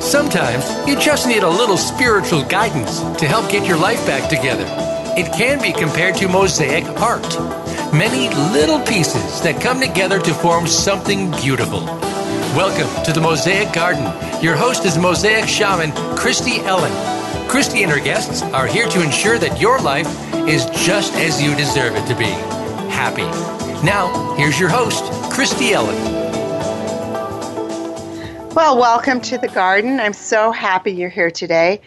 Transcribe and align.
Sometimes 0.00 0.88
you 0.88 0.98
just 0.98 1.26
need 1.26 1.42
a 1.42 1.48
little 1.48 1.76
spiritual 1.76 2.44
guidance 2.44 3.00
to 3.18 3.26
help 3.26 3.50
get 3.50 3.66
your 3.66 3.76
life 3.78 4.04
back 4.06 4.28
together. 4.28 4.66
It 5.16 5.32
can 5.32 5.60
be 5.60 5.72
compared 5.72 6.16
to 6.16 6.28
mosaic 6.28 6.84
art 7.00 7.24
many 7.92 8.28
little 8.52 8.80
pieces 8.80 9.40
that 9.40 9.60
come 9.60 9.80
together 9.80 10.20
to 10.20 10.34
form 10.34 10.66
something 10.66 11.30
beautiful. 11.32 11.80
Welcome 12.54 13.04
to 13.04 13.12
the 13.12 13.20
Mosaic 13.20 13.72
Garden. 13.72 14.04
Your 14.42 14.56
host 14.56 14.84
is 14.84 14.98
Mosaic 14.98 15.48
Shaman 15.48 15.92
Christy 16.16 16.60
Ellen. 16.60 16.92
Christy 17.48 17.82
and 17.82 17.92
her 17.92 18.00
guests 18.00 18.42
are 18.42 18.66
here 18.66 18.86
to 18.88 19.02
ensure 19.02 19.38
that 19.38 19.60
your 19.60 19.78
life 19.80 20.08
is 20.48 20.66
just 20.84 21.14
as 21.14 21.40
you 21.40 21.54
deserve 21.54 21.94
it 21.94 22.06
to 22.06 22.16
be 22.16 22.30
happy. 22.90 23.24
Now, 23.84 24.34
here's 24.36 24.58
your 24.58 24.68
host, 24.68 25.04
Christy 25.36 25.74
Ellen. 25.74 25.94
Well, 28.54 28.78
welcome 28.78 29.20
to 29.20 29.36
the 29.36 29.48
garden. 29.48 30.00
I'm 30.00 30.14
so 30.14 30.50
happy 30.50 30.92
you're 30.92 31.10
here 31.10 31.30
today. 31.30 31.82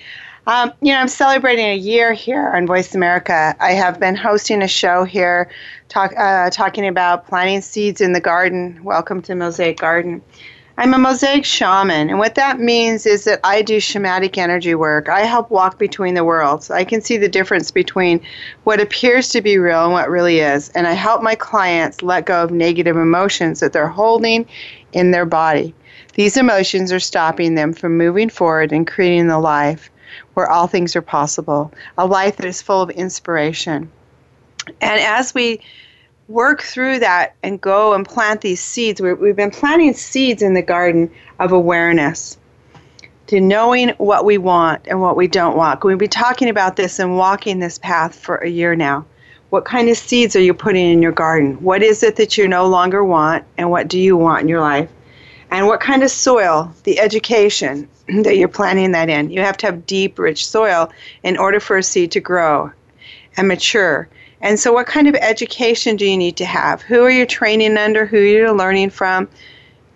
Um, 0.45 0.71
you 0.84 0.94
know, 0.94 0.99
I'm 0.99 1.07
celebrating 1.07 1.66
a 1.66 1.76
year 1.76 2.13
here 2.13 2.49
on 2.49 2.67
Voice 2.67 2.93
America. 2.93 3.55
I 3.59 3.71
have 3.71 3.99
been 3.99 4.16
hosting 4.16 4.62
a 4.62 4.67
show 4.67 5.04
here 5.04 5.49
talk, 5.88 6.13
uh, 6.16 6.52
talking 6.52 6.85
about 6.88 7.27
planting 7.27 7.62
seeds 7.62 8.02
in 8.02 8.13
the 8.13 8.21
garden. 8.21 8.84
Welcome 8.84 9.20
to 9.23 9.34
Mosaic 9.34 9.79
Garden. 9.79 10.21
I'm 10.79 10.93
a 10.93 10.97
mosaic 10.97 11.43
shaman, 11.43 12.09
and 12.09 12.19
what 12.19 12.35
that 12.35 12.57
means 12.57 13.05
is 13.05 13.25
that 13.25 13.41
I 13.43 13.61
do 13.61 13.81
shamanic 13.81 14.37
energy 14.37 14.75
work. 14.75 15.09
I 15.09 15.25
help 15.25 15.51
walk 15.51 15.77
between 15.77 16.13
the 16.13 16.23
worlds. 16.23 16.71
I 16.71 16.85
can 16.85 17.01
see 17.01 17.17
the 17.17 17.27
difference 17.27 17.70
between 17.70 18.21
what 18.63 18.79
appears 18.79 19.27
to 19.31 19.41
be 19.41 19.57
real 19.57 19.84
and 19.84 19.91
what 19.91 20.09
really 20.09 20.39
is, 20.39 20.70
and 20.70 20.87
I 20.87 20.93
help 20.93 21.21
my 21.21 21.35
clients 21.35 22.01
let 22.01 22.27
go 22.27 22.41
of 22.41 22.51
negative 22.51 22.95
emotions 22.95 23.59
that 23.59 23.73
they're 23.73 23.89
holding 23.89 24.47
in 24.93 25.11
their 25.11 25.25
body. 25.25 25.75
These 26.13 26.37
emotions 26.37 26.93
are 26.93 27.01
stopping 27.01 27.55
them 27.55 27.73
from 27.73 27.98
moving 27.98 28.29
forward 28.29 28.71
and 28.71 28.87
creating 28.87 29.27
the 29.27 29.39
life 29.39 29.91
where 30.34 30.49
all 30.49 30.67
things 30.67 30.95
are 30.95 31.01
possible, 31.01 31.73
a 31.98 32.07
life 32.07 32.37
that 32.37 32.45
is 32.45 32.61
full 32.61 32.82
of 32.82 32.89
inspiration. 32.91 33.91
And 34.79 35.01
as 35.01 35.34
we 35.34 35.59
work 36.30 36.62
through 36.62 36.99
that 36.99 37.35
and 37.44 37.60
go 37.60 37.94
and 37.94 38.08
plant 38.08 38.40
these 38.40 38.62
seeds, 38.62 39.02
we 39.02 39.10
have 39.10 39.35
been 39.35 39.52
planting 39.52 39.94
seeds 39.94 40.41
in 40.41 40.54
the 40.54 40.62
garden 40.62 41.12
of 41.40 41.52
awareness 41.52 42.38
to 43.27 43.41
knowing 43.41 43.90
what 43.98 44.24
we 44.24 44.38
want 44.38 44.88
and 44.88 45.02
what 45.02 45.18
we 45.18 45.27
don't 45.27 45.57
want. 45.57 45.84
We've 45.84 45.98
been 45.98 46.10
talking 46.10 46.48
about 46.48 46.77
this 46.77 47.00
and 47.00 47.18
walking 47.18 47.60
this 47.60 47.77
path 47.80 48.16
for 48.16 48.38
a 48.38 48.48
year 48.48 48.76
now. 48.76 49.05
What 49.50 49.66
kind 49.66 49.90
of 49.90 49.98
seeds 49.98 50.35
are 50.35 50.41
you 50.41 50.54
putting 50.54 50.91
in 50.91 51.02
your 51.02 51.12
garden? 51.12 51.55
What 51.55 51.82
is 51.82 52.04
it 52.04 52.16
that 52.16 52.38
you 52.38 52.48
no 52.48 52.68
longer 52.68 53.04
want, 53.04 53.44
and 53.57 53.72
what 53.72 53.88
do 53.88 54.00
you 54.00 54.16
want 54.16 54.44
in 54.44 54.48
your 54.48 54.62
life? 54.62 54.90
and 55.52 55.68
what 55.68 55.80
kind 55.80 56.04
of 56.04 56.12
soil, 56.12 56.74
the 56.84 57.00
education 57.00 57.90
that 58.24 58.38
you're 58.38 58.48
planting 58.48 58.91
that 58.91 59.10
in. 59.10 59.30
You 59.30 59.41
have 59.41 59.57
to 59.57 59.66
have 59.66 59.85
deep, 59.85 60.20
rich 60.20 60.48
soil 60.48 60.91
in 61.24 61.38
order 61.38 61.60
for 61.60 61.77
a 61.77 61.84
seed 61.84 62.12
to 62.12 62.20
grow 62.20 62.72
and 63.38 63.48
mature. 63.48 64.07
And 64.41 64.59
so, 64.59 64.72
what 64.72 64.88
kind 64.88 65.07
of 65.07 65.16
education 65.16 65.95
do 65.95 66.06
you 66.06 66.18
need 66.18 66.38
to 66.38 66.45
have? 66.45 66.81
Who 66.81 67.03
are 67.03 67.12
you 67.12 67.25
training 67.25 67.78
under? 67.78 68.06
Who 68.06 68.18
are 68.18 68.19
you 68.22 68.51
learning 68.51 68.91
from? 68.91 69.28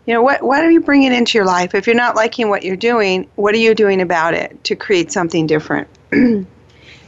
You 0.05 0.13
know, 0.13 0.21
what, 0.21 0.43
what 0.43 0.63
are 0.63 0.71
you 0.71 0.81
bringing 0.81 1.13
into 1.13 1.37
your 1.37 1.45
life? 1.45 1.73
If 1.73 1.87
you're 1.87 1.95
not 1.95 2.15
liking 2.15 2.49
what 2.49 2.63
you're 2.63 2.75
doing, 2.75 3.29
what 3.35 3.55
are 3.55 3.59
you 3.59 3.73
doing 3.73 4.01
about 4.01 4.33
it 4.33 4.61
to 4.65 4.75
create 4.75 5.13
something 5.13 5.47
different? 5.47 5.87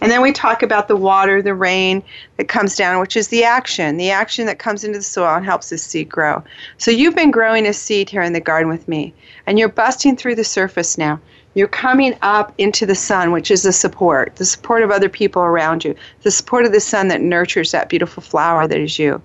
And 0.02 0.12
then 0.12 0.22
we 0.22 0.34
talk 0.34 0.62
about 0.62 0.88
the 0.88 0.96
water, 0.96 1.42
the 1.42 1.56
rain 1.56 2.04
that 2.38 2.48
comes 2.48 2.76
down, 2.76 3.00
which 3.00 3.16
is 3.16 3.30
the 3.30 3.46
action, 3.46 3.98
the 3.98 4.12
action 4.12 4.46
that 4.48 4.60
comes 4.60 4.84
into 4.84 5.00
the 5.00 5.04
soil 5.04 5.36
and 5.36 5.46
helps 5.46 5.70
the 5.70 5.78
seed 5.78 6.10
grow. 6.10 6.44
So 6.78 6.92
you've 6.92 7.16
been 7.16 7.32
growing 7.32 7.66
a 7.66 7.74
seed 7.74 8.10
here 8.10 8.22
in 8.22 8.34
the 8.34 8.42
garden 8.42 8.70
with 8.70 8.88
me, 8.88 9.14
and 9.48 9.58
you're 9.58 9.70
busting 9.70 10.18
through 10.18 10.36
the 10.36 10.44
surface 10.44 10.98
now. 10.98 11.20
You're 11.56 11.70
coming 11.70 12.18
up 12.22 12.54
into 12.58 12.86
the 12.86 12.96
sun, 12.96 13.32
which 13.32 13.50
is 13.50 13.64
the 13.64 13.72
support, 13.72 14.36
the 14.36 14.44
support 14.44 14.84
of 14.84 14.92
other 14.92 15.08
people 15.08 15.42
around 15.42 15.86
you, 15.86 15.96
the 16.24 16.30
support 16.30 16.66
of 16.66 16.74
the 16.74 16.82
sun 16.82 17.08
that 17.08 17.22
nurtures 17.22 17.72
that 17.72 17.88
beautiful 17.88 18.22
flower 18.22 18.68
that 18.68 18.78
is 18.78 19.00
you. 19.00 19.22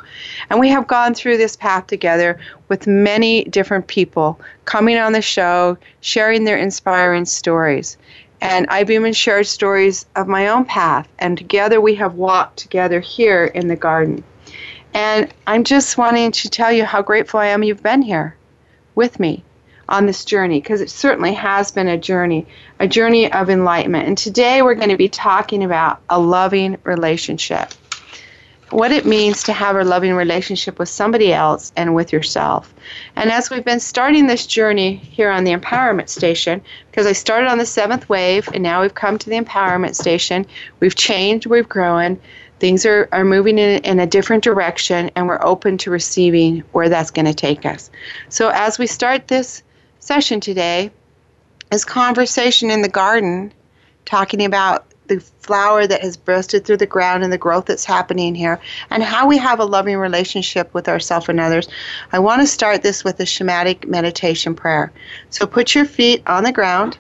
And 0.49 0.61
we 0.61 0.69
have 0.69 0.87
gone 0.87 1.13
through 1.13 1.39
this 1.39 1.57
path 1.57 1.89
together 1.89 2.39
with 2.69 2.87
many 2.87 3.43
different 3.45 3.89
people 3.89 4.41
coming 4.65 4.97
on 4.97 5.13
the 5.13 5.21
show, 5.21 5.77
sharing 6.03 6.45
their 6.45 6.57
inspiring 6.57 7.25
stories. 7.25 7.99
And 8.41 8.65
I've 8.69 8.93
even 8.93 9.13
shared 9.13 9.49
stories 9.49 10.07
of 10.15 10.29
my 10.29 10.47
own 10.47 10.65
path, 10.65 11.09
and 11.19 11.37
together 11.37 11.81
we 11.81 11.97
have 11.97 12.15
walked 12.15 12.59
together 12.59 13.01
here 13.01 13.47
in 13.47 13.67
the 13.67 13.75
garden. 13.75 14.23
And 14.95 15.35
I'm 15.49 15.65
just 15.65 15.99
wanting 15.99 16.31
to 16.31 16.49
tell 16.49 16.71
you 16.71 16.85
how 16.85 17.03
grateful 17.03 17.41
I 17.41 17.47
am 17.47 17.65
you've 17.65 17.83
been 17.83 18.03
here 18.03 18.37
with 18.95 19.19
me 19.19 19.43
on 19.91 20.07
this 20.07 20.25
journey, 20.25 20.61
because 20.61 20.81
it 20.81 20.91
certainly 20.91 21.35
has 21.35 21.71
been 21.71 21.89
a 21.89 21.99
journey, 21.99 22.47
a 22.79 22.89
journey 22.89 23.31
of 23.33 23.51
enlightenment. 23.51 24.09
And 24.09 24.17
today 24.17 24.63
we're 24.63 24.75
going 24.75 24.91
to 24.91 24.97
be 24.97 25.09
talking 25.09 25.63
about 25.63 26.01
a 26.09 26.19
loving 26.19 26.79
relationship 26.85 27.75
what 28.71 28.93
it 28.93 29.05
means 29.05 29.43
to 29.43 29.53
have 29.53 29.77
a 29.77 29.85
loving 29.85 30.15
relationship 30.15 30.79
with 30.79 30.89
somebody 30.89 31.33
else 31.33 31.73
and 31.77 31.95
with 31.95 32.13
yourself. 32.13 32.73
And 33.17 33.31
as 33.31 33.51
we've 33.51 33.65
been 33.65 33.81
starting 33.81 34.27
this 34.27 34.47
journey 34.47 34.97
here 34.97 35.31
on 35.31 35.45
the 35.45 35.53
Empowerment 35.53 36.09
Station, 36.09 36.63
because 36.91 37.07
I 37.07 37.13
started 37.13 37.51
on 37.51 37.59
the 37.59 37.67
seventh 37.67 38.09
wave 38.09 38.49
and 38.55 38.63
now 38.63 38.83
we've 38.83 38.95
come 38.95 39.19
to 39.19 39.29
the 39.29 39.41
Empowerment 39.41 39.97
Station, 39.97 40.47
we've 40.79 40.95
changed, 40.95 41.47
we've 41.47 41.69
grown, 41.69 42.21
things 42.61 42.87
are, 42.87 43.09
are 43.11 43.25
moving 43.25 43.59
in, 43.59 43.83
in 43.83 43.99
a 43.99 44.07
different 44.07 44.45
direction, 44.45 45.11
and 45.17 45.27
we're 45.27 45.45
open 45.45 45.77
to 45.79 45.91
receiving 45.91 46.61
where 46.73 46.89
that's 46.89 47.11
going 47.11 47.27
to 47.27 47.35
take 47.35 47.67
us. 47.67 47.91
So 48.29 48.51
as 48.51 48.79
we 48.79 48.87
start 48.87 49.29
this 49.29 49.63
session 50.01 50.41
today, 50.41 50.91
is 51.71 51.85
conversation 51.85 52.71
in 52.71 52.83
the 52.83 52.89
garden 52.89 53.53
talking 54.05 54.45
about 54.45 54.87
the 55.07 55.21
flower 55.21 55.87
that 55.87 56.03
has 56.03 56.17
bursted 56.17 56.65
through 56.65 56.77
the 56.77 56.87
ground 56.87 57.25
and 57.25 57.33
the 57.33 57.39
growth 57.39 57.67
that's 57.67 57.85
happening 57.85 58.35
here, 58.35 58.61
and 58.91 59.03
how 59.03 59.27
we 59.27 59.37
have 59.37 59.59
a 59.59 59.65
loving 59.65 59.97
relationship 59.97 60.73
with 60.73 60.89
ourselves 60.89 61.29
and 61.29 61.41
others, 61.41 61.69
I 62.13 62.21
want 62.21 62.41
to 62.43 62.47
start 62.47 62.83
this 62.83 63.03
with 63.03 63.19
a 63.19 63.25
shamanic 63.25 63.89
meditation 63.89 64.55
prayer. 64.55 64.93
So 65.31 65.47
put 65.47 65.75
your 65.75 65.85
feet 65.85 66.23
on 66.29 66.45
the 66.45 66.53
ground, 66.53 66.97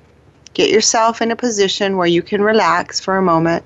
get 0.55 0.71
yourself 0.71 1.23
in 1.23 1.31
a 1.31 1.37
position 1.37 1.97
where 1.97 2.09
you 2.09 2.23
can 2.23 2.43
relax 2.43 2.99
for 2.99 3.17
a 3.17 3.23
moment, 3.23 3.65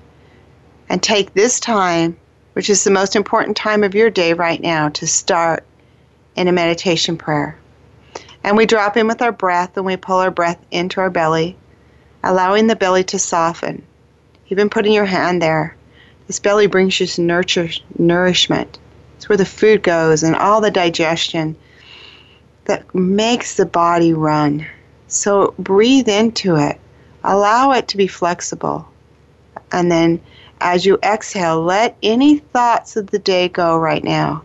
and 0.89 1.01
take 1.01 1.33
this 1.33 1.59
time, 1.59 2.15
which 2.53 2.69
is 2.69 2.83
the 2.83 2.91
most 2.91 3.15
important 3.15 3.57
time 3.57 3.83
of 3.83 3.95
your 3.95 4.11
day 4.11 4.33
right 4.33 4.61
now, 4.61 4.89
to 4.89 5.07
start 5.07 5.63
in 6.35 6.47
a 6.47 6.51
meditation 6.51 7.17
prayer. 7.17 7.57
And 8.45 8.55
we 8.55 8.65
drop 8.65 8.95
in 8.95 9.07
with 9.07 9.21
our 9.21 9.31
breath 9.31 9.75
and 9.75 9.85
we 9.85 9.97
pull 9.97 10.17
our 10.17 10.31
breath 10.31 10.63
into 10.69 11.01
our 11.01 11.09
belly, 11.09 11.57
allowing 12.23 12.67
the 12.67 12.75
belly 12.75 13.03
to 13.05 13.19
soften 13.19 13.81
even 14.49 14.69
putting 14.69 14.93
your 14.93 15.05
hand 15.05 15.41
there. 15.41 15.75
This 16.27 16.39
belly 16.39 16.67
brings 16.67 16.99
you 16.99 17.23
nurture, 17.23 17.69
nourishment. 17.97 18.79
It's 19.17 19.29
where 19.29 19.37
the 19.37 19.45
food 19.45 19.83
goes 19.83 20.23
and 20.23 20.35
all 20.35 20.61
the 20.61 20.71
digestion 20.71 21.55
that 22.65 22.93
makes 22.93 23.55
the 23.55 23.65
body 23.65 24.13
run. 24.13 24.65
So 25.07 25.53
breathe 25.59 26.09
into 26.09 26.55
it. 26.55 26.79
Allow 27.23 27.71
it 27.71 27.87
to 27.89 27.97
be 27.97 28.07
flexible. 28.07 28.87
And 29.71 29.91
then 29.91 30.21
as 30.61 30.85
you 30.85 30.97
exhale, 31.03 31.61
let 31.61 31.97
any 32.01 32.37
thoughts 32.37 32.95
of 32.95 33.07
the 33.07 33.19
day 33.19 33.49
go 33.49 33.77
right 33.77 34.03
now. 34.03 34.43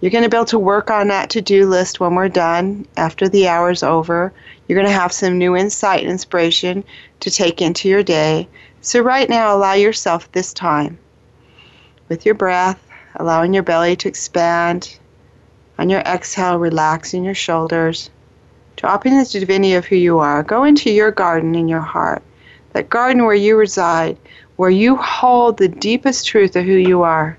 You're 0.00 0.12
going 0.12 0.22
to 0.22 0.30
be 0.30 0.36
able 0.36 0.44
to 0.46 0.58
work 0.60 0.90
on 0.90 1.08
that 1.08 1.30
to 1.30 1.40
do 1.40 1.66
list 1.66 1.98
when 1.98 2.14
we're 2.14 2.28
done 2.28 2.86
after 2.96 3.28
the 3.28 3.48
hour's 3.48 3.82
over. 3.82 4.32
You're 4.66 4.78
going 4.78 4.86
to 4.86 5.00
have 5.00 5.12
some 5.12 5.38
new 5.38 5.56
insight 5.56 6.02
and 6.02 6.10
inspiration 6.10 6.84
to 7.20 7.30
take 7.30 7.60
into 7.60 7.88
your 7.88 8.04
day. 8.04 8.48
So, 8.80 9.00
right 9.00 9.28
now, 9.28 9.56
allow 9.56 9.72
yourself 9.72 10.30
this 10.30 10.52
time 10.52 10.98
with 12.08 12.24
your 12.24 12.36
breath, 12.36 12.80
allowing 13.16 13.52
your 13.52 13.64
belly 13.64 13.96
to 13.96 14.08
expand. 14.08 14.98
On 15.80 15.88
your 15.88 16.00
exhale, 16.00 16.58
relaxing 16.58 17.22
your 17.22 17.34
shoulders, 17.34 18.10
dropping 18.74 19.14
into 19.14 19.34
the 19.34 19.40
divinity 19.40 19.74
of 19.74 19.86
who 19.86 19.94
you 19.94 20.18
are. 20.18 20.42
Go 20.42 20.64
into 20.64 20.90
your 20.90 21.12
garden 21.12 21.54
in 21.54 21.68
your 21.68 21.80
heart, 21.80 22.22
that 22.72 22.90
garden 22.90 23.24
where 23.24 23.34
you 23.34 23.56
reside, 23.56 24.16
where 24.56 24.70
you 24.70 24.96
hold 24.96 25.56
the 25.56 25.68
deepest 25.68 26.26
truth 26.26 26.56
of 26.56 26.64
who 26.64 26.72
you 26.72 27.02
are, 27.02 27.38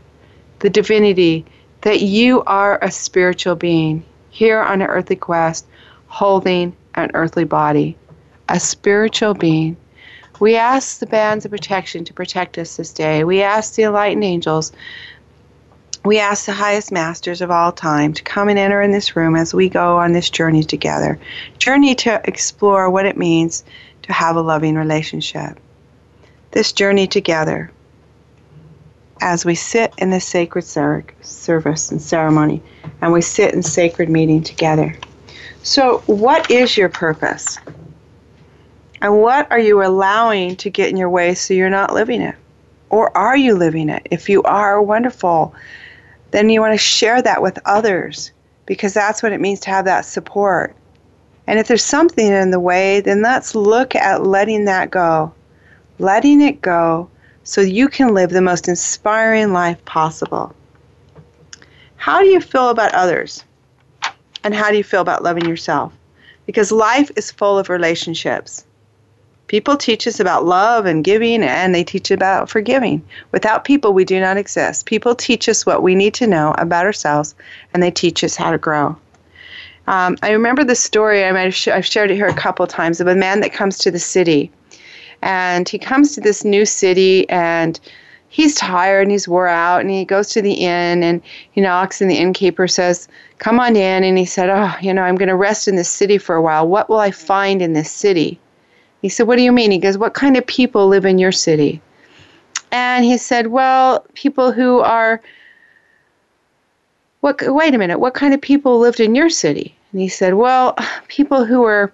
the 0.59 0.69
divinity 0.69 1.45
that 1.81 2.01
you 2.01 2.43
are 2.43 2.79
a 2.81 2.91
spiritual 2.91 3.55
being 3.55 4.03
here 4.29 4.59
on 4.59 4.81
an 4.81 4.87
earthly 4.87 5.15
quest, 5.15 5.65
holding 6.07 6.75
an 6.95 7.11
earthly 7.13 7.43
body, 7.43 7.97
a 8.47 8.59
spiritual 8.59 9.33
being 9.33 9.77
we 10.39 10.55
ask 10.55 10.99
the 10.99 11.05
bands 11.05 11.43
of 11.43 11.51
protection 11.51 12.05
to 12.05 12.13
protect 12.13 12.57
us 12.57 12.77
this 12.77 12.93
day. 12.93 13.23
We 13.23 13.41
ask 13.41 13.75
the 13.75 13.83
enlightened 13.83 14.23
angels. 14.23 14.71
We 16.05 16.17
ask 16.17 16.45
the 16.45 16.53
highest 16.53 16.93
masters 16.93 17.41
of 17.41 17.51
all 17.51 17.73
time 17.73 18.13
to 18.13 18.23
come 18.23 18.47
and 18.47 18.57
enter 18.57 18.81
in 18.81 18.91
this 18.91 19.17
room 19.17 19.35
as 19.35 19.53
we 19.53 19.67
go 19.67 19.97
on 19.97 20.13
this 20.13 20.29
journey 20.29 20.63
together. 20.63 21.19
Journey 21.57 21.93
to 21.95 22.21
explore 22.23 22.89
what 22.89 23.05
it 23.05 23.17
means 23.17 23.65
to 24.03 24.13
have 24.13 24.37
a 24.37 24.41
loving 24.41 24.75
relationship. 24.75 25.59
This 26.51 26.71
journey 26.71 27.05
together 27.05 27.69
as 29.21 29.45
we 29.45 29.55
sit 29.55 29.93
in 29.97 30.09
the 30.09 30.19
sacred 30.19 30.63
service 30.63 31.91
and 31.91 32.01
ceremony 32.01 32.61
and 33.01 33.11
we 33.11 33.21
sit 33.21 33.53
in 33.53 33.63
sacred 33.63 34.09
meeting 34.09 34.43
together. 34.43 34.95
So, 35.63 35.99
what 36.05 36.49
is 36.49 36.77
your 36.77 36.89
purpose? 36.89 37.57
And 39.01 39.21
what 39.21 39.49
are 39.51 39.59
you 39.59 39.83
allowing 39.83 40.55
to 40.57 40.69
get 40.69 40.89
in 40.89 40.97
your 40.97 41.09
way 41.09 41.33
so 41.33 41.53
you're 41.53 41.69
not 41.69 41.93
living 41.93 42.21
it? 42.21 42.35
Or 42.89 43.15
are 43.17 43.37
you 43.37 43.55
living 43.55 43.89
it? 43.89 44.07
If 44.11 44.29
you 44.29 44.43
are, 44.43 44.81
wonderful. 44.81 45.53
Then 46.31 46.49
you 46.49 46.61
want 46.61 46.73
to 46.73 46.77
share 46.77 47.21
that 47.21 47.41
with 47.41 47.59
others 47.65 48.31
because 48.65 48.93
that's 48.93 49.23
what 49.23 49.31
it 49.31 49.41
means 49.41 49.59
to 49.61 49.69
have 49.69 49.85
that 49.85 50.05
support. 50.05 50.75
And 51.47 51.59
if 51.59 51.67
there's 51.67 51.83
something 51.83 52.27
in 52.27 52.51
the 52.51 52.59
way, 52.59 52.99
then 53.01 53.21
let's 53.21 53.55
look 53.55 53.95
at 53.95 54.25
letting 54.25 54.65
that 54.65 54.91
go. 54.91 55.33
Letting 55.97 56.41
it 56.41 56.61
go 56.61 57.09
so 57.49 57.61
you 57.61 57.87
can 57.87 58.13
live 58.13 58.29
the 58.29 58.43
most 58.43 58.67
inspiring 58.67 59.51
life 59.53 59.83
possible. 59.85 60.53
How 61.95 62.19
do 62.19 62.27
you 62.27 62.41
feel 62.41 62.69
about 62.69 62.93
others? 62.93 63.43
And 64.43 64.53
how 64.53 64.69
do 64.69 64.77
you 64.77 64.83
feel 64.83 65.01
about 65.01 65.23
loving 65.23 65.45
yourself? 65.45 65.91
Because 66.45 66.71
life 66.71 67.09
is 67.15 67.31
full 67.31 67.57
of 67.57 67.69
relationships. 67.69 68.65
People 69.47 69.77
teach 69.77 70.05
us 70.05 70.19
about 70.19 70.45
love 70.45 70.85
and 70.85 71.03
giving, 71.03 71.41
and 71.41 71.73
they 71.73 71.83
teach 71.83 72.11
about 72.11 72.51
forgiving. 72.51 73.03
Without 73.31 73.65
people, 73.65 73.93
we 73.93 74.05
do 74.05 74.19
not 74.19 74.37
exist. 74.37 74.85
People 74.85 75.15
teach 75.15 75.49
us 75.49 75.65
what 75.65 75.81
we 75.81 75.95
need 75.95 76.13
to 76.13 76.27
know 76.27 76.53
about 76.59 76.85
ourselves, 76.85 77.33
and 77.73 77.81
they 77.81 77.89
teach 77.89 78.23
us 78.23 78.35
how 78.35 78.51
to 78.51 78.59
grow. 78.59 78.95
Um, 79.87 80.17
I 80.21 80.33
remember 80.33 80.63
the 80.63 80.75
story, 80.75 81.25
I 81.25 81.31
might 81.31 81.45
have 81.45 81.55
sh- 81.55 81.69
I've 81.69 81.85
shared 81.87 82.11
it 82.11 82.15
here 82.15 82.27
a 82.27 82.33
couple 82.33 82.67
times, 82.67 83.01
of 83.01 83.07
a 83.07 83.15
man 83.15 83.39
that 83.39 83.53
comes 83.53 83.79
to 83.79 83.89
the 83.89 83.97
city. 83.97 84.51
And 85.21 85.67
he 85.67 85.77
comes 85.77 86.13
to 86.15 86.21
this 86.21 86.45
new 86.45 86.65
city, 86.65 87.29
and 87.29 87.79
he's 88.29 88.55
tired 88.55 89.01
and 89.01 89.11
he's 89.11 89.27
wore 89.27 89.47
out, 89.47 89.81
and 89.81 89.89
he 89.89 90.05
goes 90.05 90.29
to 90.29 90.41
the 90.41 90.53
inn, 90.53 91.03
and 91.03 91.21
he 91.51 91.61
knocks, 91.61 91.99
and 92.01 92.09
the 92.09 92.17
innkeeper 92.17 92.67
says, 92.67 93.07
Come 93.39 93.59
on 93.59 93.75
in. 93.75 94.03
And 94.03 94.17
he 94.17 94.25
said, 94.25 94.49
Oh, 94.49 94.75
you 94.81 94.93
know, 94.93 95.01
I'm 95.01 95.15
going 95.15 95.29
to 95.29 95.35
rest 95.35 95.67
in 95.67 95.75
this 95.75 95.89
city 95.89 96.17
for 96.17 96.35
a 96.35 96.41
while. 96.41 96.67
What 96.67 96.89
will 96.89 96.99
I 96.99 97.11
find 97.11 97.61
in 97.61 97.73
this 97.73 97.91
city? 97.91 98.39
He 99.01 99.09
said, 99.09 99.27
What 99.27 99.37
do 99.37 99.43
you 99.43 99.51
mean? 99.51 99.71
He 99.71 99.77
goes, 99.77 99.97
What 99.97 100.13
kind 100.13 100.37
of 100.37 100.45
people 100.45 100.87
live 100.87 101.05
in 101.05 101.17
your 101.17 101.31
city? 101.31 101.81
And 102.71 103.03
he 103.03 103.17
said, 103.17 103.47
Well, 103.47 104.05
people 104.13 104.51
who 104.51 104.79
are. 104.79 105.21
What, 107.21 107.41
wait 107.41 107.75
a 107.75 107.77
minute, 107.77 107.99
what 107.99 108.13
kind 108.13 108.33
of 108.33 108.39
people 108.39 108.79
lived 108.79 109.01
in 109.01 109.13
your 109.13 109.29
city? 109.29 109.75
And 109.91 109.99
he 109.99 110.07
said, 110.07 110.35
Well, 110.35 110.75
people 111.07 111.45
who 111.45 111.61
were 111.61 111.91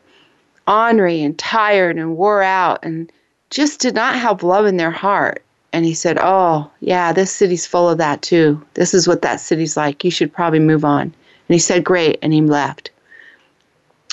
ornery 0.68 1.22
and 1.22 1.38
tired 1.38 1.98
and 1.98 2.18
wore 2.18 2.42
out 2.42 2.80
and 2.84 3.12
just 3.50 3.80
did 3.80 3.96
not 3.96 4.16
have 4.16 4.44
love 4.44 4.66
in 4.66 4.78
their 4.78 4.92
heart. 4.92 5.44
And 5.72 5.86
he 5.86 5.94
said, 5.94 6.18
Oh, 6.22 6.72
yeah, 6.80 7.12
this 7.12 7.32
city's 7.32 7.66
full 7.66 7.90
of 7.90 7.98
that 7.98 8.22
too. 8.22 8.64
This 8.76 8.94
is 8.94 9.08
what 9.08 9.22
that 9.24 9.42
city's 9.42 9.76
like. 9.76 10.04
You 10.04 10.12
should 10.12 10.34
probably 10.34 10.60
move 10.60 10.86
on. 10.86 11.02
And 11.02 11.14
he 11.54 11.60
said, 11.60 11.84
Great. 11.84 12.18
And 12.22 12.34
he 12.34 12.42
left. 12.42 12.92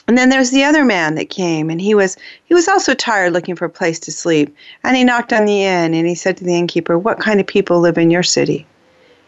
And 0.08 0.19
then 0.19 0.28
there's 0.28 0.50
the 0.50 0.64
other 0.64 0.84
man 0.84 1.14
that 1.14 1.31
came, 1.31 1.70
and 1.70 1.81
he 1.81 1.94
was 1.94 2.16
he 2.44 2.54
was 2.54 2.66
also 2.66 2.93
tired, 2.93 3.32
looking 3.32 3.54
for 3.54 3.66
a 3.66 3.70
place 3.70 4.00
to 4.00 4.12
sleep. 4.12 4.54
And 4.82 4.96
he 4.96 5.04
knocked 5.04 5.32
on 5.32 5.44
the 5.44 5.62
inn, 5.62 5.94
and 5.94 6.06
he 6.08 6.16
said 6.16 6.37
to 6.38 6.44
the 6.44 6.56
innkeeper, 6.56 6.99
"What 6.99 7.20
kind 7.20 7.40
of 7.40 7.46
people 7.46 7.78
live 7.78 7.96
in 7.96 8.10
your 8.10 8.25
city?" 8.25 8.66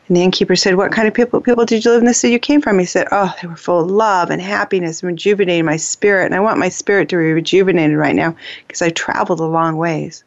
And 0.06 0.16
the 0.16 0.22
innkeeper 0.22 0.54
said, 0.54 0.76
"What 0.76 0.92
kind 0.92 1.08
of 1.08 1.14
people 1.14 1.40
people 1.40 1.64
did 1.64 1.84
you 1.84 1.90
live 1.90 2.00
in 2.00 2.06
the 2.06 2.14
city 2.14 2.32
you 2.32 2.38
came 2.38 2.60
from?" 2.60 2.78
He 2.78 2.84
said, 2.84 3.08
"Oh, 3.10 3.34
they 3.40 3.48
were 3.48 3.56
full 3.56 3.80
of 3.80 3.90
love 3.90 4.30
and 4.30 4.42
happiness, 4.42 5.02
and 5.02 5.08
rejuvenating 5.08 5.64
my 5.64 5.78
spirit. 5.78 6.26
And 6.26 6.34
I 6.34 6.40
want 6.40 6.58
my 6.58 6.68
spirit 6.68 7.08
to 7.08 7.16
be 7.16 7.32
rejuvenated 7.32 7.96
right 7.96 8.14
now 8.14 8.34
because 8.66 8.82
I 8.82 8.90
traveled 8.90 9.40
a 9.40 9.44
long 9.44 9.76
ways." 9.76 10.22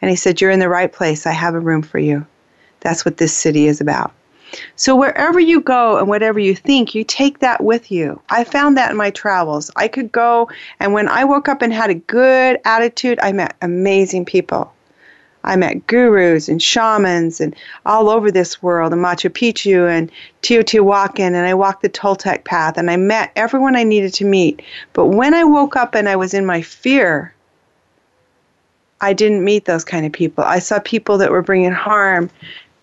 And 0.00 0.10
he 0.10 0.16
said, 0.16 0.40
"You're 0.40 0.52
in 0.52 0.60
the 0.60 0.68
right 0.68 0.92
place. 0.92 1.26
I 1.26 1.32
have 1.32 1.54
a 1.54 1.60
room 1.60 1.82
for 1.82 1.98
you. 1.98 2.24
That's 2.80 3.04
what 3.04 3.16
this 3.16 3.32
city 3.32 3.66
is 3.66 3.80
about." 3.80 4.12
So 4.74 4.96
wherever 4.96 5.38
you 5.38 5.60
go 5.60 5.98
and 5.98 6.08
whatever 6.08 6.40
you 6.40 6.54
think, 6.56 6.94
you 6.94 7.04
take 7.04 7.38
that 7.38 7.62
with 7.62 7.92
you. 7.92 8.20
I 8.30 8.44
found 8.44 8.76
that 8.76 8.90
in 8.90 8.96
my 8.96 9.10
travels. 9.10 9.70
I 9.76 9.86
could 9.86 10.10
go, 10.10 10.48
and 10.80 10.92
when 10.92 11.08
I 11.08 11.24
woke 11.24 11.48
up 11.48 11.62
and 11.62 11.72
had 11.72 11.90
a 11.90 11.94
good 11.94 12.58
attitude, 12.64 13.20
I 13.22 13.32
met 13.32 13.54
amazing 13.62 14.24
people. 14.24 14.72
I 15.44 15.56
met 15.56 15.86
gurus 15.86 16.48
and 16.48 16.62
shamans 16.62 17.40
and 17.40 17.56
all 17.86 18.10
over 18.10 18.30
this 18.30 18.62
world, 18.62 18.92
and 18.92 19.02
Machu 19.02 19.30
Picchu 19.30 19.88
and 19.88 20.10
Teotihuacan, 20.42 21.18
and 21.18 21.46
I 21.46 21.54
walked 21.54 21.82
the 21.82 21.88
Toltec 21.88 22.44
path, 22.44 22.76
and 22.76 22.90
I 22.90 22.96
met 22.96 23.32
everyone 23.36 23.76
I 23.76 23.84
needed 23.84 24.12
to 24.14 24.24
meet. 24.24 24.62
But 24.92 25.06
when 25.06 25.34
I 25.34 25.44
woke 25.44 25.76
up 25.76 25.94
and 25.94 26.08
I 26.08 26.16
was 26.16 26.34
in 26.34 26.44
my 26.44 26.60
fear, 26.60 27.34
I 29.00 29.12
didn't 29.12 29.44
meet 29.44 29.64
those 29.64 29.84
kind 29.84 30.04
of 30.04 30.12
people. 30.12 30.44
I 30.44 30.58
saw 30.58 30.78
people 30.80 31.16
that 31.18 31.30
were 31.30 31.42
bringing 31.42 31.72
harm 31.72 32.30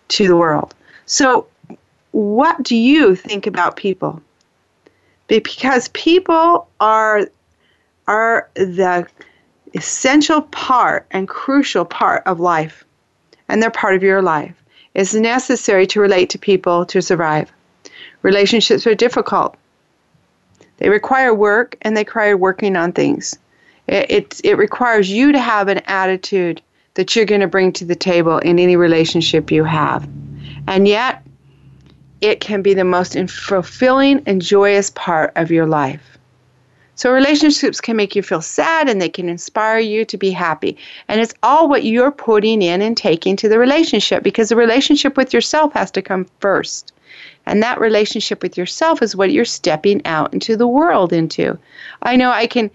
to 0.10 0.28
the 0.28 0.36
world. 0.36 0.74
So 1.06 1.48
what 2.12 2.64
do 2.64 2.76
you 2.76 3.16
think 3.16 3.46
about 3.46 3.76
people? 3.76 4.22
Because 5.28 5.90
people 5.90 6.68
are 6.80 7.28
are 8.08 8.50
the 8.56 9.06
essential 9.74 10.42
part 10.42 11.06
and 11.12 11.28
crucial 11.28 11.86
part 11.86 12.24
of 12.26 12.40
life, 12.40 12.86
and 13.50 13.62
they're 13.62 13.70
part 13.70 13.96
of 13.96 14.04
your 14.04 14.22
life. 14.22 14.56
It's 14.94 15.14
necessary 15.14 15.86
to 15.88 16.02
relate 16.02 16.30
to 16.32 16.40
people 16.40 16.86
to 16.88 17.02
survive. 17.02 17.52
Relationships 18.24 18.88
are 18.88 18.96
difficult. 18.96 19.56
They 20.78 20.90
require 20.90 21.34
work 21.34 21.76
and 21.82 21.96
they 21.96 22.02
require 22.02 22.38
working 22.38 22.76
on 22.76 22.92
things. 22.92 23.38
It, 23.88 24.12
it, 24.12 24.42
it 24.44 24.58
requires 24.58 25.10
you 25.10 25.32
to 25.32 25.40
have 25.40 25.68
an 25.68 25.80
attitude 25.86 26.62
that 26.96 27.16
you're 27.16 27.26
going 27.26 27.42
to 27.42 27.48
bring 27.48 27.72
to 27.74 27.86
the 27.86 27.96
table 27.96 28.40
in 28.40 28.60
any 28.60 28.76
relationship 28.76 29.52
you 29.52 29.64
have. 29.64 30.08
And 30.68 30.88
yet, 30.88 31.24
it 32.22 32.40
can 32.40 32.62
be 32.62 32.74
the 32.74 32.84
most 32.84 33.18
fulfilling 33.30 34.24
and 34.26 34.42
joyous 34.42 34.90
part 34.90 35.32
of 35.36 35.52
your 35.52 35.68
life. 35.68 36.17
So, 36.98 37.14
relationships 37.14 37.80
can 37.80 37.96
make 37.96 38.16
you 38.16 38.24
feel 38.24 38.42
sad 38.42 38.90
and 38.90 39.00
they 39.00 39.08
can 39.08 39.30
inspire 39.30 39.78
you 39.78 40.04
to 40.06 40.18
be 40.18 40.32
happy. 40.32 40.78
And 41.08 41.22
it's 41.22 41.36
all 41.44 41.70
what 41.70 41.84
you're 41.84 42.12
putting 42.12 42.64
in 42.64 42.82
and 42.82 42.98
taking 42.98 43.36
to 43.36 43.48
the 43.48 43.60
relationship 43.60 44.24
because 44.24 44.50
the 44.50 44.56
relationship 44.56 45.16
with 45.16 45.32
yourself 45.32 45.74
has 45.74 45.92
to 45.92 46.02
come 46.02 46.26
first. 46.40 46.94
And 47.46 47.62
that 47.62 47.80
relationship 47.80 48.42
with 48.42 48.58
yourself 48.58 49.04
is 49.04 49.16
what 49.16 49.32
you're 49.32 49.46
stepping 49.46 50.04
out 50.08 50.34
into 50.34 50.58
the 50.58 50.68
world 50.68 51.14
into. 51.14 51.60
I 52.02 52.16
know 52.16 52.32
I 52.32 52.48
can 52.48 52.72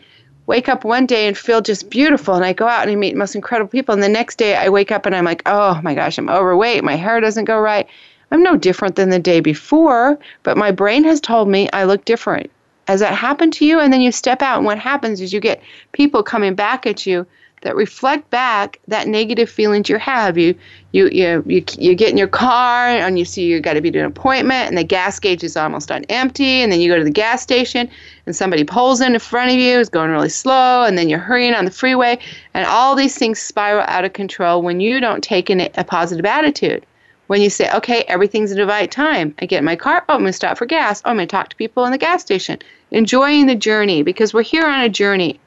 wake 0.46 0.68
up 0.68 0.84
one 0.84 1.04
day 1.04 1.26
and 1.26 1.36
feel 1.36 1.60
just 1.60 1.90
beautiful 1.90 2.34
and 2.34 2.44
I 2.44 2.52
go 2.52 2.68
out 2.68 2.82
and 2.82 2.92
I 2.92 2.94
meet 2.94 3.16
most 3.16 3.34
incredible 3.34 3.70
people 3.70 3.92
and 3.92 4.04
the 4.04 4.08
next 4.08 4.38
day 4.38 4.54
I 4.54 4.68
wake 4.68 4.92
up 4.92 5.04
and 5.04 5.16
I'm 5.16 5.24
like, 5.24 5.42
"Oh 5.46 5.80
my 5.82 5.96
gosh, 5.96 6.16
I'm 6.16 6.30
overweight, 6.30 6.84
my 6.84 6.94
hair 6.94 7.20
doesn't 7.20 7.46
go 7.46 7.58
right." 7.58 7.88
I'm 8.30 8.44
no 8.44 8.56
different 8.56 8.94
than 8.94 9.10
the 9.10 9.18
day 9.18 9.40
before, 9.40 10.16
but 10.44 10.56
my 10.56 10.70
brain 10.70 11.02
has 11.02 11.20
told 11.20 11.48
me 11.48 11.68
I 11.72 11.82
look 11.82 12.04
different. 12.04 12.52
Has 12.92 13.00
that 13.00 13.14
happened 13.14 13.54
to 13.54 13.64
you? 13.64 13.80
And 13.80 13.90
then 13.90 14.02
you 14.02 14.12
step 14.12 14.42
out, 14.42 14.58
and 14.58 14.66
what 14.66 14.78
happens 14.78 15.22
is 15.22 15.32
you 15.32 15.40
get 15.40 15.62
people 15.92 16.22
coming 16.22 16.54
back 16.54 16.86
at 16.86 17.06
you 17.06 17.26
that 17.62 17.74
reflect 17.74 18.28
back 18.28 18.80
that 18.86 19.08
negative 19.08 19.48
feelings 19.48 19.88
you 19.88 19.96
have. 19.96 20.36
You 20.36 20.54
you 20.90 21.08
you 21.08 21.42
you, 21.46 21.64
you 21.78 21.94
get 21.94 22.10
in 22.10 22.18
your 22.18 22.28
car 22.28 22.88
and 22.88 23.18
you 23.18 23.24
see 23.24 23.46
you 23.46 23.60
got 23.60 23.74
to 23.74 23.80
be 23.80 23.90
to 23.90 23.98
an 24.00 24.04
appointment 24.04 24.68
and 24.68 24.76
the 24.76 24.84
gas 24.84 25.18
gauge 25.18 25.42
is 25.42 25.56
almost 25.56 25.90
on 25.90 26.04
empty 26.10 26.60
and 26.60 26.70
then 26.70 26.82
you 26.82 26.92
go 26.92 26.98
to 26.98 27.04
the 27.04 27.10
gas 27.10 27.40
station 27.40 27.88
and 28.26 28.36
somebody 28.36 28.62
pulls 28.62 29.00
in 29.00 29.14
in 29.14 29.20
front 29.20 29.50
of 29.50 29.56
you 29.56 29.78
is 29.78 29.88
going 29.88 30.10
really 30.10 30.28
slow 30.28 30.84
and 30.84 30.98
then 30.98 31.08
you're 31.08 31.18
hurrying 31.18 31.54
on 31.54 31.64
the 31.64 31.70
freeway 31.70 32.18
and 32.52 32.66
all 32.66 32.94
these 32.94 33.16
things 33.16 33.38
spiral 33.38 33.86
out 33.88 34.04
of 34.04 34.12
control 34.12 34.60
when 34.60 34.80
you 34.80 35.00
don't 35.00 35.24
take 35.24 35.48
an, 35.48 35.62
a 35.76 35.84
positive 35.84 36.26
attitude 36.26 36.84
when 37.32 37.40
you 37.40 37.48
say, 37.48 37.72
okay, 37.72 38.02
everything's 38.08 38.54
the 38.54 38.66
right 38.66 38.90
time. 38.90 39.34
I 39.38 39.46
get 39.46 39.60
in 39.60 39.64
my 39.64 39.74
car, 39.74 40.04
oh, 40.06 40.16
I'm 40.16 40.20
going 40.20 40.26
to 40.26 40.34
stop 40.34 40.58
for 40.58 40.66
gas. 40.66 41.00
Oh, 41.02 41.08
I'm 41.08 41.16
going 41.16 41.26
to 41.26 41.32
talk 41.32 41.48
to 41.48 41.56
people 41.56 41.86
in 41.86 41.90
the 41.90 41.96
gas 41.96 42.20
station. 42.20 42.58
Enjoying 42.90 43.46
the 43.46 43.54
journey 43.54 44.02
because 44.02 44.34
we're 44.34 44.42
here 44.42 44.66
on 44.66 44.82
a 44.82 44.90
journey. 44.90 45.40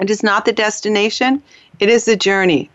It 0.00 0.10
is 0.10 0.24
not 0.24 0.46
the 0.46 0.52
destination, 0.52 1.40
it 1.78 1.88
is 1.88 2.06
the 2.06 2.16
journey. 2.16 2.70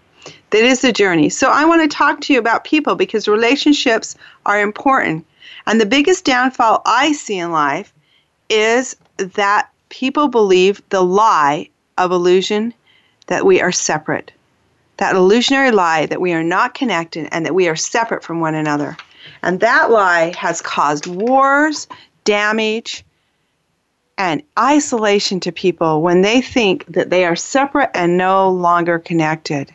That 0.52 0.64
is 0.64 0.80
the 0.80 0.94
journey. 0.94 1.28
So 1.28 1.50
I 1.50 1.66
want 1.66 1.82
to 1.82 1.94
talk 1.94 2.22
to 2.22 2.34
you 2.34 2.40
about 2.40 2.64
people 2.64 2.96
because 2.96 3.28
relationships 3.28 4.16
are 4.46 4.62
important. 4.62 5.26
And 5.66 5.82
the 5.82 5.86
biggest 5.86 6.24
downfall 6.24 6.84
I 6.86 7.12
see 7.12 7.40
in 7.40 7.52
life 7.52 7.94
is 8.50 8.96
that 9.18 9.70
people 9.90 10.30
believe 10.30 10.82
the 10.88 11.04
lie 11.04 11.68
of 11.98 12.14
illusion 12.14 12.74
that 13.26 13.46
we 13.46 13.60
are 13.60 13.74
separate 13.74 14.32
that 14.98 15.16
illusionary 15.16 15.72
lie 15.72 16.06
that 16.08 16.22
we 16.22 16.34
are 16.34 16.44
not 16.44 16.74
connected 16.74 17.28
and 17.32 17.46
that 17.46 17.56
we 17.56 17.68
are 17.68 17.76
separate 17.76 18.24
from 18.24 18.40
one 18.40 18.56
another. 18.56 18.98
And 19.44 19.60
that 19.60 19.92
lie 19.92 20.34
has 20.38 20.62
caused 20.62 21.08
wars, 21.08 21.88
damage, 22.24 23.04
and 24.18 24.42
isolation 24.58 25.40
to 25.42 25.52
people 25.52 26.02
when 26.02 26.22
they 26.22 26.42
think 26.42 26.86
that 26.88 27.10
they 27.10 27.26
are 27.26 27.36
separate 27.36 27.92
and 27.94 28.18
no 28.18 28.50
longer 28.50 28.98
connected. 28.98 29.74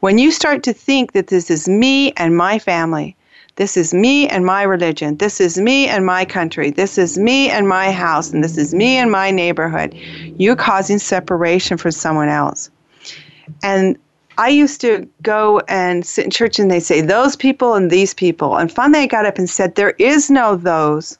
When 0.00 0.18
you 0.18 0.30
start 0.30 0.62
to 0.64 0.72
think 0.72 1.12
that 1.12 1.28
this 1.28 1.50
is 1.50 1.68
me 1.68 2.12
and 2.12 2.36
my 2.36 2.58
family, 2.58 3.16
this 3.56 3.76
is 3.76 3.94
me 3.94 4.28
and 4.28 4.44
my 4.44 4.62
religion, 4.62 5.16
this 5.16 5.40
is 5.40 5.58
me 5.58 5.86
and 5.86 6.04
my 6.04 6.24
country, 6.24 6.70
this 6.70 6.98
is 6.98 7.18
me 7.18 7.50
and 7.50 7.68
my 7.68 7.90
house, 7.90 8.32
and 8.32 8.42
this 8.42 8.58
is 8.58 8.74
me 8.74 8.96
and 8.96 9.10
my 9.10 9.30
neighborhood, 9.30 9.94
you're 10.38 10.56
causing 10.56 10.98
separation 10.98 11.76
from 11.76 11.92
someone 11.92 12.28
else. 12.28 12.70
And 13.62 13.98
I 14.40 14.48
used 14.48 14.80
to 14.80 15.06
go 15.20 15.60
and 15.68 16.06
sit 16.06 16.24
in 16.24 16.30
church 16.30 16.58
and 16.58 16.70
they 16.70 16.80
say 16.80 17.02
those 17.02 17.36
people 17.36 17.74
and 17.74 17.90
these 17.90 18.14
people. 18.14 18.56
And 18.56 18.72
finally 18.72 19.00
I 19.00 19.06
got 19.06 19.26
up 19.26 19.36
and 19.36 19.50
said, 19.50 19.74
There 19.74 19.92
is 19.98 20.30
no 20.30 20.56
those 20.56 21.18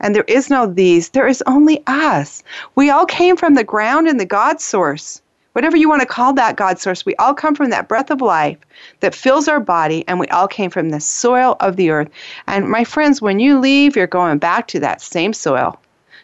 And 0.00 0.16
there 0.16 0.24
is 0.26 0.50
no 0.50 0.66
these, 0.66 1.10
there 1.10 1.28
is 1.28 1.44
only 1.46 1.84
us. 1.86 2.42
We 2.74 2.90
all 2.90 3.06
came 3.06 3.36
from 3.36 3.54
the 3.54 3.62
ground 3.62 4.08
and 4.08 4.18
the 4.18 4.26
God 4.26 4.60
source. 4.60 5.22
Whatever 5.52 5.76
you 5.76 5.88
want 5.88 6.00
to 6.00 6.08
call 6.08 6.32
that 6.32 6.56
God 6.56 6.80
source, 6.80 7.06
we 7.06 7.14
all 7.14 7.34
come 7.34 7.54
from 7.54 7.70
that 7.70 7.86
breath 7.86 8.10
of 8.10 8.20
life 8.20 8.58
that 8.98 9.14
fills 9.14 9.46
our 9.46 9.60
body, 9.60 10.04
and 10.08 10.18
we 10.18 10.26
all 10.28 10.48
came 10.48 10.70
from 10.70 10.88
the 10.88 11.00
soil 11.00 11.56
of 11.60 11.76
the 11.76 11.90
earth. 11.90 12.08
And 12.48 12.68
my 12.68 12.82
friends, 12.82 13.22
when 13.22 13.38
you 13.38 13.60
leave, 13.60 13.94
you're 13.94 14.08
going 14.08 14.38
back 14.38 14.66
to 14.68 14.80
that 14.80 15.00
same 15.00 15.32
soil. 15.32 15.78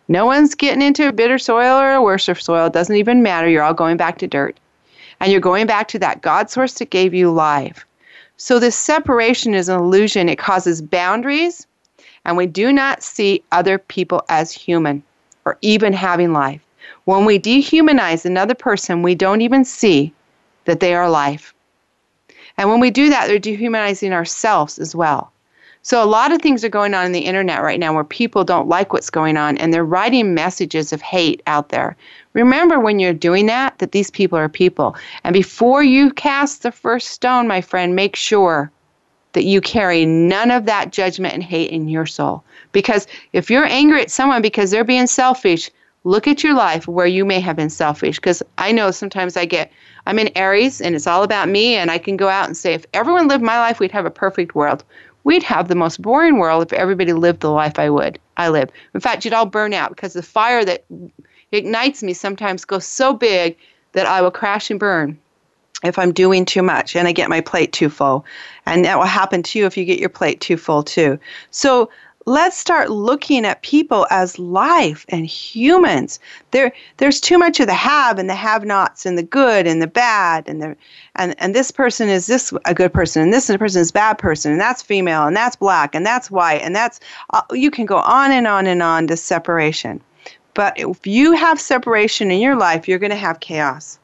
No 0.08 0.26
one's 0.26 0.56
getting 0.56 0.82
into 0.82 1.06
a 1.08 1.12
bitter 1.12 1.38
soil 1.38 1.78
or 1.78 1.92
a 1.92 2.02
worse 2.02 2.28
soil. 2.40 2.66
It 2.66 2.72
doesn't 2.72 2.96
even 2.96 3.22
matter. 3.22 3.48
You're 3.48 3.62
all 3.62 3.72
going 3.74 3.96
back 3.96 4.18
to 4.18 4.26
dirt. 4.26 4.58
And 5.22 5.30
you're 5.30 5.40
going 5.40 5.68
back 5.68 5.86
to 5.88 6.00
that 6.00 6.20
God 6.20 6.50
source 6.50 6.74
that 6.74 6.90
gave 6.90 7.14
you 7.14 7.30
life. 7.30 7.86
So 8.38 8.58
this 8.58 8.74
separation 8.74 9.54
is 9.54 9.68
an 9.68 9.78
illusion. 9.78 10.28
It 10.28 10.36
causes 10.36 10.82
boundaries, 10.82 11.64
and 12.24 12.36
we 12.36 12.46
do 12.46 12.72
not 12.72 13.04
see 13.04 13.44
other 13.52 13.78
people 13.78 14.24
as 14.28 14.50
human 14.50 15.04
or 15.44 15.58
even 15.62 15.92
having 15.92 16.32
life. 16.32 16.60
When 17.04 17.24
we 17.24 17.38
dehumanize 17.38 18.24
another 18.24 18.54
person, 18.54 19.02
we 19.02 19.14
don't 19.14 19.42
even 19.42 19.64
see 19.64 20.12
that 20.64 20.80
they 20.80 20.92
are 20.92 21.08
life. 21.08 21.54
And 22.58 22.68
when 22.68 22.80
we 22.80 22.90
do 22.90 23.08
that, 23.10 23.28
they're 23.28 23.38
dehumanizing 23.38 24.12
ourselves 24.12 24.80
as 24.80 24.92
well. 24.94 25.31
So 25.84 26.02
a 26.02 26.06
lot 26.06 26.30
of 26.30 26.40
things 26.40 26.64
are 26.64 26.68
going 26.68 26.94
on 26.94 27.06
in 27.06 27.12
the 27.12 27.20
internet 27.20 27.60
right 27.62 27.80
now 27.80 27.92
where 27.92 28.04
people 28.04 28.44
don't 28.44 28.68
like 28.68 28.92
what's 28.92 29.10
going 29.10 29.36
on 29.36 29.58
and 29.58 29.74
they're 29.74 29.84
writing 29.84 30.32
messages 30.32 30.92
of 30.92 31.02
hate 31.02 31.42
out 31.48 31.70
there. 31.70 31.96
Remember 32.34 32.78
when 32.78 33.00
you're 33.00 33.12
doing 33.12 33.46
that 33.46 33.78
that 33.78 33.90
these 33.90 34.10
people 34.10 34.38
are 34.38 34.48
people. 34.48 34.94
And 35.24 35.34
before 35.34 35.82
you 35.82 36.12
cast 36.12 36.62
the 36.62 36.70
first 36.70 37.08
stone, 37.08 37.48
my 37.48 37.60
friend, 37.60 37.96
make 37.96 38.14
sure 38.14 38.70
that 39.32 39.44
you 39.44 39.60
carry 39.60 40.06
none 40.06 40.52
of 40.52 40.66
that 40.66 40.92
judgment 40.92 41.34
and 41.34 41.42
hate 41.42 41.70
in 41.70 41.88
your 41.88 42.06
soul. 42.06 42.44
Because 42.70 43.08
if 43.32 43.50
you're 43.50 43.64
angry 43.64 44.02
at 44.02 44.10
someone 44.10 44.40
because 44.40 44.70
they're 44.70 44.84
being 44.84 45.08
selfish, 45.08 45.68
look 46.04 46.28
at 46.28 46.44
your 46.44 46.54
life 46.54 46.86
where 46.86 47.06
you 47.06 47.24
may 47.24 47.40
have 47.40 47.54
been 47.54 47.70
selfish 47.70 48.16
because 48.16 48.42
i 48.58 48.72
know 48.72 48.90
sometimes 48.90 49.36
i 49.36 49.44
get 49.44 49.70
i'm 50.06 50.18
in 50.18 50.28
aries 50.36 50.80
and 50.80 50.96
it's 50.96 51.06
all 51.06 51.22
about 51.22 51.48
me 51.48 51.76
and 51.76 51.92
i 51.92 51.98
can 51.98 52.16
go 52.16 52.28
out 52.28 52.46
and 52.46 52.56
say 52.56 52.74
if 52.74 52.84
everyone 52.92 53.28
lived 53.28 53.44
my 53.44 53.58
life 53.58 53.78
we'd 53.78 53.92
have 53.92 54.04
a 54.04 54.10
perfect 54.10 54.56
world 54.56 54.82
we'd 55.24 55.42
have 55.42 55.68
the 55.68 55.74
most 55.74 56.00
boring 56.00 56.38
world 56.38 56.62
if 56.62 56.72
everybody 56.72 57.12
lived 57.12 57.40
the 57.40 57.50
life 57.50 57.78
i 57.78 57.88
would 57.88 58.18
i 58.36 58.48
live 58.48 58.70
in 58.94 59.00
fact 59.00 59.24
you'd 59.24 59.34
all 59.34 59.46
burn 59.46 59.72
out 59.72 59.90
because 59.90 60.12
the 60.12 60.22
fire 60.22 60.64
that 60.64 60.84
ignites 61.52 62.02
me 62.02 62.12
sometimes 62.12 62.64
goes 62.64 62.84
so 62.84 63.14
big 63.14 63.56
that 63.92 64.06
i 64.06 64.20
will 64.20 64.30
crash 64.30 64.70
and 64.70 64.80
burn 64.80 65.18
if 65.82 65.98
I'm 65.98 66.12
doing 66.12 66.44
too 66.44 66.62
much 66.62 66.94
and 66.96 67.08
I 67.08 67.12
get 67.12 67.28
my 67.28 67.40
plate 67.40 67.72
too 67.72 67.88
full. 67.88 68.24
And 68.66 68.84
that 68.84 68.98
will 68.98 69.04
happen 69.06 69.42
to 69.42 69.58
you 69.58 69.66
if 69.66 69.76
you 69.76 69.84
get 69.84 69.98
your 69.98 70.08
plate 70.08 70.40
too 70.40 70.56
full 70.56 70.82
too. 70.82 71.18
So 71.50 71.90
let's 72.26 72.56
start 72.56 72.90
looking 72.90 73.44
at 73.44 73.62
people 73.62 74.06
as 74.10 74.38
life 74.38 75.04
and 75.08 75.26
humans. 75.26 76.20
There, 76.50 76.72
there's 76.98 77.20
too 77.20 77.38
much 77.38 77.60
of 77.60 77.66
the 77.66 77.74
have 77.74 78.18
and 78.18 78.28
the 78.28 78.34
have-nots 78.34 79.06
and 79.06 79.18
the 79.18 79.22
good 79.22 79.66
and 79.66 79.82
the 79.82 79.86
bad 79.86 80.48
and 80.48 80.62
the 80.62 80.76
and 81.16 81.34
and 81.38 81.54
this 81.54 81.70
person 81.70 82.08
is 82.08 82.26
this 82.26 82.52
a 82.64 82.74
good 82.74 82.92
person 82.92 83.22
and 83.22 83.32
this 83.32 83.48
person 83.56 83.80
is 83.80 83.92
bad 83.92 84.18
person 84.18 84.52
and 84.52 84.60
that's 84.60 84.82
female 84.82 85.26
and 85.26 85.36
that's 85.36 85.56
black 85.56 85.94
and 85.94 86.06
that's 86.06 86.30
white 86.30 86.62
and 86.62 86.74
that's 86.74 87.00
uh, 87.30 87.42
you 87.52 87.70
can 87.70 87.86
go 87.86 87.98
on 87.98 88.32
and 88.32 88.46
on 88.46 88.66
and 88.66 88.82
on 88.82 89.06
to 89.06 89.16
separation. 89.16 90.00
But 90.54 90.78
if 90.78 91.06
you 91.06 91.32
have 91.32 91.60
separation 91.60 92.30
in 92.30 92.40
your 92.40 92.56
life, 92.56 92.86
you're 92.86 92.98
going 92.98 93.10
to 93.10 93.16
have 93.16 93.40
chaos. 93.40 93.98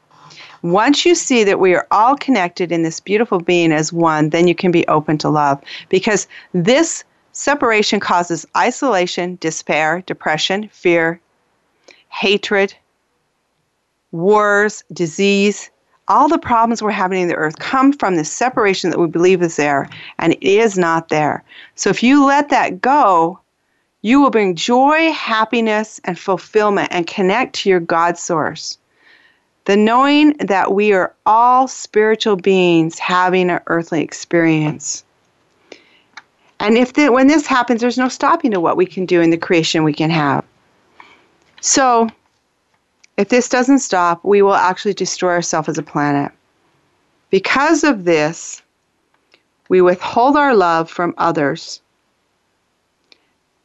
Once 0.62 1.06
you 1.06 1.14
see 1.14 1.44
that 1.44 1.60
we 1.60 1.74
are 1.74 1.86
all 1.90 2.16
connected 2.16 2.72
in 2.72 2.82
this 2.82 3.00
beautiful 3.00 3.38
being 3.38 3.70
as 3.70 3.92
one, 3.92 4.30
then 4.30 4.48
you 4.48 4.54
can 4.54 4.72
be 4.72 4.86
open 4.88 5.18
to 5.18 5.28
love 5.28 5.62
because 5.88 6.26
this 6.52 7.04
Separation 7.32 8.00
causes 8.00 8.46
isolation, 8.56 9.38
despair, 9.40 10.02
depression, 10.06 10.68
fear, 10.72 11.20
hatred, 12.08 12.74
wars, 14.12 14.82
disease. 14.92 15.70
All 16.08 16.28
the 16.28 16.38
problems 16.38 16.82
we're 16.82 16.90
having 16.90 17.20
in 17.20 17.28
the 17.28 17.34
earth 17.34 17.58
come 17.58 17.92
from 17.92 18.16
the 18.16 18.24
separation 18.24 18.90
that 18.90 18.98
we 18.98 19.06
believe 19.06 19.42
is 19.42 19.56
there, 19.56 19.88
and 20.18 20.32
it 20.32 20.42
is 20.42 20.78
not 20.78 21.10
there. 21.10 21.44
So 21.74 21.90
if 21.90 22.02
you 22.02 22.24
let 22.24 22.48
that 22.48 22.80
go, 22.80 23.38
you 24.02 24.20
will 24.20 24.30
bring 24.30 24.54
joy, 24.54 25.12
happiness, 25.12 26.00
and 26.04 26.18
fulfillment 26.18 26.88
and 26.92 27.06
connect 27.06 27.56
to 27.56 27.68
your 27.68 27.80
God 27.80 28.16
source. 28.16 28.78
The 29.66 29.76
knowing 29.76 30.32
that 30.38 30.72
we 30.72 30.92
are 30.94 31.14
all 31.26 31.68
spiritual 31.68 32.36
beings 32.36 32.98
having 32.98 33.50
an 33.50 33.60
earthly 33.66 34.02
experience. 34.02 35.04
And 36.60 36.76
if 36.76 36.94
the, 36.94 37.10
when 37.12 37.28
this 37.28 37.46
happens, 37.46 37.80
there's 37.80 37.98
no 37.98 38.08
stopping 38.08 38.50
to 38.50 38.60
what 38.60 38.76
we 38.76 38.86
can 38.86 39.06
do 39.06 39.20
in 39.20 39.30
the 39.30 39.36
creation 39.36 39.84
we 39.84 39.92
can 39.92 40.10
have. 40.10 40.44
So, 41.60 42.08
if 43.16 43.28
this 43.28 43.48
doesn't 43.48 43.80
stop, 43.80 44.24
we 44.24 44.42
will 44.42 44.54
actually 44.54 44.94
destroy 44.94 45.32
ourselves 45.32 45.68
as 45.68 45.78
a 45.78 45.82
planet. 45.82 46.32
Because 47.30 47.84
of 47.84 48.04
this, 48.04 48.62
we 49.68 49.80
withhold 49.80 50.36
our 50.36 50.54
love 50.54 50.90
from 50.90 51.14
others, 51.18 51.80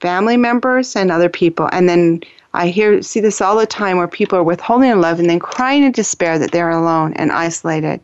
family 0.01 0.37
members, 0.37 0.95
and 0.95 1.11
other 1.11 1.29
people. 1.29 1.69
And 1.71 1.87
then 1.87 2.21
I 2.53 2.67
hear 2.67 3.01
see 3.01 3.19
this 3.19 3.41
all 3.41 3.55
the 3.55 3.65
time 3.65 3.97
where 3.97 4.07
people 4.07 4.37
are 4.37 4.43
withholding 4.43 4.99
love 4.99 5.19
and 5.19 5.29
then 5.29 5.39
crying 5.39 5.83
in 5.83 5.91
despair 5.91 6.37
that 6.37 6.51
they're 6.51 6.69
alone 6.69 7.13
and 7.13 7.31
isolated. 7.31 8.01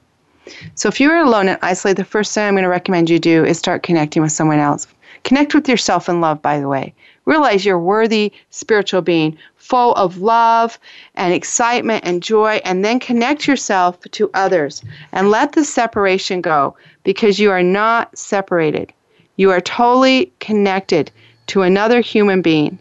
So 0.76 0.90
if 0.90 1.00
you're 1.00 1.18
alone 1.18 1.50
and 1.50 1.60
isolated, 1.62 1.98
the 1.98 2.06
first 2.06 2.34
thing 2.34 2.48
I'm 2.48 2.54
going 2.54 2.64
to 2.64 2.70
recommend 2.70 3.10
you 3.10 3.20
do 3.20 3.46
is 3.46 3.58
start 3.58 3.84
connecting 3.84 4.22
with 4.22 4.32
someone 4.32 4.60
else. 4.60 4.88
Connect 5.24 5.54
with 5.54 5.68
yourself 5.68 6.08
in 6.10 6.22
love, 6.22 6.42
by 6.42 6.60
the 6.60 6.68
way. 6.68 6.94
Realize 7.26 7.66
you're 7.66 7.76
a 7.76 7.80
worthy 7.80 8.32
spiritual 8.50 9.02
being, 9.02 9.38
full 9.56 9.94
of 9.96 10.18
love 10.18 10.80
and 11.16 11.34
excitement 11.34 12.04
and 12.06 12.24
joy, 12.24 12.60
and 12.66 12.84
then 12.84 13.00
connect 13.00 13.48
yourself 13.48 14.00
to 14.02 14.32
others 14.34 14.82
and 15.12 15.30
let 15.30 15.52
the 15.52 15.64
separation 15.64 16.42
go 16.42 16.76
because 17.04 17.40
you 17.40 17.52
are 17.52 17.64
not 17.64 18.18
separated. 18.18 18.92
You 19.36 19.52
are 19.52 19.62
totally 19.62 20.32
connected 20.40 21.12
to 21.48 21.62
another 21.62 22.02
human 22.02 22.42
being. 22.42 22.80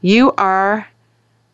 You 0.00 0.32
are 0.38 0.86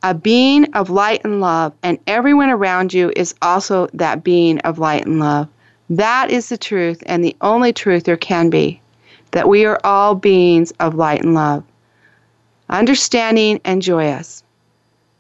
a 0.02 0.14
being 0.14 0.72
of 0.74 0.90
light 0.90 1.22
and 1.24 1.40
love, 1.40 1.72
and 1.82 1.98
everyone 2.06 2.50
around 2.50 2.94
you 2.94 3.12
is 3.16 3.34
also 3.42 3.88
that 3.94 4.22
being 4.22 4.58
of 4.60 4.78
light 4.78 5.06
and 5.06 5.18
love. 5.18 5.48
That 5.90 6.30
is 6.30 6.48
the 6.48 6.58
truth 6.58 7.02
and 7.06 7.24
the 7.24 7.36
only 7.40 7.72
truth 7.72 8.04
there 8.04 8.16
can 8.16 8.50
be 8.50 8.80
that 9.30 9.48
we 9.48 9.64
are 9.64 9.80
all 9.84 10.14
beings 10.14 10.72
of 10.80 10.94
light 10.94 11.22
and 11.22 11.34
love, 11.34 11.62
understanding 12.68 13.60
and 13.64 13.82
joyous. 13.82 14.42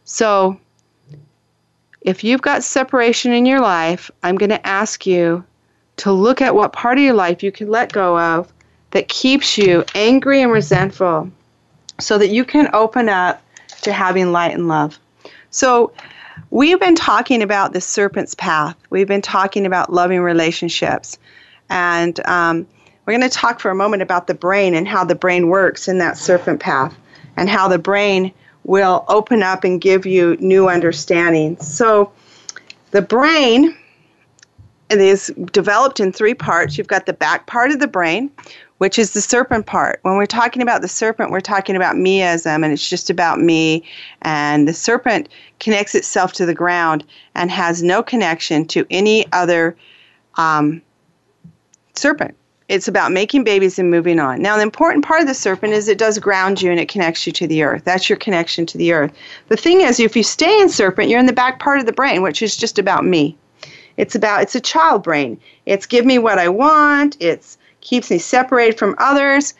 So, 0.04 0.58
if 2.00 2.24
you've 2.24 2.40
got 2.40 2.64
separation 2.64 3.32
in 3.32 3.44
your 3.44 3.60
life, 3.60 4.10
I'm 4.22 4.36
going 4.36 4.50
to 4.50 4.66
ask 4.66 5.06
you 5.06 5.44
to 5.98 6.12
look 6.12 6.40
at 6.40 6.54
what 6.54 6.72
part 6.72 6.96
of 6.96 7.04
your 7.04 7.14
life 7.14 7.42
you 7.42 7.52
can 7.52 7.68
let 7.68 7.92
go 7.92 8.18
of 8.18 8.52
that 8.92 9.08
keeps 9.08 9.58
you 9.58 9.84
angry 9.94 10.40
and 10.40 10.52
resentful 10.52 11.30
so 12.00 12.16
that 12.16 12.28
you 12.28 12.44
can 12.44 12.70
open 12.72 13.08
up 13.08 13.42
to 13.82 13.92
having 13.92 14.32
light 14.32 14.54
and 14.54 14.68
love. 14.68 14.98
So, 15.50 15.92
we've 16.50 16.80
been 16.80 16.94
talking 16.94 17.42
about 17.42 17.72
the 17.72 17.80
serpent's 17.80 18.34
path. 18.34 18.76
We've 18.90 19.08
been 19.08 19.22
talking 19.22 19.66
about 19.66 19.92
loving 19.92 20.20
relationships. 20.20 21.18
And 21.70 22.18
um, 22.26 22.66
we're 23.04 23.18
going 23.18 23.28
to 23.28 23.34
talk 23.34 23.60
for 23.60 23.70
a 23.70 23.74
moment 23.74 24.02
about 24.02 24.26
the 24.26 24.34
brain 24.34 24.74
and 24.74 24.86
how 24.86 25.04
the 25.04 25.14
brain 25.14 25.48
works 25.48 25.88
in 25.88 25.98
that 25.98 26.16
serpent 26.16 26.60
path 26.60 26.94
and 27.36 27.48
how 27.48 27.68
the 27.68 27.78
brain 27.78 28.32
will 28.64 29.04
open 29.08 29.42
up 29.42 29.64
and 29.64 29.80
give 29.80 30.04
you 30.04 30.36
new 30.40 30.68
understanding. 30.68 31.56
So, 31.58 32.12
the 32.90 33.02
brain 33.02 33.76
is 34.90 35.32
developed 35.52 36.00
in 36.00 36.12
three 36.12 36.34
parts. 36.34 36.78
You've 36.78 36.86
got 36.86 37.06
the 37.06 37.12
back 37.12 37.46
part 37.46 37.70
of 37.70 37.78
the 37.78 37.86
brain, 37.86 38.30
which 38.78 38.98
is 38.98 39.12
the 39.12 39.20
serpent 39.20 39.66
part. 39.66 40.00
When 40.02 40.16
we're 40.16 40.26
talking 40.26 40.62
about 40.62 40.80
the 40.80 40.88
serpent, 40.88 41.30
we're 41.30 41.40
talking 41.40 41.76
about 41.76 41.96
meism, 41.96 42.64
and 42.64 42.72
it's 42.72 42.88
just 42.88 43.10
about 43.10 43.40
me. 43.40 43.84
And 44.22 44.66
the 44.66 44.72
serpent 44.72 45.28
connects 45.60 45.94
itself 45.94 46.32
to 46.34 46.46
the 46.46 46.54
ground 46.54 47.04
and 47.34 47.50
has 47.50 47.82
no 47.82 48.02
connection 48.02 48.64
to 48.68 48.86
any 48.90 49.30
other 49.32 49.76
um, 50.36 50.80
serpent. 51.94 52.34
It's 52.68 52.86
about 52.86 53.12
making 53.12 53.44
babies 53.44 53.78
and 53.78 53.90
moving 53.90 54.20
on. 54.20 54.42
Now, 54.42 54.56
the 54.56 54.62
important 54.62 55.04
part 55.04 55.22
of 55.22 55.26
the 55.26 55.34
serpent 55.34 55.72
is 55.72 55.88
it 55.88 55.96
does 55.96 56.18
ground 56.18 56.60
you 56.60 56.70
and 56.70 56.78
it 56.78 56.88
connects 56.88 57.26
you 57.26 57.32
to 57.32 57.46
the 57.46 57.62
earth. 57.62 57.82
That's 57.84 58.10
your 58.10 58.18
connection 58.18 58.66
to 58.66 58.78
the 58.78 58.92
earth. 58.92 59.12
The 59.48 59.56
thing 59.56 59.80
is, 59.80 59.98
if 59.98 60.14
you 60.14 60.22
stay 60.22 60.60
in 60.60 60.68
serpent, 60.68 61.08
you're 61.08 61.18
in 61.18 61.26
the 61.26 61.32
back 61.32 61.60
part 61.60 61.80
of 61.80 61.86
the 61.86 61.94
brain, 61.94 62.20
which 62.20 62.42
is 62.42 62.58
just 62.58 62.78
about 62.78 63.06
me. 63.06 63.38
It's 63.98 64.14
about, 64.14 64.42
it's 64.42 64.54
a 64.54 64.60
child 64.60 65.02
brain. 65.02 65.38
It's 65.66 65.84
give 65.84 66.06
me 66.06 66.18
what 66.18 66.38
I 66.38 66.48
want. 66.48 67.16
It's 67.20 67.58
keeps 67.80 68.10
me 68.10 68.18
separated 68.18 68.78
from 68.78 68.94
others, 68.98 69.54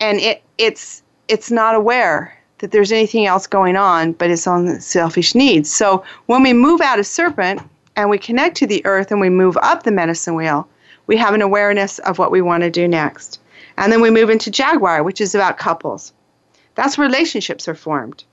and 0.00 0.18
it 0.20 0.42
it's 0.58 1.02
it's 1.26 1.50
not 1.50 1.74
aware 1.74 2.34
that 2.58 2.70
there's 2.70 2.92
anything 2.92 3.26
else 3.26 3.46
going 3.46 3.76
on, 3.76 4.12
but 4.12 4.30
it's 4.30 4.46
on 4.46 4.80
selfish 4.80 5.34
needs. 5.34 5.70
So 5.70 6.04
when 6.26 6.42
we 6.42 6.52
move 6.52 6.80
out 6.80 7.00
of 7.00 7.06
serpent 7.06 7.60
and 7.96 8.08
we 8.08 8.18
connect 8.18 8.56
to 8.58 8.66
the 8.66 8.84
earth 8.86 9.10
and 9.10 9.20
we 9.20 9.28
move 9.28 9.56
up 9.60 9.82
the 9.82 9.92
medicine 9.92 10.34
wheel, 10.36 10.68
we 11.08 11.16
have 11.16 11.34
an 11.34 11.42
awareness 11.42 11.98
of 12.00 12.18
what 12.18 12.30
we 12.30 12.40
want 12.40 12.62
to 12.62 12.70
do 12.70 12.86
next. 12.88 13.40
And 13.76 13.92
then 13.92 14.00
we 14.00 14.10
move 14.10 14.30
into 14.30 14.50
Jaguar, 14.50 15.02
which 15.02 15.20
is 15.20 15.34
about 15.34 15.58
couples. 15.58 16.12
That's 16.74 16.96
where 16.96 17.06
relationships 17.06 17.68
are 17.68 17.74
formed 17.74 18.24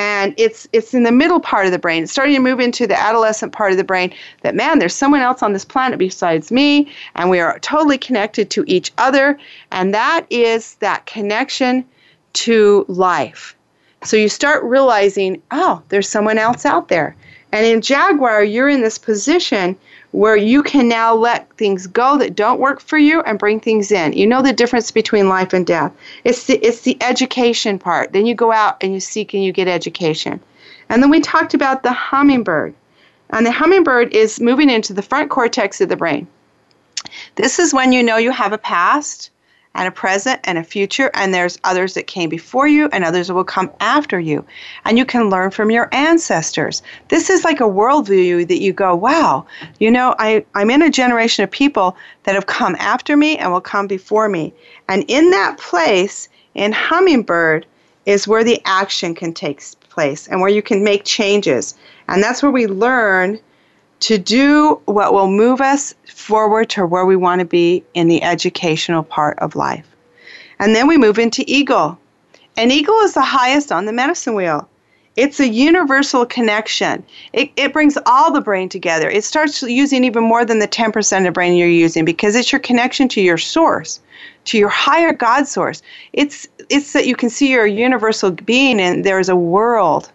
and 0.00 0.32
it's 0.38 0.66
it's 0.72 0.94
in 0.94 1.02
the 1.02 1.12
middle 1.12 1.40
part 1.40 1.66
of 1.66 1.72
the 1.72 1.78
brain. 1.78 2.04
It's 2.04 2.12
starting 2.12 2.34
to 2.34 2.40
move 2.40 2.58
into 2.58 2.86
the 2.86 2.98
adolescent 2.98 3.52
part 3.52 3.70
of 3.70 3.76
the 3.76 3.84
brain 3.84 4.14
that 4.40 4.54
man 4.54 4.78
there's 4.78 4.94
someone 4.94 5.20
else 5.20 5.42
on 5.42 5.52
this 5.52 5.64
planet 5.64 5.98
besides 5.98 6.50
me 6.50 6.90
and 7.16 7.28
we 7.28 7.38
are 7.38 7.58
totally 7.58 7.98
connected 7.98 8.48
to 8.50 8.64
each 8.66 8.92
other 8.96 9.38
and 9.72 9.92
that 9.92 10.24
is 10.30 10.76
that 10.76 11.04
connection 11.04 11.84
to 12.32 12.86
life. 12.88 13.54
So 14.02 14.16
you 14.16 14.30
start 14.30 14.64
realizing 14.64 15.42
oh 15.50 15.82
there's 15.90 16.08
someone 16.08 16.38
else 16.38 16.64
out 16.64 16.88
there. 16.88 17.14
And 17.52 17.66
in 17.66 17.82
jaguar 17.82 18.42
you're 18.42 18.70
in 18.70 18.80
this 18.80 18.96
position 18.96 19.76
where 20.12 20.36
you 20.36 20.62
can 20.62 20.88
now 20.88 21.14
let 21.14 21.48
things 21.56 21.86
go 21.86 22.18
that 22.18 22.34
don't 22.34 22.60
work 22.60 22.80
for 22.80 22.98
you 22.98 23.20
and 23.22 23.38
bring 23.38 23.60
things 23.60 23.92
in. 23.92 24.12
You 24.12 24.26
know 24.26 24.42
the 24.42 24.52
difference 24.52 24.90
between 24.90 25.28
life 25.28 25.52
and 25.52 25.66
death. 25.66 25.92
It's 26.24 26.46
the, 26.46 26.54
it's 26.58 26.80
the 26.80 26.96
education 27.00 27.78
part. 27.78 28.12
Then 28.12 28.26
you 28.26 28.34
go 28.34 28.50
out 28.50 28.76
and 28.80 28.92
you 28.92 29.00
seek 29.00 29.34
and 29.34 29.44
you 29.44 29.52
get 29.52 29.68
education. 29.68 30.40
And 30.88 31.02
then 31.02 31.10
we 31.10 31.20
talked 31.20 31.54
about 31.54 31.82
the 31.82 31.92
hummingbird. 31.92 32.74
And 33.30 33.46
the 33.46 33.52
hummingbird 33.52 34.12
is 34.12 34.40
moving 34.40 34.68
into 34.68 34.92
the 34.92 35.02
front 35.02 35.30
cortex 35.30 35.80
of 35.80 35.88
the 35.88 35.96
brain. 35.96 36.26
This 37.36 37.60
is 37.60 37.72
when 37.72 37.92
you 37.92 38.02
know 38.02 38.16
you 38.16 38.32
have 38.32 38.52
a 38.52 38.58
past 38.58 39.30
and 39.74 39.86
a 39.86 39.90
present 39.90 40.40
and 40.44 40.58
a 40.58 40.64
future, 40.64 41.10
and 41.14 41.32
there's 41.32 41.58
others 41.64 41.94
that 41.94 42.06
came 42.06 42.28
before 42.28 42.66
you 42.66 42.88
and 42.92 43.04
others 43.04 43.28
that 43.28 43.34
will 43.34 43.44
come 43.44 43.70
after 43.80 44.18
you. 44.18 44.44
And 44.84 44.98
you 44.98 45.04
can 45.04 45.30
learn 45.30 45.50
from 45.50 45.70
your 45.70 45.88
ancestors. 45.92 46.82
This 47.08 47.30
is 47.30 47.44
like 47.44 47.60
a 47.60 47.64
worldview 47.64 48.48
that 48.48 48.60
you 48.60 48.72
go, 48.72 48.94
wow, 48.94 49.46
you 49.78 49.90
know, 49.90 50.14
I, 50.18 50.44
I'm 50.54 50.70
in 50.70 50.82
a 50.82 50.90
generation 50.90 51.44
of 51.44 51.50
people 51.50 51.96
that 52.24 52.34
have 52.34 52.46
come 52.46 52.74
after 52.80 53.16
me 53.16 53.38
and 53.38 53.52
will 53.52 53.60
come 53.60 53.86
before 53.86 54.28
me. 54.28 54.52
And 54.88 55.04
in 55.08 55.30
that 55.30 55.58
place, 55.58 56.28
in 56.54 56.72
Hummingbird, 56.72 57.64
is 58.06 58.26
where 58.26 58.42
the 58.42 58.60
action 58.64 59.14
can 59.14 59.32
take 59.32 59.62
place 59.88 60.26
and 60.26 60.40
where 60.40 60.50
you 60.50 60.62
can 60.62 60.82
make 60.82 61.04
changes. 61.04 61.74
And 62.08 62.22
that's 62.22 62.42
where 62.42 62.50
we 62.50 62.66
learn 62.66 63.38
to 64.00 64.18
do 64.18 64.80
what 64.86 65.12
will 65.12 65.30
move 65.30 65.60
us 65.60 65.94
forward 66.06 66.70
to 66.70 66.86
where 66.86 67.06
we 67.06 67.16
want 67.16 67.40
to 67.40 67.44
be 67.44 67.84
in 67.94 68.08
the 68.08 68.22
educational 68.22 69.02
part 69.02 69.38
of 69.38 69.54
life. 69.54 69.86
And 70.58 70.74
then 70.74 70.86
we 70.86 70.98
move 70.98 71.18
into 71.18 71.44
eagle. 71.46 71.98
And 72.56 72.72
eagle 72.72 72.98
is 73.00 73.14
the 73.14 73.22
highest 73.22 73.70
on 73.70 73.84
the 73.84 73.92
medicine 73.92 74.34
wheel. 74.34 74.68
It's 75.16 75.40
a 75.40 75.48
universal 75.48 76.24
connection. 76.24 77.04
It, 77.32 77.50
it 77.56 77.72
brings 77.72 77.98
all 78.06 78.32
the 78.32 78.40
brain 78.40 78.68
together. 78.68 79.10
It 79.10 79.24
starts 79.24 79.62
using 79.62 80.04
even 80.04 80.22
more 80.22 80.44
than 80.44 80.60
the 80.60 80.68
10% 80.68 81.26
of 81.26 81.34
brain 81.34 81.56
you're 81.56 81.68
using 81.68 82.04
because 82.04 82.36
it's 82.36 82.52
your 82.52 82.60
connection 82.60 83.08
to 83.08 83.20
your 83.20 83.36
source, 83.36 84.00
to 84.46 84.56
your 84.56 84.68
higher 84.68 85.12
God 85.12 85.46
source. 85.46 85.82
It's, 86.12 86.48
it's 86.68 86.92
that 86.92 87.06
you 87.06 87.16
can 87.16 87.28
see 87.28 87.50
your 87.50 87.66
universal 87.66 88.30
being 88.30 88.80
and 88.80 89.04
there's 89.04 89.28
a 89.28 89.36
world 89.36 90.10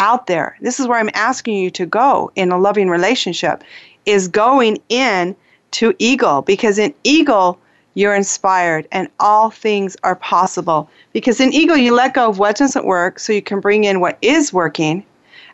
out 0.00 0.26
there. 0.26 0.56
This 0.60 0.80
is 0.80 0.88
where 0.88 0.98
I'm 0.98 1.10
asking 1.14 1.58
you 1.58 1.70
to 1.72 1.86
go 1.86 2.32
in 2.34 2.50
a 2.50 2.58
loving 2.58 2.88
relationship 2.88 3.62
is 4.06 4.26
going 4.26 4.78
in 4.88 5.36
to 5.72 5.94
eagle 5.98 6.42
because 6.42 6.78
in 6.78 6.92
eagle 7.04 7.60
you're 7.94 8.14
inspired 8.14 8.88
and 8.92 9.08
all 9.20 9.50
things 9.50 9.96
are 10.02 10.16
possible. 10.16 10.88
Because 11.12 11.40
in 11.40 11.52
eagle 11.52 11.76
you 11.76 11.94
let 11.94 12.14
go 12.14 12.28
of 12.28 12.38
what 12.38 12.56
doesn't 12.56 12.86
work 12.86 13.18
so 13.18 13.32
you 13.32 13.42
can 13.42 13.60
bring 13.60 13.84
in 13.84 14.00
what 14.00 14.18
is 14.22 14.52
working 14.52 15.04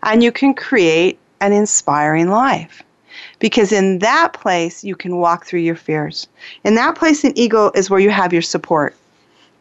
and 0.03 0.23
you 0.23 0.31
can 0.31 0.55
create 0.55 1.19
an 1.41 1.53
inspiring 1.53 2.31
life. 2.31 2.83
Because 3.41 3.73
in 3.73 3.99
that 3.99 4.33
place 4.33 4.85
you 4.85 4.95
can 4.95 5.17
walk 5.17 5.45
through 5.45 5.61
your 5.61 5.77
fears. 5.77 6.29
In 6.65 6.77
that 6.77 6.95
place 6.95 7.25
in 7.25 7.37
eagle 7.37 7.73
is 7.75 7.91
where 7.91 8.01
you 8.01 8.11
have 8.11 8.33
your 8.33 8.43
support. 8.43 8.95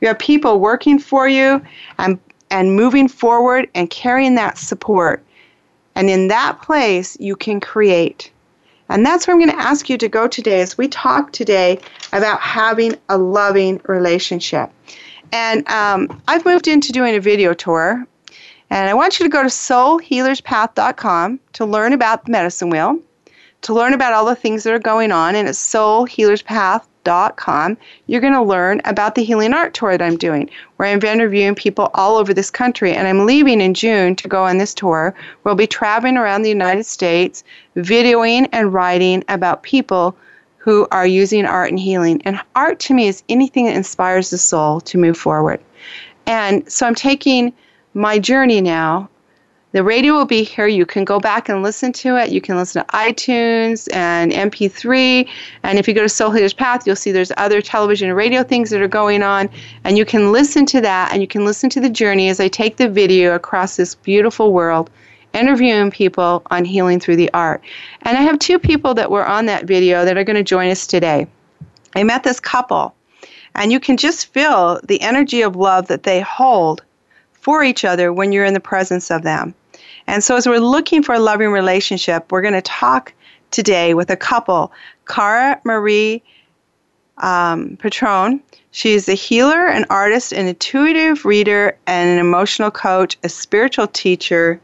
You 0.02 0.10
have 0.10 0.20
people 0.20 0.60
working 0.60 1.00
for 1.00 1.28
you 1.28 1.62
and 1.98 2.20
and 2.52 2.76
moving 2.76 3.08
forward 3.08 3.70
and 3.76 3.90
carrying 3.90 4.36
that 4.36 4.58
support. 4.58 5.24
And 5.96 6.10
in 6.10 6.28
that 6.28 6.62
place, 6.62 7.18
you 7.20 7.36
can 7.36 7.60
create. 7.60 8.32
And 8.90 9.06
that's 9.06 9.26
where 9.26 9.36
I'm 9.36 9.40
going 9.40 9.58
to 9.58 9.64
ask 9.64 9.90
you 9.90 9.98
to 9.98 10.08
go 10.08 10.28
today 10.28 10.62
as 10.62 10.78
we 10.78 10.88
talk 10.88 11.32
today 11.32 11.80
about 12.14 12.40
having 12.40 12.96
a 13.10 13.18
loving 13.18 13.82
relationship. 13.86 14.70
And 15.32 15.68
um, 15.68 16.22
I've 16.28 16.46
moved 16.46 16.68
into 16.68 16.92
doing 16.92 17.16
a 17.16 17.20
video 17.20 17.54
tour. 17.54 18.06
And 18.70 18.90
I 18.90 18.94
want 18.94 19.20
you 19.20 19.26
to 19.26 19.30
go 19.30 19.44
to 19.44 19.50
soulhealerspath.com 19.50 21.40
to 21.54 21.66
learn 21.66 21.94
about 21.94 22.26
the 22.26 22.32
medicine 22.32 22.70
wheel, 22.70 23.00
to 23.62 23.74
learn 23.74 23.94
about 23.94 24.14
all 24.14 24.26
the 24.26 24.36
things 24.36 24.64
that 24.64 24.74
are 24.74 24.80
going 24.80 25.12
on. 25.12 25.36
And 25.36 25.48
it's 25.48 25.74
soulhealerspath.com 25.74 26.88
you're 27.06 28.22
going 28.22 28.34
to 28.34 28.42
learn 28.42 28.82
about 28.86 29.16
the 29.16 29.24
Healing 29.24 29.54
Art 29.54 29.74
Tour 29.74 29.98
that 29.98 30.02
I'm 30.02 30.18
doing, 30.18 30.50
where 30.78 30.90
I'm 30.90 31.04
interviewing 31.04 31.56
people 31.56 31.90
all 31.94 32.18
over 32.18 32.34
this 32.34 32.52
country. 32.52 32.94
And 32.94 33.08
I'm 33.08 33.26
leaving 33.26 33.62
in 33.62 33.74
June 33.74 34.16
to 34.18 34.28
go 34.28 34.44
on 34.44 34.58
this 34.58 34.74
tour. 34.74 35.16
We'll 35.44 35.56
be 35.56 35.68
traveling 35.68 36.18
around 36.18 36.42
the 36.42 36.50
United 36.50 36.86
States, 36.86 37.44
videoing 37.76 38.50
and 38.52 38.74
writing 38.74 39.24
about 39.30 39.64
people 39.64 40.18
who 40.58 40.88
are 40.92 41.06
using 41.06 41.46
art 41.46 41.70
and 41.70 41.80
healing. 41.80 42.22
And 42.26 42.42
art 42.56 42.80
to 42.82 42.94
me 42.94 43.08
is 43.08 43.24
anything 43.30 43.66
that 43.66 43.76
inspires 43.76 44.32
the 44.32 44.38
soul 44.38 44.82
to 44.82 44.98
move 44.98 45.18
forward. 45.18 45.62
And 46.26 46.70
so 46.72 46.88
I'm 46.88 46.96
taking 46.96 47.54
my 47.94 48.18
journey 48.20 48.62
now 48.62 49.10
the 49.76 49.84
radio 49.84 50.14
will 50.14 50.24
be 50.24 50.42
here. 50.42 50.68
You 50.68 50.86
can 50.86 51.04
go 51.04 51.20
back 51.20 51.50
and 51.50 51.62
listen 51.62 51.92
to 51.92 52.16
it. 52.16 52.32
You 52.32 52.40
can 52.40 52.56
listen 52.56 52.82
to 52.82 52.88
iTunes 52.94 53.94
and 53.94 54.32
MP3. 54.32 55.28
And 55.64 55.78
if 55.78 55.86
you 55.86 55.94
go 55.94 56.02
to 56.02 56.08
Soul 56.08 56.32
Healer's 56.32 56.54
Path, 56.54 56.88
you'll 56.88 56.96
see 56.96 57.12
there's 57.12 57.34
other 57.36 57.62
television 57.62 58.08
and 58.08 58.16
radio 58.16 58.42
things 58.42 58.70
that 58.70 58.80
are 58.80 58.88
going 58.88 59.22
on. 59.22 59.50
And 59.84 59.98
you 59.98 60.06
can 60.06 60.32
listen 60.32 60.66
to 60.68 60.80
that 60.80 61.12
and 61.12 61.22
you 61.22 61.28
can 61.28 61.44
listen 61.44 61.70
to 61.72 61.82
the 61.82 61.90
journey 61.90 62.30
as 62.30 62.40
I 62.40 62.48
take 62.48 62.78
the 62.78 62.88
video 62.88 63.36
across 63.36 63.76
this 63.76 63.96
beautiful 63.96 64.54
world, 64.54 64.90
interviewing 65.34 65.92
people 65.92 66.44
on 66.52 66.64
healing 66.64 67.02
through 67.02 67.18
the 67.18 67.34
art. 67.34 67.62
And 68.04 68.18
I 68.18 68.22
have 68.22 68.40
two 68.40 68.58
people 68.58 68.94
that 68.94 69.12
were 69.12 69.28
on 69.28 69.46
that 69.48 69.66
video 69.66 70.06
that 70.06 70.18
are 70.18 70.24
going 70.24 70.38
to 70.38 70.44
join 70.44 70.70
us 70.70 70.88
today. 70.88 71.28
I 71.98 72.04
met 72.04 72.24
this 72.24 72.40
couple, 72.40 72.96
and 73.56 73.74
you 73.74 73.82
can 73.82 73.98
just 73.98 74.28
feel 74.28 74.80
the 74.86 75.02
energy 75.02 75.42
of 75.42 75.58
love 75.58 75.90
that 75.90 76.04
they 76.04 76.22
hold 76.22 76.82
for 77.34 77.62
each 77.62 77.84
other 77.84 78.14
when 78.14 78.32
you're 78.32 78.46
in 78.46 78.54
the 78.54 78.60
presence 78.62 79.12
of 79.12 79.24
them. 79.24 79.54
And 80.08 80.24
so, 80.24 80.36
as 80.36 80.48
we're 80.48 80.60
looking 80.60 81.04
for 81.04 81.16
a 81.16 81.20
loving 81.20 81.50
relationship, 81.50 82.32
we're 82.32 82.42
going 82.42 82.54
to 82.54 82.62
talk 82.62 83.14
today 83.52 83.94
with 83.94 84.10
a 84.10 84.16
couple, 84.16 84.72
Cara 85.08 85.60
Marie 85.64 86.22
um, 87.18 87.78
Petrone. 87.78 88.42
She's 88.72 89.08
a 89.08 89.14
healer, 89.14 89.68
an 89.68 89.86
artist, 89.90 90.34
an 90.34 90.48
intuitive 90.48 91.26
reader, 91.26 91.78
and 91.88 92.10
an 92.10 92.20
emotional 92.20 92.72
coach, 92.72 93.18
a 93.24 93.30
spiritual 93.30 93.88
teacher, 93.88 94.60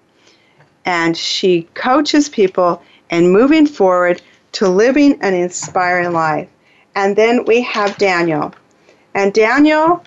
and 0.85 1.15
she 1.15 1.63
coaches 1.73 2.27
people 2.27 2.81
in 3.09 3.31
moving 3.31 3.65
forward 3.65 4.21
to 4.53 4.67
living 4.67 5.17
an 5.21 5.33
inspiring 5.33 6.11
life. 6.11 6.49
And 6.95 7.15
then 7.15 7.45
we 7.45 7.61
have 7.61 7.97
Daniel. 7.97 8.53
And 9.13 9.33
Daniel 9.33 10.03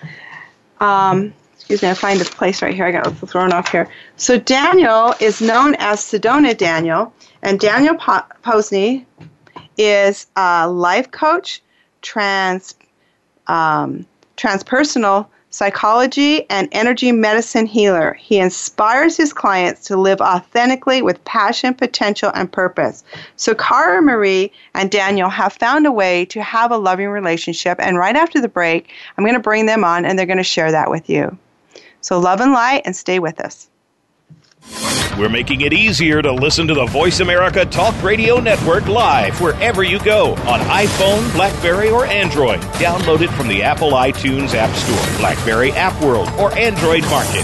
um, 0.79 1.33
excuse 1.65 1.81
me, 1.81 1.89
I 1.89 1.95
find 1.95 2.21
a 2.21 2.25
place 2.25 2.61
right 2.61 2.75
here. 2.75 2.85
I 2.85 2.91
got 2.91 3.17
thrown 3.27 3.51
off 3.51 3.71
here. 3.71 3.89
So 4.17 4.37
Daniel 4.37 5.15
is 5.19 5.41
known 5.41 5.73
as 5.79 5.99
Sedona 5.99 6.55
Daniel, 6.55 7.11
and 7.41 7.59
Daniel 7.59 7.95
po- 7.95 8.21
Posney 8.43 9.03
is 9.75 10.27
a 10.35 10.69
life 10.69 11.09
coach, 11.09 11.63
trans, 12.03 12.75
um, 13.47 14.05
transpersonal 14.37 15.25
psychology, 15.49 16.47
and 16.51 16.69
energy 16.71 17.11
medicine 17.11 17.65
healer. 17.65 18.13
He 18.13 18.37
inspires 18.37 19.17
his 19.17 19.33
clients 19.33 19.85
to 19.85 19.97
live 19.97 20.21
authentically 20.21 21.01
with 21.01 21.23
passion, 21.25 21.73
potential, 21.73 22.29
and 22.35 22.51
purpose. 22.51 23.03
So, 23.37 23.55
Cara 23.55 24.03
Marie 24.03 24.51
and 24.75 24.91
Daniel 24.91 25.29
have 25.29 25.53
found 25.53 25.87
a 25.87 25.91
way 25.91 26.25
to 26.25 26.43
have 26.43 26.69
a 26.71 26.77
loving 26.77 27.07
relationship. 27.07 27.79
And 27.79 27.97
right 27.97 28.15
after 28.15 28.39
the 28.39 28.49
break, 28.49 28.91
I'm 29.17 29.23
going 29.23 29.33
to 29.33 29.39
bring 29.39 29.65
them 29.65 29.83
on 29.83 30.05
and 30.05 30.19
they're 30.19 30.27
going 30.27 30.37
to 30.37 30.43
share 30.43 30.71
that 30.71 30.91
with 30.91 31.09
you. 31.09 31.35
So 32.05 32.19
love 32.19 32.39
and 32.39 32.51
light 32.51 32.83
and 32.85 32.95
stay 32.95 33.17
with 33.17 33.39
us. 33.39 33.67
We're 35.17 35.27
making 35.27 35.61
it 35.61 35.73
easier 35.73 36.21
to 36.21 36.31
listen 36.31 36.67
to 36.67 36.75
the 36.75 36.85
Voice 36.85 37.19
America 37.19 37.65
Talk 37.65 37.99
Radio 38.03 38.39
Network 38.39 38.85
live 38.85 39.41
wherever 39.41 39.81
you 39.81 39.97
go 40.03 40.33
on 40.45 40.59
iPhone, 40.59 41.33
Blackberry, 41.33 41.89
or 41.89 42.05
Android. 42.05 42.59
Download 42.77 43.21
it 43.21 43.31
from 43.31 43.47
the 43.47 43.63
Apple 43.63 43.93
iTunes 43.93 44.53
App 44.53 44.75
Store, 44.75 45.17
Blackberry 45.17 45.71
App 45.71 45.99
World, 46.03 46.29
or 46.37 46.55
Android 46.55 47.01
Market. 47.05 47.43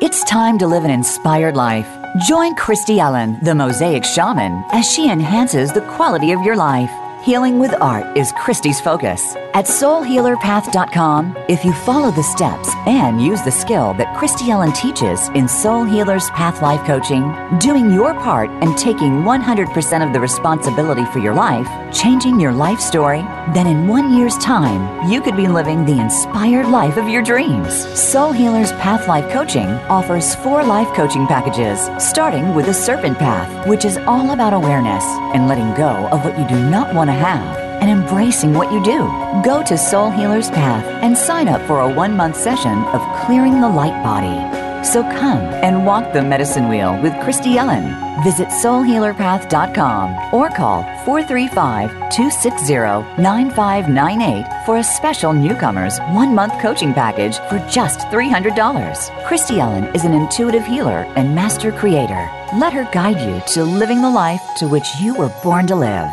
It's 0.00 0.24
time 0.24 0.56
to 0.60 0.66
live 0.66 0.84
an 0.84 0.90
inspired 0.90 1.54
life. 1.54 1.88
Join 2.26 2.54
Christy 2.54 2.98
Ellen, 2.98 3.36
the 3.42 3.54
Mosaic 3.54 4.04
Shaman, 4.04 4.64
as 4.72 4.90
she 4.90 5.10
enhances 5.10 5.70
the 5.70 5.82
quality 5.82 6.32
of 6.32 6.40
your 6.40 6.56
life. 6.56 6.90
Healing 7.24 7.58
with 7.58 7.74
art 7.80 8.16
is 8.16 8.32
Christy's 8.32 8.80
focus. 8.80 9.36
At 9.54 9.66
soulhealerpath.com, 9.66 11.36
if 11.46 11.62
you 11.62 11.74
follow 11.74 12.10
the 12.10 12.22
steps 12.22 12.70
and 12.86 13.20
use 13.20 13.42
the 13.42 13.50
skill 13.50 13.92
that 13.94 14.16
Christy 14.16 14.50
Ellen 14.50 14.72
teaches 14.72 15.28
in 15.34 15.46
Soul 15.46 15.84
Healers 15.84 16.30
Path 16.30 16.62
Life 16.62 16.86
Coaching, 16.86 17.34
doing 17.58 17.92
your 17.92 18.14
part 18.14 18.48
and 18.48 18.78
taking 18.78 19.24
100% 19.24 20.06
of 20.06 20.14
the 20.14 20.20
responsibility 20.20 21.04
for 21.04 21.18
your 21.18 21.34
life, 21.34 21.68
changing 21.92 22.40
your 22.40 22.52
life 22.52 22.80
story, 22.80 23.20
then 23.52 23.66
in 23.66 23.88
one 23.88 24.14
year's 24.14 24.38
time, 24.38 25.10
you 25.10 25.20
could 25.20 25.36
be 25.36 25.48
living 25.48 25.84
the 25.84 26.00
inspired 26.00 26.68
life 26.68 26.96
of 26.96 27.10
your 27.10 27.22
dreams. 27.22 27.74
Soul 28.00 28.32
Healers 28.32 28.72
Path 28.80 29.06
Life 29.06 29.30
Coaching 29.30 29.68
offers 29.92 30.34
four 30.36 30.64
life 30.64 30.88
coaching 30.96 31.26
packages, 31.26 31.90
starting 32.02 32.54
with 32.54 32.64
the 32.64 32.72
Serpent 32.72 33.18
Path, 33.18 33.68
which 33.68 33.84
is 33.84 33.98
all 33.98 34.30
about 34.30 34.54
awareness 34.54 35.04
and 35.34 35.46
letting 35.46 35.74
go 35.74 36.08
of 36.08 36.24
what 36.24 36.38
you 36.38 36.48
do 36.48 36.70
not 36.70 36.94
want 36.94 37.08
to 37.08 37.14
have 37.14 37.61
and 37.82 37.90
embracing 37.90 38.54
what 38.54 38.72
you 38.72 38.82
do. 38.84 38.98
Go 39.42 39.60
to 39.64 39.76
Soul 39.76 40.10
Healer's 40.10 40.50
Path 40.50 40.86
and 41.02 41.18
sign 41.18 41.48
up 41.48 41.60
for 41.66 41.80
a 41.80 41.92
one 41.92 42.16
month 42.16 42.36
session 42.36 42.78
of 42.94 43.02
clearing 43.26 43.60
the 43.60 43.68
light 43.68 44.00
body. 44.04 44.62
So 44.84 45.02
come 45.02 45.42
and 45.64 45.84
walk 45.84 46.12
the 46.12 46.22
medicine 46.22 46.68
wheel 46.68 47.00
with 47.02 47.12
Christy 47.22 47.58
Ellen. 47.58 47.94
Visit 48.22 48.48
soulhealerpath.com 48.48 50.32
or 50.32 50.48
call 50.50 50.82
435 51.04 51.90
260 52.10 53.20
9598 53.20 54.64
for 54.64 54.78
a 54.78 54.84
special 54.84 55.32
newcomers 55.32 55.98
one 56.10 56.34
month 56.36 56.52
coaching 56.60 56.94
package 56.94 57.38
for 57.48 57.58
just 57.68 58.00
$300. 58.08 59.24
Christy 59.26 59.58
Ellen 59.58 59.92
is 59.92 60.04
an 60.04 60.12
intuitive 60.12 60.64
healer 60.64 61.04
and 61.16 61.34
master 61.34 61.72
creator. 61.72 62.30
Let 62.54 62.72
her 62.74 62.88
guide 62.92 63.20
you 63.20 63.42
to 63.54 63.64
living 63.64 64.02
the 64.02 64.10
life 64.10 64.42
to 64.58 64.68
which 64.68 64.96
you 65.00 65.14
were 65.16 65.32
born 65.42 65.66
to 65.66 65.74
live 65.74 66.12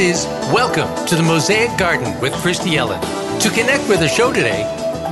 Is 0.00 0.24
Welcome 0.50 1.06
to 1.06 1.14
the 1.14 1.22
Mosaic 1.22 1.76
Garden 1.76 2.18
with 2.20 2.32
Christy 2.32 2.78
Ellen. 2.78 2.98
To 3.40 3.50
connect 3.50 3.86
with 3.86 4.00
the 4.00 4.08
show 4.08 4.32
today, 4.32 4.64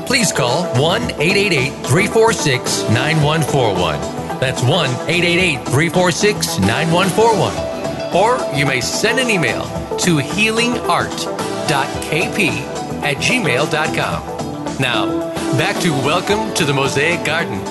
please 0.06 0.32
call 0.32 0.64
1 0.80 1.02
888 1.02 1.86
346 1.86 2.88
9141. 2.88 4.00
That's 4.40 4.62
1 4.62 4.88
888 5.10 5.56
346 5.66 6.60
9141. 6.60 8.16
Or 8.16 8.38
you 8.56 8.64
may 8.64 8.80
send 8.80 9.20
an 9.20 9.28
email 9.28 9.64
to 9.98 10.16
healingart.kp 10.16 12.48
at 13.02 13.18
gmail.com. 13.18 14.78
Now, 14.80 15.18
back 15.58 15.78
to 15.82 15.90
Welcome 15.90 16.54
to 16.54 16.64
the 16.64 16.72
Mosaic 16.72 17.22
Garden. 17.26 17.62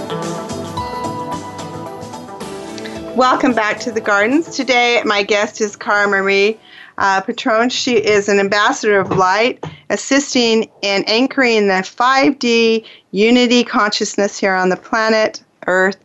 Welcome 3.15 3.55
back 3.55 3.79
to 3.79 3.91
the 3.91 4.01
gardens. 4.01 4.55
Today, 4.55 5.01
my 5.03 5.23
guest 5.23 5.59
is 5.59 5.75
Cara 5.75 6.07
Marie 6.07 6.59
uh, 6.97 7.21
Petrone. 7.21 7.69
She 7.69 7.95
is 7.95 8.29
an 8.29 8.39
ambassador 8.39 8.99
of 8.99 9.11
light, 9.11 9.63
assisting 9.89 10.69
in 10.81 11.03
anchoring 11.07 11.67
the 11.67 11.75
5D 11.75 12.85
unity 13.11 13.63
consciousness 13.63 14.37
here 14.37 14.53
on 14.53 14.69
the 14.69 14.77
planet 14.77 15.43
Earth. 15.67 15.97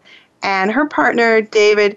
And 0.42 0.70
her 0.70 0.87
partner, 0.87 1.40
David 1.40 1.96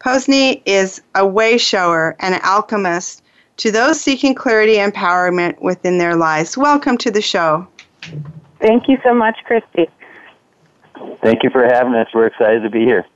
Posney, 0.00 0.62
is 0.66 1.00
a 1.14 1.26
way 1.26 1.58
shower 1.58 2.14
and 2.20 2.34
an 2.34 2.40
alchemist 2.44 3.22
to 3.58 3.70
those 3.70 4.00
seeking 4.00 4.34
clarity 4.34 4.78
and 4.78 4.92
empowerment 4.92 5.60
within 5.60 5.98
their 5.98 6.14
lives. 6.14 6.58
Welcome 6.58 6.98
to 6.98 7.10
the 7.10 7.22
show. 7.22 7.66
Thank 8.60 8.88
you 8.88 8.98
so 9.02 9.14
much, 9.14 9.38
Christy. 9.44 9.88
Thank 11.22 11.42
you 11.42 11.50
for 11.50 11.64
having 11.64 11.94
us. 11.94 12.08
We're 12.14 12.26
excited 12.26 12.62
to 12.62 12.70
be 12.70 12.84
here. 12.84 13.06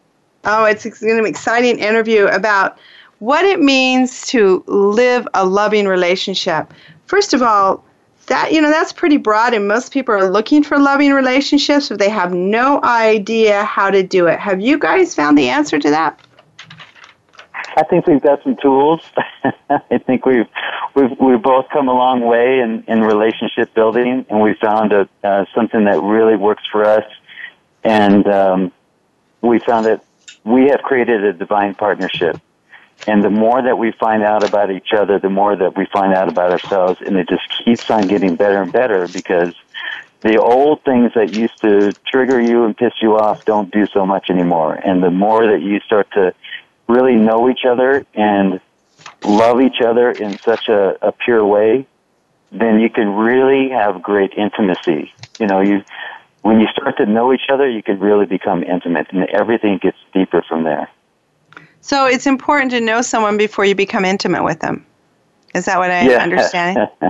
Oh, 0.44 0.64
it's 0.64 0.84
going 0.84 0.94
to 0.94 1.06
be 1.06 1.18
an 1.18 1.26
exciting 1.26 1.78
interview 1.78 2.26
about 2.26 2.78
what 3.20 3.44
it 3.44 3.60
means 3.60 4.26
to 4.28 4.64
live 4.66 5.28
a 5.34 5.46
loving 5.46 5.86
relationship. 5.86 6.72
First 7.06 7.32
of 7.32 7.42
all, 7.42 7.84
that 8.26 8.52
you 8.52 8.60
know 8.60 8.70
that's 8.70 8.92
pretty 8.92 9.16
broad 9.16 9.54
and 9.54 9.66
most 9.66 9.92
people 9.92 10.14
are 10.14 10.30
looking 10.30 10.62
for 10.62 10.78
loving 10.78 11.12
relationships 11.12 11.88
but 11.88 11.98
they 11.98 12.08
have 12.08 12.32
no 12.32 12.80
idea 12.84 13.64
how 13.64 13.90
to 13.90 14.02
do 14.02 14.26
it. 14.26 14.38
Have 14.38 14.60
you 14.60 14.78
guys 14.78 15.14
found 15.14 15.36
the 15.36 15.48
answer 15.48 15.78
to 15.78 15.90
that? 15.90 16.20
I 17.76 17.82
think 17.84 18.06
we've 18.06 18.22
got 18.22 18.42
some 18.42 18.56
tools. 18.56 19.00
I 19.70 19.98
think 19.98 20.26
we've 20.26 20.46
we've 20.94 21.18
we've 21.18 21.42
both 21.42 21.68
come 21.70 21.88
a 21.88 21.92
long 21.92 22.20
way 22.22 22.60
in, 22.60 22.84
in 22.86 23.02
relationship 23.02 23.74
building, 23.74 24.26
and 24.28 24.40
we 24.40 24.54
found 24.54 24.92
a, 24.92 25.08
uh, 25.22 25.44
something 25.54 25.84
that 25.84 26.00
really 26.00 26.36
works 26.36 26.62
for 26.70 26.84
us. 26.84 27.04
And 27.82 28.26
um, 28.26 28.72
we 29.40 29.58
found 29.58 29.86
that 29.86 30.04
we 30.44 30.68
have 30.68 30.82
created 30.82 31.24
a 31.24 31.32
divine 31.32 31.74
partnership. 31.74 32.40
And 33.06 33.24
the 33.24 33.30
more 33.30 33.62
that 33.62 33.78
we 33.78 33.92
find 33.92 34.22
out 34.22 34.46
about 34.46 34.70
each 34.70 34.92
other, 34.92 35.18
the 35.18 35.30
more 35.30 35.56
that 35.56 35.76
we 35.76 35.86
find 35.86 36.12
out 36.14 36.28
about 36.28 36.52
ourselves, 36.52 37.00
and 37.00 37.16
it 37.16 37.28
just 37.28 37.42
keeps 37.64 37.90
on 37.90 38.06
getting 38.06 38.36
better 38.36 38.62
and 38.62 38.72
better 38.72 39.08
because 39.08 39.54
the 40.20 40.38
old 40.38 40.84
things 40.84 41.12
that 41.14 41.34
used 41.34 41.58
to 41.62 41.94
trigger 42.06 42.40
you 42.40 42.64
and 42.64 42.76
piss 42.76 42.92
you 43.00 43.16
off 43.16 43.44
don't 43.44 43.70
do 43.72 43.86
so 43.86 44.04
much 44.04 44.28
anymore. 44.28 44.74
And 44.74 45.02
the 45.02 45.10
more 45.10 45.46
that 45.46 45.62
you 45.62 45.80
start 45.80 46.10
to 46.12 46.34
really 46.88 47.14
know 47.14 47.48
each 47.48 47.64
other 47.66 48.04
and 48.14 48.60
love 49.24 49.60
each 49.60 49.80
other 49.84 50.10
in 50.10 50.38
such 50.38 50.68
a, 50.68 51.08
a 51.08 51.12
pure 51.12 51.44
way, 51.44 51.86
then 52.52 52.80
you 52.80 52.90
can 52.90 53.08
really 53.08 53.70
have 53.70 54.02
great 54.02 54.32
intimacy. 54.34 55.12
You 55.38 55.46
know, 55.46 55.60
you 55.60 55.82
when 56.42 56.58
you 56.58 56.66
start 56.72 56.96
to 56.96 57.06
know 57.06 57.32
each 57.32 57.48
other, 57.50 57.68
you 57.68 57.82
can 57.82 57.98
really 58.00 58.26
become 58.26 58.62
intimate, 58.62 59.08
and 59.12 59.28
everything 59.28 59.78
gets 59.78 59.98
deeper 60.12 60.42
from 60.48 60.64
there. 60.64 60.90
So 61.80 62.06
it's 62.06 62.26
important 62.26 62.70
to 62.72 62.80
know 62.80 63.02
someone 63.02 63.36
before 63.36 63.64
you 63.64 63.74
become 63.74 64.04
intimate 64.04 64.44
with 64.44 64.60
them. 64.60 64.84
Is 65.54 65.64
that 65.64 65.78
what 65.78 65.90
I 65.90 66.04
Yeah. 66.04 66.22
understand? 66.22 66.88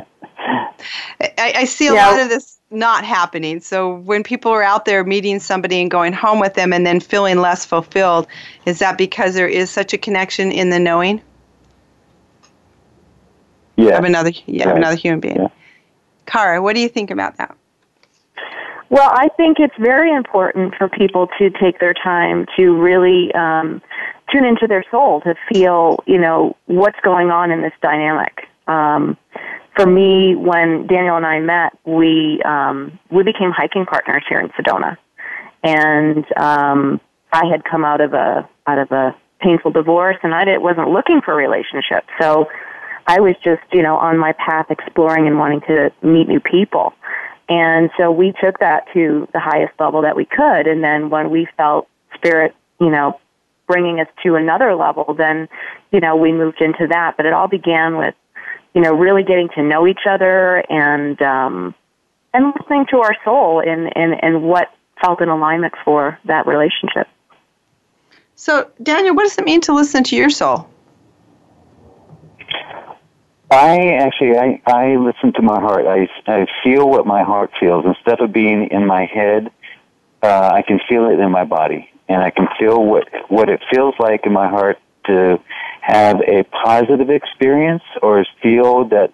I, 1.20 1.52
I 1.56 1.64
see 1.64 1.88
a 1.88 1.94
Yeah. 1.94 2.06
lot 2.06 2.18
of 2.20 2.28
this 2.28 2.58
not 2.70 3.04
happening. 3.04 3.60
So 3.60 3.96
when 3.96 4.22
people 4.22 4.52
are 4.52 4.62
out 4.62 4.84
there 4.84 5.02
meeting 5.04 5.40
somebody 5.40 5.80
and 5.80 5.90
going 5.90 6.12
home 6.12 6.38
with 6.38 6.54
them 6.54 6.72
and 6.72 6.86
then 6.86 7.00
feeling 7.00 7.38
less 7.40 7.66
fulfilled, 7.66 8.26
is 8.64 8.78
that 8.78 8.96
because 8.96 9.34
there 9.34 9.48
is 9.48 9.70
such 9.70 9.92
a 9.92 9.98
connection 9.98 10.52
in 10.52 10.70
the 10.70 10.78
knowing 10.78 11.20
Yeah. 13.76 13.98
of 13.98 14.04
another 14.04 14.30
yeah, 14.46 14.70
of 14.70 14.76
another 14.76 14.96
human 14.96 15.20
being? 15.20 15.36
Yeah. 15.36 15.48
Cara, 16.26 16.62
what 16.62 16.74
do 16.74 16.80
you 16.80 16.88
think 16.88 17.10
about 17.10 17.36
that? 17.38 17.54
Well, 18.88 19.10
I 19.12 19.28
think 19.36 19.58
it's 19.60 19.76
very 19.78 20.12
important 20.12 20.74
for 20.76 20.88
people 20.88 21.28
to 21.38 21.50
take 21.50 21.78
their 21.80 21.94
time 21.94 22.46
to 22.56 22.72
really 22.76 23.32
um, 23.34 23.80
tune 24.32 24.44
into 24.44 24.66
their 24.66 24.84
soul 24.90 25.20
to 25.22 25.34
feel, 25.52 26.02
you 26.06 26.18
know, 26.18 26.56
what's 26.66 26.98
going 27.00 27.30
on 27.30 27.50
in 27.50 27.62
this 27.62 27.72
dynamic. 27.82 28.46
Um, 28.66 29.16
for 29.76 29.86
me, 29.86 30.34
when 30.36 30.86
Daniel 30.86 31.16
and 31.16 31.26
I 31.26 31.40
met, 31.40 31.72
we 31.84 32.42
um, 32.44 32.98
we 33.10 33.22
became 33.22 33.50
hiking 33.50 33.86
partners 33.86 34.24
here 34.28 34.40
in 34.40 34.48
Sedona, 34.50 34.96
and 35.62 36.24
um, 36.36 37.00
I 37.32 37.46
had 37.46 37.64
come 37.64 37.84
out 37.84 38.00
of 38.00 38.12
a 38.12 38.48
out 38.66 38.78
of 38.78 38.90
a 38.90 39.16
painful 39.40 39.70
divorce, 39.70 40.16
and 40.22 40.34
I 40.34 40.44
didn't, 40.44 40.62
wasn't 40.62 40.90
looking 40.90 41.20
for 41.22 41.32
a 41.32 41.36
relationship. 41.36 42.04
So 42.20 42.48
I 43.06 43.20
was 43.20 43.34
just, 43.42 43.62
you 43.72 43.82
know, 43.82 43.96
on 43.96 44.18
my 44.18 44.32
path 44.32 44.66
exploring 44.70 45.26
and 45.26 45.38
wanting 45.38 45.62
to 45.62 45.90
meet 46.02 46.28
new 46.28 46.40
people. 46.40 46.92
And 47.48 47.90
so 47.98 48.12
we 48.12 48.32
took 48.40 48.60
that 48.60 48.84
to 48.94 49.26
the 49.32 49.40
highest 49.40 49.72
level 49.80 50.02
that 50.02 50.14
we 50.14 50.24
could. 50.24 50.66
And 50.66 50.84
then 50.84 51.10
when 51.10 51.30
we 51.30 51.48
felt 51.56 51.88
spirit, 52.14 52.54
you 52.80 52.90
know, 52.90 53.18
bringing 53.70 54.00
us 54.00 54.08
to 54.24 54.34
another 54.34 54.74
level, 54.74 55.14
then, 55.14 55.48
you 55.92 56.00
know, 56.00 56.16
we 56.16 56.32
moved 56.32 56.60
into 56.60 56.86
that. 56.88 57.16
But 57.16 57.26
it 57.26 57.32
all 57.32 57.48
began 57.48 57.96
with, 57.96 58.14
you 58.74 58.80
know, 58.80 58.92
really 58.92 59.22
getting 59.22 59.48
to 59.54 59.62
know 59.62 59.86
each 59.86 60.04
other 60.08 60.64
and, 60.68 61.20
um, 61.22 61.74
and 62.34 62.52
listening 62.58 62.86
to 62.90 62.98
our 62.98 63.16
soul 63.24 63.62
and, 63.64 63.96
and, 63.96 64.22
and 64.22 64.42
what 64.42 64.68
felt 65.00 65.20
in 65.20 65.28
alignment 65.28 65.74
for 65.84 66.18
that 66.24 66.46
relationship. 66.46 67.06
So, 68.34 68.70
Daniel, 68.82 69.14
what 69.14 69.24
does 69.24 69.38
it 69.38 69.44
mean 69.44 69.60
to 69.62 69.72
listen 69.72 70.02
to 70.04 70.16
your 70.16 70.30
soul? 70.30 70.68
I 73.52 73.94
actually, 73.94 74.36
I, 74.36 74.62
I 74.66 74.96
listen 74.96 75.32
to 75.34 75.42
my 75.42 75.60
heart. 75.60 75.86
I, 75.86 76.08
I 76.26 76.46
feel 76.62 76.88
what 76.88 77.06
my 77.06 77.22
heart 77.22 77.50
feels. 77.58 77.84
Instead 77.84 78.20
of 78.20 78.32
being 78.32 78.68
in 78.70 78.86
my 78.86 79.06
head, 79.06 79.50
uh, 80.22 80.50
I 80.52 80.62
can 80.62 80.80
feel 80.88 81.08
it 81.10 81.18
in 81.18 81.30
my 81.30 81.44
body. 81.44 81.90
and 82.10 82.20
I 82.20 82.30
can 82.30 82.48
feel 82.58 82.84
what 82.84 83.06
what 83.28 83.48
it 83.48 83.62
feels 83.72 83.94
like 84.00 84.26
in 84.26 84.32
my 84.32 84.48
heart 84.48 84.78
to 85.06 85.38
have 85.80 86.20
a 86.20 86.42
positive 86.44 87.08
experience 87.08 87.84
or 88.02 88.26
feel 88.42 88.84
that 88.88 89.12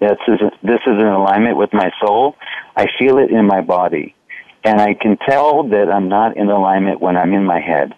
this 0.00 0.18
is 0.26 0.40
this 0.62 0.80
is 0.86 0.96
in 1.04 1.06
alignment 1.06 1.56
with 1.56 1.72
my 1.72 1.90
soul. 2.00 2.36
I 2.76 2.86
feel 2.98 3.18
it 3.18 3.30
in 3.30 3.46
my 3.46 3.60
body, 3.60 4.16
and 4.64 4.80
I 4.80 4.94
can 4.94 5.16
tell 5.16 5.68
that 5.68 5.88
I'm 5.88 6.08
not 6.08 6.36
in 6.36 6.50
alignment 6.50 7.00
when 7.00 7.16
I'm 7.16 7.32
in 7.32 7.44
my 7.44 7.60
head. 7.60 7.94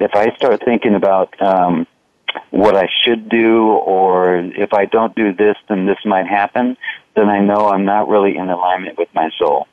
If 0.00 0.10
I 0.14 0.34
start 0.36 0.62
thinking 0.64 0.96
about 0.96 1.40
um, 1.40 1.86
what 2.50 2.76
I 2.76 2.88
should 3.04 3.28
do, 3.28 3.68
or 3.68 4.36
if 4.36 4.74
I 4.74 4.84
don't 4.86 5.14
do 5.14 5.32
this, 5.32 5.56
then 5.68 5.86
this 5.86 5.98
might 6.04 6.26
happen, 6.26 6.76
then 7.14 7.28
I 7.28 7.38
know 7.38 7.68
I'm 7.68 7.84
not 7.84 8.08
really 8.08 8.36
in 8.36 8.48
alignment 8.48 8.98
with 8.98 9.08
my 9.14 9.30
soul. 9.38 9.68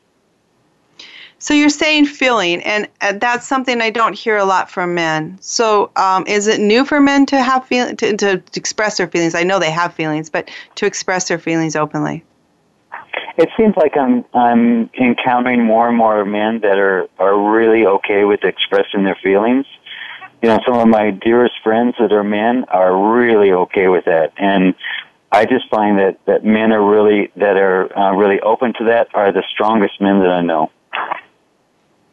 So 1.44 1.54
you're 1.54 1.68
saying 1.68 2.06
feeling, 2.06 2.64
and 2.64 2.88
that's 3.20 3.46
something 3.46 3.82
I 3.82 3.90
don't 3.90 4.14
hear 4.14 4.38
a 4.38 4.46
lot 4.46 4.72
from 4.72 4.96
men. 4.96 5.38
So 5.42 5.92
um, 5.98 6.26
is 6.26 6.48
it 6.48 6.62
new 6.62 6.86
for 6.86 7.02
men 7.02 7.26
to 7.26 7.44
have 7.44 7.66
feel 7.66 7.94
to, 7.98 8.16
to 8.16 8.42
express 8.56 8.96
their 8.96 9.10
feelings? 9.10 9.36
I 9.36 9.44
know 9.44 9.60
they 9.60 9.70
have 9.70 9.94
feelings, 9.94 10.30
but 10.30 10.50
to 10.76 10.86
express 10.86 11.28
their 11.28 11.38
feelings 11.38 11.76
openly. 11.76 12.24
It 13.36 13.50
seems 13.58 13.76
like 13.76 13.98
I'm 13.98 14.24
I'm 14.34 14.90
encountering 14.98 15.62
more 15.66 15.90
and 15.90 15.98
more 15.98 16.24
men 16.24 16.62
that 16.62 16.78
are 16.78 17.10
are 17.20 17.38
really 17.38 17.86
okay 17.88 18.24
with 18.24 18.46
expressing 18.46 19.04
their 19.04 19.18
feelings. 19.22 19.66
You 20.42 20.48
know, 20.48 20.60
some 20.66 20.78
of 20.78 20.88
my 20.88 21.12
dearest 21.12 21.56
friends 21.62 21.96
that 22.00 22.14
are 22.14 22.24
men 22.24 22.64
are 22.70 22.96
really 23.14 23.52
okay 23.52 23.90
with 23.90 24.06
that, 24.06 24.32
and 24.38 24.76
I 25.30 25.44
just 25.44 25.68
find 25.70 26.00
that 26.00 26.26
that 26.26 26.46
men 26.46 26.72
are 26.72 26.90
really 26.90 27.34
that 27.36 27.58
are 27.58 27.94
uh, 28.00 28.14
really 28.14 28.40
open 28.40 28.72
to 28.76 28.86
that 28.86 29.10
are 29.14 29.34
the 29.34 29.44
strongest 29.52 30.00
men 30.00 30.20
that 30.20 30.30
I 30.30 30.40
know. 30.40 30.72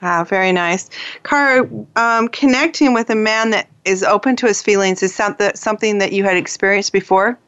Wow, 0.02 0.24
very 0.24 0.52
nice. 0.52 0.88
Cara, 1.24 1.68
um, 1.96 2.28
connecting 2.28 2.94
with 2.94 3.10
a 3.10 3.14
man 3.14 3.50
that 3.50 3.68
is 3.84 4.02
open 4.02 4.34
to 4.36 4.46
his 4.46 4.62
feelings 4.62 5.02
is 5.02 5.14
something, 5.14 5.50
something 5.54 5.98
that 5.98 6.12
you 6.12 6.24
had 6.24 6.36
experienced 6.36 6.92
before? 6.92 7.38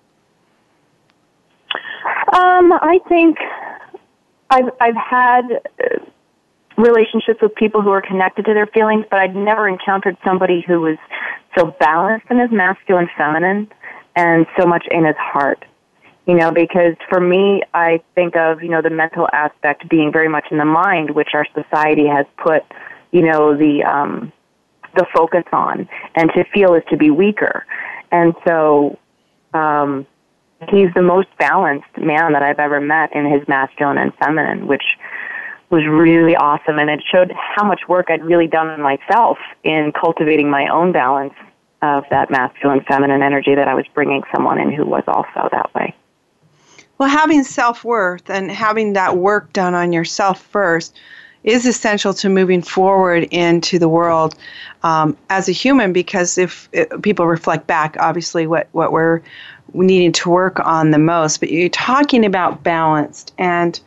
Um, 2.35 2.73
I 2.73 2.99
think 3.09 3.39
I've, 4.51 4.71
I've 4.81 4.97
had 4.97 5.63
uh, 5.83 5.99
relationships 6.77 7.41
with 7.41 7.55
people 7.55 7.81
who 7.81 7.91
are 7.91 8.03
connected 8.03 8.45
to 8.47 8.55
their 8.55 8.67
feelings, 8.67 9.07
but 9.11 9.19
I'd 9.19 9.37
never 9.37 9.67
encountered 9.69 10.17
somebody 10.25 10.63
who 10.67 10.81
was 10.81 10.99
so 11.57 11.75
balanced 11.81 12.27
in 12.31 12.39
his 12.39 12.51
masculine 12.51 13.09
feminine 13.17 13.71
and 14.15 14.47
so 14.59 14.67
much 14.67 14.87
in 14.91 15.05
his 15.05 15.17
heart 15.17 15.65
you 16.27 16.35
know, 16.35 16.53
because 16.53 16.95
for 17.09 17.21
me, 17.21 17.63
I 17.75 18.01
think 18.15 18.37
of, 18.37 18.63
you 18.63 18.69
know, 18.69 18.83
the 18.83 18.91
mental 18.91 19.29
aspect 19.33 19.89
being 19.89 20.13
very 20.13 20.29
much 20.29 20.47
in 20.51 20.59
the 20.59 20.65
mind, 20.65 21.11
which 21.11 21.31
our 21.35 21.47
society 21.55 22.07
has 22.07 22.27
put, 22.37 22.63
you 23.11 23.23
know, 23.23 23.57
the, 23.57 23.83
um, 23.83 24.33
the 24.95 25.07
focus 25.15 25.45
on, 25.53 25.89
and 26.15 26.31
to 26.35 26.45
feel 26.53 26.75
is 26.75 26.83
to 26.91 26.97
be 26.97 27.11
weaker. 27.11 27.67
And 28.13 28.35
so, 28.47 28.99
um, 29.55 30.07
he's 30.71 30.93
the 30.95 31.03
most 31.03 31.29
balanced 31.39 31.97
man 31.99 32.33
that 32.33 32.43
I've 32.43 32.59
ever 32.59 32.81
met 32.81 33.15
in 33.15 33.31
his 33.31 33.47
masculine 33.49 33.99
and 33.99 34.15
feminine, 34.15 34.67
which 34.67 34.85
was 35.71 35.85
really 35.87 36.37
awesome. 36.37 36.79
And 36.79 36.91
it 36.91 37.03
showed 37.11 37.33
how 37.33 37.65
much 37.65 37.81
work 37.89 38.07
I'd 38.11 38.25
really 38.25 38.47
done 38.47 38.69
on 38.69 38.81
myself 38.81 39.39
in 39.65 39.93
cultivating 39.99 40.51
my 40.51 40.69
own 40.69 40.93
balance 40.93 41.35
of 41.81 42.05
that 42.11 42.31
masculine 42.31 42.85
feminine 42.87 43.23
energy 43.23 43.55
that 43.57 43.67
I 43.67 43.75
was 43.75 43.87
bringing 43.93 44.23
someone 44.33 44.61
in 44.61 44.73
who 44.73 44.87
was 44.87 45.03
also 45.09 45.49
that 45.51 45.75
way. 45.75 45.95
Well, 46.99 47.09
having 47.09 47.43
self 47.43 47.85
worth 47.85 48.31
and 48.31 48.51
having 48.51 48.93
that 48.93 49.17
work 49.17 49.53
done 49.53 49.75
on 49.75 49.93
yourself 49.93 50.43
first 50.43 50.97
is 51.45 51.67
essential 51.67 52.15
to 52.15 52.29
moving 52.29 52.63
forward 52.63 53.25
into 53.33 53.79
the 53.79 53.89
world 53.89 54.37
um, 54.85 55.17
as 55.29 55.49
a 55.49 55.53
human 55.53 55.93
because 55.93 56.39
if 56.39 56.69
it, 56.73 57.03
people 57.03 57.27
reflect 57.27 57.67
back, 57.67 57.97
obviously, 57.99 58.47
what, 58.47 58.69
what 58.73 58.93
we're 58.93 59.21
needing 59.75 60.13
to 60.13 60.31
work 60.31 60.61
on 60.61 60.91
the 60.91 60.99
most. 60.99 61.41
But 61.41 61.51
you're 61.51 61.69
talking 61.69 62.25
about 62.25 62.63
balanced 62.63 63.33
and 63.39 63.81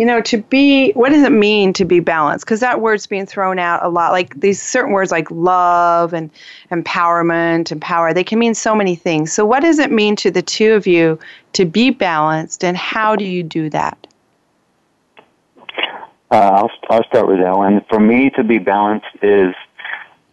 you 0.00 0.06
know, 0.06 0.22
to 0.22 0.38
be, 0.38 0.92
what 0.92 1.10
does 1.10 1.24
it 1.24 1.30
mean 1.30 1.74
to 1.74 1.84
be 1.84 2.00
balanced? 2.00 2.46
Because 2.46 2.60
that 2.60 2.80
word's 2.80 3.06
being 3.06 3.26
thrown 3.26 3.58
out 3.58 3.84
a 3.84 3.90
lot. 3.90 4.12
Like 4.12 4.40
these 4.40 4.60
certain 4.60 4.92
words 4.92 5.10
like 5.10 5.30
love 5.30 6.14
and 6.14 6.30
empowerment 6.70 7.70
and 7.70 7.82
power, 7.82 8.14
they 8.14 8.24
can 8.24 8.38
mean 8.38 8.54
so 8.54 8.74
many 8.74 8.96
things. 8.96 9.30
So, 9.30 9.44
what 9.44 9.60
does 9.60 9.78
it 9.78 9.92
mean 9.92 10.16
to 10.16 10.30
the 10.30 10.40
two 10.40 10.72
of 10.72 10.86
you 10.86 11.18
to 11.52 11.66
be 11.66 11.90
balanced, 11.90 12.64
and 12.64 12.78
how 12.78 13.14
do 13.14 13.26
you 13.26 13.42
do 13.42 13.68
that? 13.68 14.06
Uh, 16.30 16.34
I'll, 16.34 16.70
I'll 16.88 17.04
start 17.04 17.28
with 17.28 17.40
that 17.40 17.54
one. 17.54 17.84
For 17.90 18.00
me, 18.00 18.30
to 18.36 18.42
be 18.42 18.56
balanced 18.56 19.04
is 19.20 19.54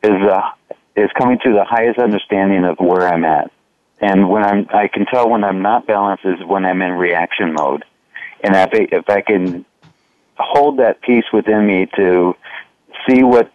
is 0.01 0.27
uh, 0.31 0.49
is 0.95 1.09
coming 1.19 1.39
to 1.43 1.51
the 1.51 1.65
highest 1.65 1.99
understanding 1.99 2.63
of 2.63 2.77
where 2.79 3.05
I'm 3.05 3.25
at, 3.25 3.51
and 3.99 4.29
when 4.29 4.45
I'm 4.45 4.65
I 4.73 4.87
can 4.87 5.05
tell 5.07 5.29
when 5.29 5.43
I'm 5.43 5.61
not 5.61 5.85
balanced 5.85 6.23
is 6.23 6.41
when 6.45 6.63
I'm 6.63 6.81
in 6.81 6.93
reaction 6.93 7.51
mode 7.51 7.83
and 8.47 8.55
if 8.55 8.69
I, 8.73 8.95
if 8.95 9.09
I 9.09 9.21
can 9.21 9.65
hold 10.37 10.79
that 10.79 11.01
peace 11.01 11.25
within 11.33 11.67
me 11.67 11.87
to 11.97 12.33
see 13.07 13.23
what 13.23 13.51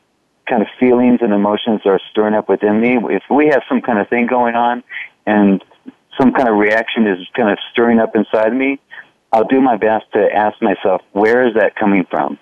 kind 0.46 0.60
of 0.60 0.68
feelings 0.78 1.20
and 1.22 1.32
emotions 1.32 1.80
are 1.86 1.98
stirring 2.10 2.34
up 2.34 2.48
within 2.48 2.78
me, 2.78 2.98
if 3.14 3.22
we 3.30 3.46
have 3.46 3.62
some 3.70 3.80
kind 3.80 3.98
of 3.98 4.08
thing 4.08 4.26
going 4.26 4.54
on 4.54 4.84
and 5.24 5.64
some 6.20 6.32
kind 6.34 6.46
of 6.46 6.56
reaction 6.56 7.06
is 7.06 7.26
kind 7.34 7.48
of 7.48 7.58
stirring 7.70 8.00
up 8.00 8.14
inside 8.14 8.54
me, 8.54 8.78
I'll 9.32 9.46
do 9.46 9.62
my 9.62 9.78
best 9.78 10.12
to 10.12 10.30
ask 10.30 10.60
myself, 10.60 11.00
where 11.12 11.48
is 11.48 11.54
that 11.54 11.74
coming 11.74 12.04
from? 12.10 12.38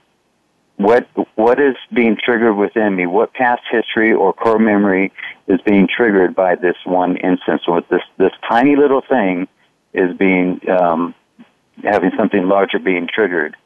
What 0.77 1.09
what 1.37 1.61
is 1.61 1.77
being 1.93 2.17
triggered 2.17 2.57
within 2.57 2.97
me? 2.97 3.07
What 3.07 3.33
past 3.35 3.63
history 3.71 4.13
or 4.13 4.33
core 4.33 4.59
memory 4.59 5.13
is 5.47 5.61
being 5.61 5.87
triggered 5.87 6.35
by 6.35 6.55
this 6.57 6.77
one 6.85 7.17
instance? 7.19 7.63
Or 7.69 7.83
this 7.83 8.01
this 8.17 8.33
tiny 8.49 8.77
little 8.77 9.03
thing 9.03 9.47
is 9.93 10.17
being 10.17 10.59
um, 10.71 11.15
having 11.85 12.11
something 12.16 12.47
larger 12.47 12.79
being 12.79 13.09
triggered. 13.12 13.57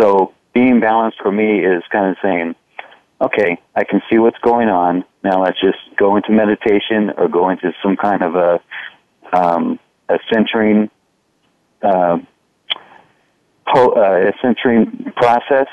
So 0.00 0.32
being 0.52 0.80
balanced 0.80 1.18
for 1.22 1.32
me 1.32 1.60
is 1.64 1.82
kind 1.90 2.10
of 2.10 2.16
saying, 2.22 2.54
okay, 3.20 3.60
I 3.74 3.84
can 3.84 4.02
see 4.10 4.18
what's 4.18 4.38
going 4.38 4.68
on. 4.68 5.04
Now 5.22 5.42
let's 5.42 5.60
just 5.60 5.78
go 5.96 6.16
into 6.16 6.32
meditation 6.32 7.10
or 7.16 7.28
go 7.28 7.50
into 7.50 7.72
some 7.82 7.96
kind 7.96 8.22
of 8.22 8.34
a 8.34 8.60
um, 9.32 9.78
a 10.08 10.18
centering 10.32 10.90
uh, 11.82 12.18
po- 13.66 13.92
uh, 13.92 14.30
a 14.30 14.32
centering 14.42 15.12
process, 15.16 15.68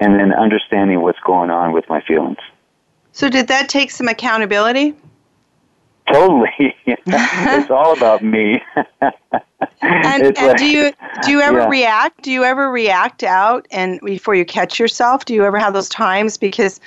and 0.00 0.18
then 0.18 0.32
understanding 0.32 1.00
what's 1.00 1.20
going 1.20 1.50
on 1.50 1.72
with 1.72 1.88
my 1.88 2.00
feelings. 2.02 2.38
So 3.12 3.28
did 3.28 3.48
that 3.48 3.68
take 3.68 3.90
some 3.90 4.08
accountability? 4.08 4.94
Totally. 6.12 6.74
it's 6.86 7.70
all 7.70 7.96
about 7.96 8.22
me. 8.22 8.62
and, 9.80 10.22
and 10.22 10.36
like, 10.36 10.56
do 10.56 10.66
you 10.66 10.92
do 11.22 11.30
you 11.30 11.40
ever 11.40 11.60
yeah. 11.60 11.68
react? 11.68 12.22
Do 12.22 12.30
you 12.30 12.44
ever 12.44 12.70
react 12.70 13.22
out 13.22 13.66
and 13.70 14.00
before 14.00 14.34
you 14.34 14.44
catch 14.44 14.78
yourself? 14.78 15.24
Do 15.24 15.34
you 15.34 15.44
ever 15.44 15.58
have 15.58 15.72
those 15.74 15.88
times 15.88 16.36
because 16.36 16.80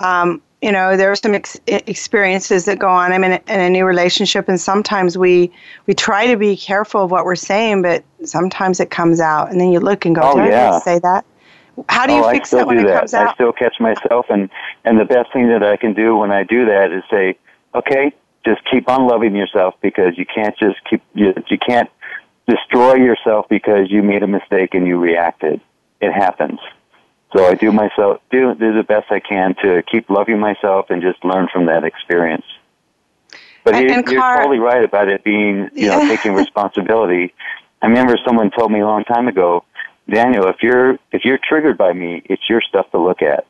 um, 0.00 0.40
you 0.62 0.72
know 0.72 0.96
there 0.96 1.10
are 1.10 1.16
some 1.16 1.34
ex- 1.34 1.60
experiences 1.66 2.64
that 2.64 2.78
go 2.78 2.88
on. 2.88 3.12
I'm 3.12 3.24
in 3.24 3.32
a, 3.32 3.40
in 3.48 3.60
a 3.60 3.70
new 3.70 3.84
relationship, 3.84 4.48
and 4.48 4.60
sometimes 4.60 5.18
we 5.18 5.52
we 5.86 5.94
try 5.94 6.26
to 6.26 6.36
be 6.36 6.56
careful 6.56 7.04
of 7.04 7.10
what 7.10 7.24
we're 7.24 7.36
saying, 7.36 7.82
but 7.82 8.04
sometimes 8.24 8.80
it 8.80 8.90
comes 8.90 9.20
out, 9.20 9.50
and 9.50 9.60
then 9.60 9.72
you 9.72 9.80
look 9.80 10.04
and 10.06 10.14
go, 10.14 10.22
oh, 10.22 10.40
"Did 10.40 10.50
yeah. 10.50 10.72
I 10.72 10.78
say 10.80 10.98
that?" 11.00 11.24
How 11.88 12.06
do 12.06 12.12
you 12.12 12.24
oh, 12.24 12.30
fix 12.30 12.50
that 12.50 12.66
when 12.66 12.76
do 12.76 12.86
it 12.86 12.92
comes 12.92 13.14
out? 13.14 13.28
I 13.28 13.34
still 13.34 13.52
catch 13.52 13.80
myself, 13.80 14.26
and 14.30 14.48
and 14.84 14.98
the 14.98 15.04
best 15.04 15.32
thing 15.32 15.48
that 15.48 15.62
I 15.62 15.76
can 15.76 15.94
do 15.94 16.16
when 16.16 16.30
I 16.30 16.44
do 16.44 16.64
that 16.66 16.92
is 16.92 17.02
say, 17.10 17.36
"Okay, 17.74 18.12
just 18.44 18.60
keep 18.70 18.88
on 18.88 19.06
loving 19.06 19.34
yourself 19.36 19.74
because 19.80 20.16
you 20.16 20.24
can't 20.26 20.56
just 20.58 20.76
keep 20.88 21.02
you, 21.14 21.32
you 21.48 21.58
can't 21.58 21.88
destroy 22.48 22.94
yourself 22.94 23.46
because 23.48 23.90
you 23.90 24.02
made 24.02 24.22
a 24.22 24.26
mistake 24.26 24.74
and 24.74 24.86
you 24.86 24.98
reacted. 24.98 25.60
It 26.00 26.12
happens. 26.12 26.58
So 27.34 27.46
I 27.46 27.54
do 27.54 27.72
myself 27.72 28.20
do 28.30 28.54
do 28.54 28.74
the 28.74 28.82
best 28.82 29.10
I 29.10 29.20
can 29.20 29.54
to 29.62 29.82
keep 29.90 30.10
loving 30.10 30.38
myself 30.38 30.86
and 30.90 31.00
just 31.02 31.24
learn 31.24 31.48
from 31.52 31.66
that 31.66 31.84
experience. 31.84 32.44
But 33.64 33.74
and, 33.76 33.88
you, 33.88 33.94
and 33.94 34.06
you're 34.08 34.20
Car- 34.20 34.38
totally 34.38 34.58
right 34.58 34.84
about 34.84 35.08
it 35.08 35.24
being 35.24 35.70
you 35.74 35.86
know 35.86 36.00
Yeah. 36.00 36.08
taking 36.08 36.32
responsibility. 36.44 37.32
I 37.80 37.86
remember 37.86 38.16
someone 38.26 38.50
told 38.50 38.70
me 38.70 38.80
a 38.80 38.86
long 38.86 39.04
time 39.04 39.28
ago, 39.28 39.64
Daniel, 40.10 40.48
if 40.48 40.56
you're 40.62 40.94
if 41.12 41.24
you're 41.24 41.38
triggered 41.38 41.78
by 41.78 41.92
me, 41.92 42.22
it's 42.26 42.42
your 42.48 42.60
stuff 42.60 42.90
to 42.90 42.98
look 42.98 43.22
at. 43.22 43.46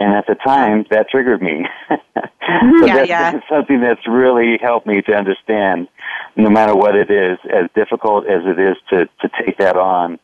And 0.00 0.12
at 0.12 0.26
the 0.26 0.34
time, 0.34 0.84
that 0.90 1.08
triggered 1.08 1.42
me. 1.42 1.66
Mm-hmm. 2.44 2.80
so 2.80 2.86
Yeah, 2.86 2.96
that's, 2.96 3.08
yeah. 3.08 3.32
that's 3.32 3.48
something 3.50 3.80
that's 3.80 4.06
really 4.06 4.58
helped 4.60 4.86
me 4.86 5.00
to 5.02 5.14
understand, 5.14 5.88
no 6.36 6.50
matter 6.50 6.74
what 6.74 6.94
it 6.94 7.10
is, 7.10 7.38
as 7.50 7.70
difficult 7.74 8.26
as 8.26 8.42
it 8.44 8.58
is 8.58 8.76
to, 8.90 9.06
to 9.22 9.30
take 9.42 9.56
that 9.56 9.76
on, 9.76 10.18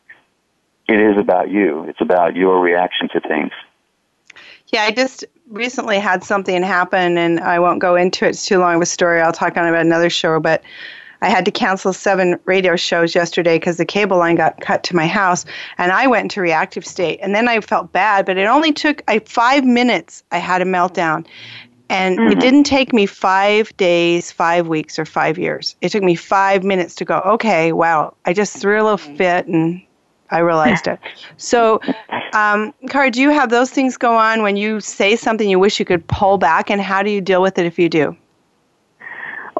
it 0.87 0.99
is 0.99 1.17
about 1.17 1.49
you. 1.49 1.85
It's 1.85 1.99
about 1.99 2.35
your 2.35 2.59
reaction 2.59 3.09
to 3.13 3.19
things. 3.21 3.51
Yeah, 4.67 4.83
I 4.83 4.91
just 4.91 5.25
recently 5.49 5.99
had 5.99 6.23
something 6.23 6.61
happen, 6.63 7.17
and 7.17 7.39
I 7.39 7.59
won't 7.59 7.79
go 7.79 7.95
into 7.95 8.25
it. 8.25 8.29
It's 8.29 8.45
too 8.45 8.59
long 8.59 8.75
of 8.75 8.81
a 8.81 8.85
story. 8.85 9.19
I'll 9.19 9.33
talk 9.33 9.57
on 9.57 9.67
about 9.67 9.81
another 9.81 10.09
show. 10.09 10.39
But 10.39 10.63
I 11.21 11.29
had 11.29 11.45
to 11.45 11.51
cancel 11.51 11.93
seven 11.93 12.39
radio 12.45 12.75
shows 12.75 13.13
yesterday 13.13 13.57
because 13.57 13.77
the 13.77 13.85
cable 13.85 14.17
line 14.17 14.35
got 14.35 14.59
cut 14.59 14.83
to 14.85 14.95
my 14.95 15.07
house, 15.07 15.45
and 15.77 15.91
I 15.91 16.07
went 16.07 16.23
into 16.23 16.41
reactive 16.41 16.85
state. 16.85 17.19
And 17.21 17.35
then 17.35 17.47
I 17.47 17.61
felt 17.61 17.91
bad, 17.91 18.25
but 18.25 18.37
it 18.37 18.45
only 18.45 18.73
took 18.73 19.03
I, 19.07 19.19
five 19.19 19.63
minutes. 19.63 20.23
I 20.31 20.39
had 20.39 20.61
a 20.61 20.65
meltdown, 20.65 21.25
and 21.89 22.17
mm-hmm. 22.17 22.31
it 22.31 22.39
didn't 22.39 22.63
take 22.63 22.93
me 22.93 23.05
five 23.05 23.75
days, 23.77 24.31
five 24.31 24.67
weeks, 24.67 24.97
or 24.97 25.05
five 25.05 25.37
years. 25.37 25.75
It 25.81 25.89
took 25.89 26.03
me 26.03 26.15
five 26.15 26.63
minutes 26.63 26.95
to 26.95 27.05
go, 27.05 27.19
okay, 27.19 27.71
wow, 27.71 28.15
I 28.25 28.33
just 28.33 28.57
threw 28.57 28.81
a 28.81 28.83
little 28.83 28.97
fit 28.97 29.45
and 29.45 29.81
I 30.31 30.39
realized 30.39 30.87
it. 30.87 30.99
So, 31.35 31.81
um, 32.33 32.73
Cara, 32.89 33.11
do 33.11 33.21
you 33.21 33.29
have 33.29 33.49
those 33.49 33.69
things 33.69 33.97
go 33.97 34.15
on 34.15 34.41
when 34.41 34.55
you 34.55 34.79
say 34.79 35.17
something 35.17 35.49
you 35.49 35.59
wish 35.59 35.79
you 35.79 35.85
could 35.85 36.07
pull 36.07 36.37
back, 36.37 36.71
and 36.71 36.81
how 36.81 37.03
do 37.03 37.11
you 37.11 37.21
deal 37.21 37.41
with 37.41 37.59
it 37.59 37.65
if 37.65 37.77
you 37.77 37.89
do? 37.89 38.15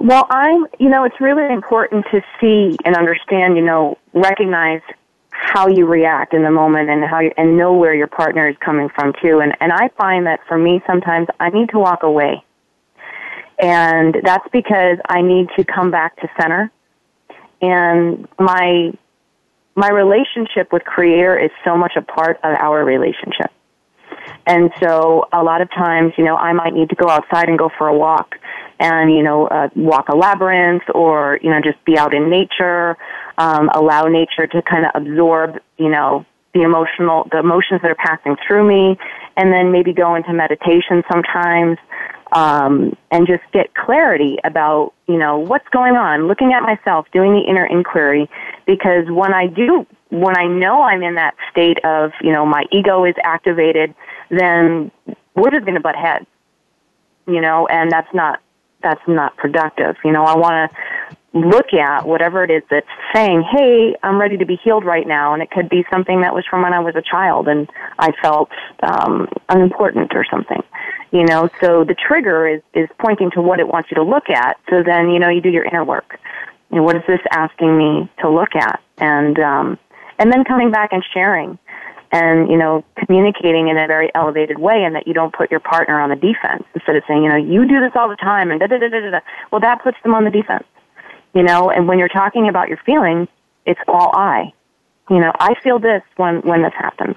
Well, 0.03 0.25
I'm, 0.31 0.65
you 0.79 0.89
know, 0.89 1.03
it's 1.03 1.21
really 1.21 1.53
important 1.53 2.05
to 2.09 2.23
see 2.39 2.75
and 2.83 2.95
understand, 2.95 3.55
you 3.55 3.61
know, 3.61 3.99
recognize 4.13 4.81
how 5.29 5.67
you 5.67 5.85
react 5.85 6.33
in 6.33 6.41
the 6.41 6.49
moment 6.49 6.89
and 6.89 7.03
how 7.03 7.19
you, 7.19 7.31
and 7.37 7.55
know 7.55 7.73
where 7.73 7.93
your 7.93 8.07
partner 8.07 8.49
is 8.49 8.55
coming 8.57 8.89
from 8.89 9.13
too. 9.21 9.41
And 9.41 9.55
and 9.61 9.71
I 9.71 9.89
find 9.89 10.25
that 10.25 10.39
for 10.47 10.57
me 10.57 10.81
sometimes 10.87 11.27
I 11.39 11.49
need 11.51 11.69
to 11.69 11.77
walk 11.77 12.01
away. 12.01 12.43
And 13.59 14.17
that's 14.23 14.47
because 14.51 14.97
I 15.07 15.21
need 15.21 15.49
to 15.55 15.63
come 15.63 15.91
back 15.91 16.19
to 16.21 16.27
center. 16.39 16.71
And 17.61 18.27
my 18.39 18.93
my 19.75 19.89
relationship 19.89 20.73
with 20.73 20.83
creator 20.83 21.37
is 21.37 21.51
so 21.63 21.77
much 21.77 21.93
a 21.95 22.01
part 22.01 22.37
of 22.43 22.55
our 22.57 22.83
relationship. 22.83 23.51
And 24.45 24.71
so 24.81 25.27
a 25.31 25.43
lot 25.43 25.61
of 25.61 25.69
times, 25.69 26.13
you 26.17 26.23
know, 26.23 26.35
I 26.35 26.53
might 26.53 26.73
need 26.73 26.89
to 26.89 26.95
go 26.95 27.09
outside 27.09 27.47
and 27.47 27.57
go 27.57 27.69
for 27.77 27.87
a 27.87 27.97
walk 27.97 28.35
and, 28.79 29.11
you 29.11 29.23
know, 29.23 29.47
uh, 29.47 29.69
walk 29.75 30.09
a 30.09 30.15
labyrinth 30.15 30.83
or, 30.93 31.39
you 31.41 31.49
know, 31.49 31.61
just 31.63 31.83
be 31.85 31.97
out 31.97 32.13
in 32.13 32.29
nature, 32.29 32.97
um, 33.37 33.69
allow 33.73 34.05
nature 34.05 34.47
to 34.47 34.61
kind 34.63 34.85
of 34.85 34.91
absorb, 34.95 35.57
you 35.77 35.89
know, 35.89 36.25
the 36.53 36.61
emotional, 36.61 37.27
the 37.31 37.39
emotions 37.39 37.81
that 37.81 37.91
are 37.91 37.95
passing 37.95 38.35
through 38.45 38.67
me 38.67 38.97
and 39.37 39.53
then 39.53 39.71
maybe 39.71 39.93
go 39.93 40.15
into 40.15 40.33
meditation 40.33 41.03
sometimes. 41.11 41.77
Um, 42.33 42.95
and 43.11 43.27
just 43.27 43.43
get 43.51 43.73
clarity 43.73 44.37
about, 44.45 44.93
you 45.05 45.17
know, 45.17 45.37
what's 45.37 45.67
going 45.67 45.97
on, 45.97 46.29
looking 46.29 46.53
at 46.53 46.61
myself, 46.63 47.05
doing 47.11 47.33
the 47.33 47.41
inner 47.41 47.65
inquiry, 47.65 48.29
because 48.65 49.03
when 49.09 49.33
I 49.33 49.47
do, 49.47 49.85
when 50.11 50.37
I 50.37 50.47
know 50.47 50.81
I'm 50.81 51.03
in 51.03 51.15
that 51.15 51.35
state 51.51 51.83
of, 51.83 52.11
you 52.21 52.31
know, 52.31 52.45
my 52.45 52.63
ego 52.71 53.03
is 53.03 53.15
activated, 53.25 53.93
then 54.31 54.91
we're 55.35 55.51
just 55.51 55.65
going 55.65 55.75
to 55.75 55.81
butt 55.81 55.95
heads, 55.95 56.25
you 57.27 57.41
know, 57.41 57.67
and 57.67 57.91
that's 57.91 58.11
not 58.13 58.39
that's 58.81 59.01
not 59.07 59.37
productive. 59.37 59.95
You 60.03 60.11
know, 60.11 60.23
I 60.23 60.35
want 60.35 60.71
to 60.71 61.17
look 61.33 61.73
at 61.73 62.05
whatever 62.05 62.43
it 62.43 62.49
is 62.49 62.63
that's 62.69 62.87
saying, 63.13 63.43
"Hey, 63.43 63.95
I'm 64.03 64.19
ready 64.19 64.37
to 64.37 64.45
be 64.45 64.55
healed 64.55 64.83
right 64.83 65.07
now," 65.07 65.33
and 65.33 65.43
it 65.43 65.51
could 65.51 65.69
be 65.69 65.85
something 65.91 66.21
that 66.21 66.33
was 66.33 66.45
from 66.49 66.63
when 66.63 66.73
I 66.73 66.79
was 66.79 66.95
a 66.95 67.01
child 67.01 67.47
and 67.47 67.69
I 67.99 68.11
felt 68.21 68.49
um, 68.81 69.27
unimportant 69.49 70.13
or 70.15 70.25
something. 70.29 70.63
You 71.11 71.25
know, 71.25 71.49
so 71.59 71.83
the 71.83 71.95
trigger 71.95 72.47
is 72.47 72.61
is 72.73 72.89
pointing 72.99 73.31
to 73.31 73.41
what 73.41 73.59
it 73.59 73.67
wants 73.67 73.91
you 73.91 73.95
to 73.95 74.03
look 74.03 74.29
at. 74.29 74.57
So 74.69 74.81
then, 74.83 75.09
you 75.09 75.19
know, 75.19 75.29
you 75.29 75.41
do 75.41 75.49
your 75.49 75.65
inner 75.65 75.83
work. 75.83 76.19
You 76.71 76.77
know, 76.77 76.83
what 76.83 76.95
is 76.95 77.03
this 77.07 77.19
asking 77.31 77.77
me 77.77 78.09
to 78.21 78.29
look 78.29 78.55
at? 78.55 78.81
And 78.97 79.37
um, 79.39 79.77
and 80.17 80.31
then 80.31 80.43
coming 80.43 80.71
back 80.71 80.93
and 80.93 81.03
sharing 81.13 81.59
and 82.11 82.49
you 82.49 82.57
know 82.57 82.83
communicating 82.97 83.69
in 83.69 83.77
a 83.77 83.87
very 83.87 84.11
elevated 84.13 84.59
way 84.59 84.83
and 84.83 84.95
that 84.95 85.07
you 85.07 85.13
don't 85.13 85.33
put 85.33 85.49
your 85.49 85.59
partner 85.59 85.99
on 85.99 86.09
the 86.09 86.15
defense 86.15 86.63
instead 86.75 86.95
of 86.95 87.03
saying 87.07 87.23
you 87.23 87.29
know 87.29 87.37
you 87.37 87.67
do 87.67 87.79
this 87.79 87.91
all 87.95 88.09
the 88.09 88.15
time 88.17 88.51
and 88.51 88.59
da 88.59 88.67
da 88.67 88.77
da 88.77 88.89
da 88.89 89.11
da 89.11 89.19
well 89.51 89.61
that 89.61 89.81
puts 89.83 89.97
them 90.03 90.13
on 90.13 90.23
the 90.23 90.31
defense 90.31 90.65
you 91.33 91.43
know? 91.43 91.71
And 91.71 91.87
when 91.87 91.97
you're 91.97 92.09
talking 92.09 92.49
about 92.49 92.67
your 92.67 92.79
feelings 92.85 93.27
it's 93.65 93.79
all 93.87 94.11
i. 94.13 94.51
You 95.09 95.19
know 95.19 95.31
i 95.39 95.55
feel 95.61 95.79
this 95.79 96.03
when 96.17 96.41
when 96.41 96.63
this 96.63 96.73
happens. 96.77 97.15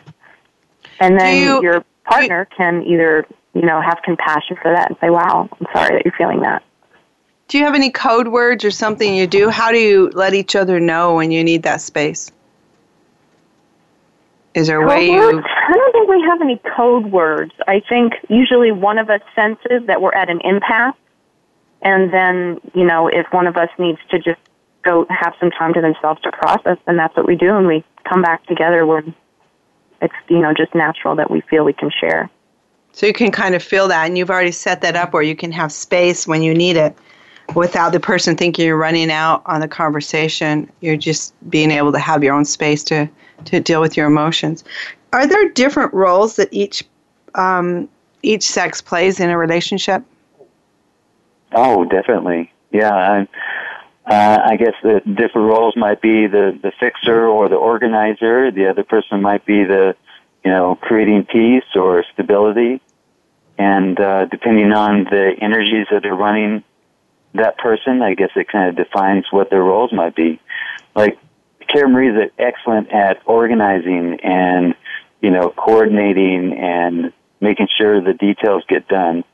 And 1.01 1.19
then 1.19 1.43
you, 1.43 1.63
your 1.63 1.85
partner 2.05 2.47
you, 2.51 2.57
can 2.57 2.83
either 2.85 3.27
you 3.55 3.63
know 3.63 3.81
have 3.81 3.99
compassion 4.05 4.57
for 4.63 4.73
that 4.73 4.91
and 4.91 4.99
say 5.01 5.11
wow 5.11 5.49
i'm 5.53 5.67
sorry 5.75 5.97
that 5.97 6.05
you're 6.05 6.15
feeling 6.17 6.41
that. 6.43 6.63
Do 7.49 7.59
you 7.59 7.65
have 7.65 7.75
any 7.75 7.91
code 7.91 8.29
words 8.29 8.65
or 8.65 8.71
something 8.71 9.15
you 9.15 9.27
do? 9.27 9.51
How 9.51 9.71
do 9.71 9.79
you 9.79 10.11
let 10.15 10.33
each 10.33 10.57
other 10.57 10.81
know 10.81 11.15
when 11.15 11.31
you 11.31 11.45
need 11.45 11.65
that 11.65 11.83
space 11.83 12.31
is 14.55 14.69
there 14.69 14.81
a 14.81 14.87
way 14.87 15.07
you? 15.07 15.21
I 15.21 15.73
don't 15.73 15.93
think 15.93 16.09
we 16.09 16.23
have 16.23 16.41
any 16.41 16.61
code 16.77 17.07
words. 17.07 17.53
I 17.67 17.81
think 17.89 18.15
usually 18.29 18.71
one 18.71 18.99
of 18.99 19.11
us 19.11 19.21
senses 19.35 19.87
that 19.87 20.01
we're 20.01 20.15
at 20.15 20.31
an 20.31 20.41
impasse, 20.45 20.95
and 21.83 22.13
then 22.13 22.61
you 22.73 22.85
know 22.85 23.09
if 23.09 23.27
one 23.33 23.47
of 23.47 23.57
us 23.57 23.69
needs 23.79 23.99
to 24.11 24.19
just 24.19 24.41
go 24.83 25.07
have 25.11 25.35
some 25.41 25.51
time 25.51 25.75
to 25.75 25.81
themselves 25.81 26.21
to 26.23 26.31
process, 26.31 26.79
then 26.87 26.97
that's 26.97 27.17
what 27.17 27.27
we 27.27 27.37
do, 27.37 27.57
and 27.57 27.67
we 27.67 27.85
come 28.09 28.23
back 28.23 28.47
together 28.47 28.87
when 28.87 29.15
it's 30.01 30.15
you 30.29 30.39
know 30.39 30.55
just 30.55 30.75
natural 30.75 31.17
that 31.17 31.31
we 31.31 31.41
feel 31.43 31.65
we 31.65 31.73
can 31.73 31.91
share. 31.91 32.31
So 32.93 33.07
you 33.07 33.13
can 33.13 33.33
kind 33.33 33.57
of 33.57 33.63
feel 33.63 33.89
that, 33.89 34.07
and 34.07 34.17
you've 34.17 34.31
already 34.31 34.53
set 34.53 34.83
that 34.83 34.95
up 34.95 35.13
where 35.13 35.23
you 35.23 35.35
can 35.35 35.51
have 35.51 35.73
space 35.73 36.29
when 36.29 36.43
you 36.45 36.55
need 36.55 36.77
it 36.77 36.97
without 37.57 37.91
the 37.91 37.99
person 37.99 38.37
thinking 38.37 38.67
you're 38.67 38.77
running 38.77 39.11
out 39.11 39.43
on 39.47 39.61
the 39.61 39.67
conversation. 39.67 40.71
You're 40.81 40.97
just 40.97 41.35
being 41.51 41.73
able 41.73 41.91
to 41.91 41.99
have 41.99 42.23
your 42.23 42.35
own 42.35 42.45
space 42.45 42.85
to 42.85 43.11
to 43.47 43.61
deal 43.61 43.81
with 43.81 43.97
your 43.97 44.07
emotions. 44.07 44.65
Are 45.13 45.27
there 45.27 45.49
different 45.51 45.93
roles 45.95 46.37
that 46.37 46.49
each 46.53 46.85
um, 47.35 47.89
each 48.23 48.43
sex 48.43 48.81
plays 48.81 49.21
in 49.21 49.31
a 49.31 49.39
relationship? 49.39 50.03
Oh, 51.53 51.85
definitely. 51.85 52.53
Yeah, 52.73 52.93
I, 52.93 53.29
uh, 54.07 54.39
I 54.45 54.57
guess 54.57 54.75
the 54.83 55.01
different 55.01 55.49
roles 55.49 55.77
might 55.77 56.01
be 56.01 56.27
the 56.27 56.59
the 56.61 56.73
fixer 56.81 57.27
or 57.27 57.49
the 57.49 57.57
organizer. 57.57 58.51
The 58.51 58.69
other 58.69 58.85
person 58.85 59.23
might 59.23 59.47
be 59.47 59.65
the 59.65 59.95
you 60.45 60.51
know 60.51 60.77
creating 60.77 61.27
peace 61.27 61.65
or 61.75 62.05
stability, 62.13 62.81
and 63.57 63.99
uh, 64.01 64.27
depending 64.27 64.73
on 64.73 65.05
the 65.05 65.35
energies 65.41 65.87
that 65.91 66.05
are 66.05 66.17
running 66.17 66.65
that 67.35 67.59
person, 67.59 68.03
I 68.03 68.15
guess 68.15 68.31
it 68.37 68.49
kind 68.49 68.69
of 68.69 68.77
defines 68.77 69.27
what 69.31 69.51
their 69.51 69.63
roles 69.63 69.93
might 69.93 70.15
be. 70.15 70.41
Like 70.95 71.19
Cara 71.69 71.89
Marie 71.89 72.09
is 72.09 72.31
excellent 72.39 72.91
at 72.93 73.21
organizing 73.27 74.21
and, 74.21 74.75
you 75.21 75.31
know, 75.31 75.51
coordinating 75.51 76.53
and 76.59 77.13
making 77.41 77.69
sure 77.77 78.01
the 78.01 78.15
details 78.15 78.65
get 78.69 78.89
done. 78.89 79.25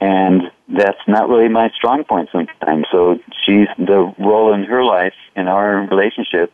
And 0.00 0.50
that's 0.68 0.98
not 1.06 1.28
really 1.28 1.48
my 1.48 1.70
strong 1.70 2.04
point 2.04 2.28
sometimes. 2.32 2.86
So 2.90 3.18
she's 3.44 3.68
the 3.78 4.12
role 4.18 4.52
in 4.52 4.64
her 4.64 4.84
life 4.84 5.14
in 5.36 5.48
our 5.48 5.86
relationship 5.86 6.52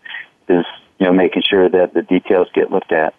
is, 0.48 0.64
you 0.98 1.06
know, 1.06 1.12
making 1.12 1.42
sure 1.48 1.68
that 1.68 1.94
the 1.94 2.02
details 2.02 2.48
get 2.54 2.70
looked 2.70 2.92
at. 2.92 3.14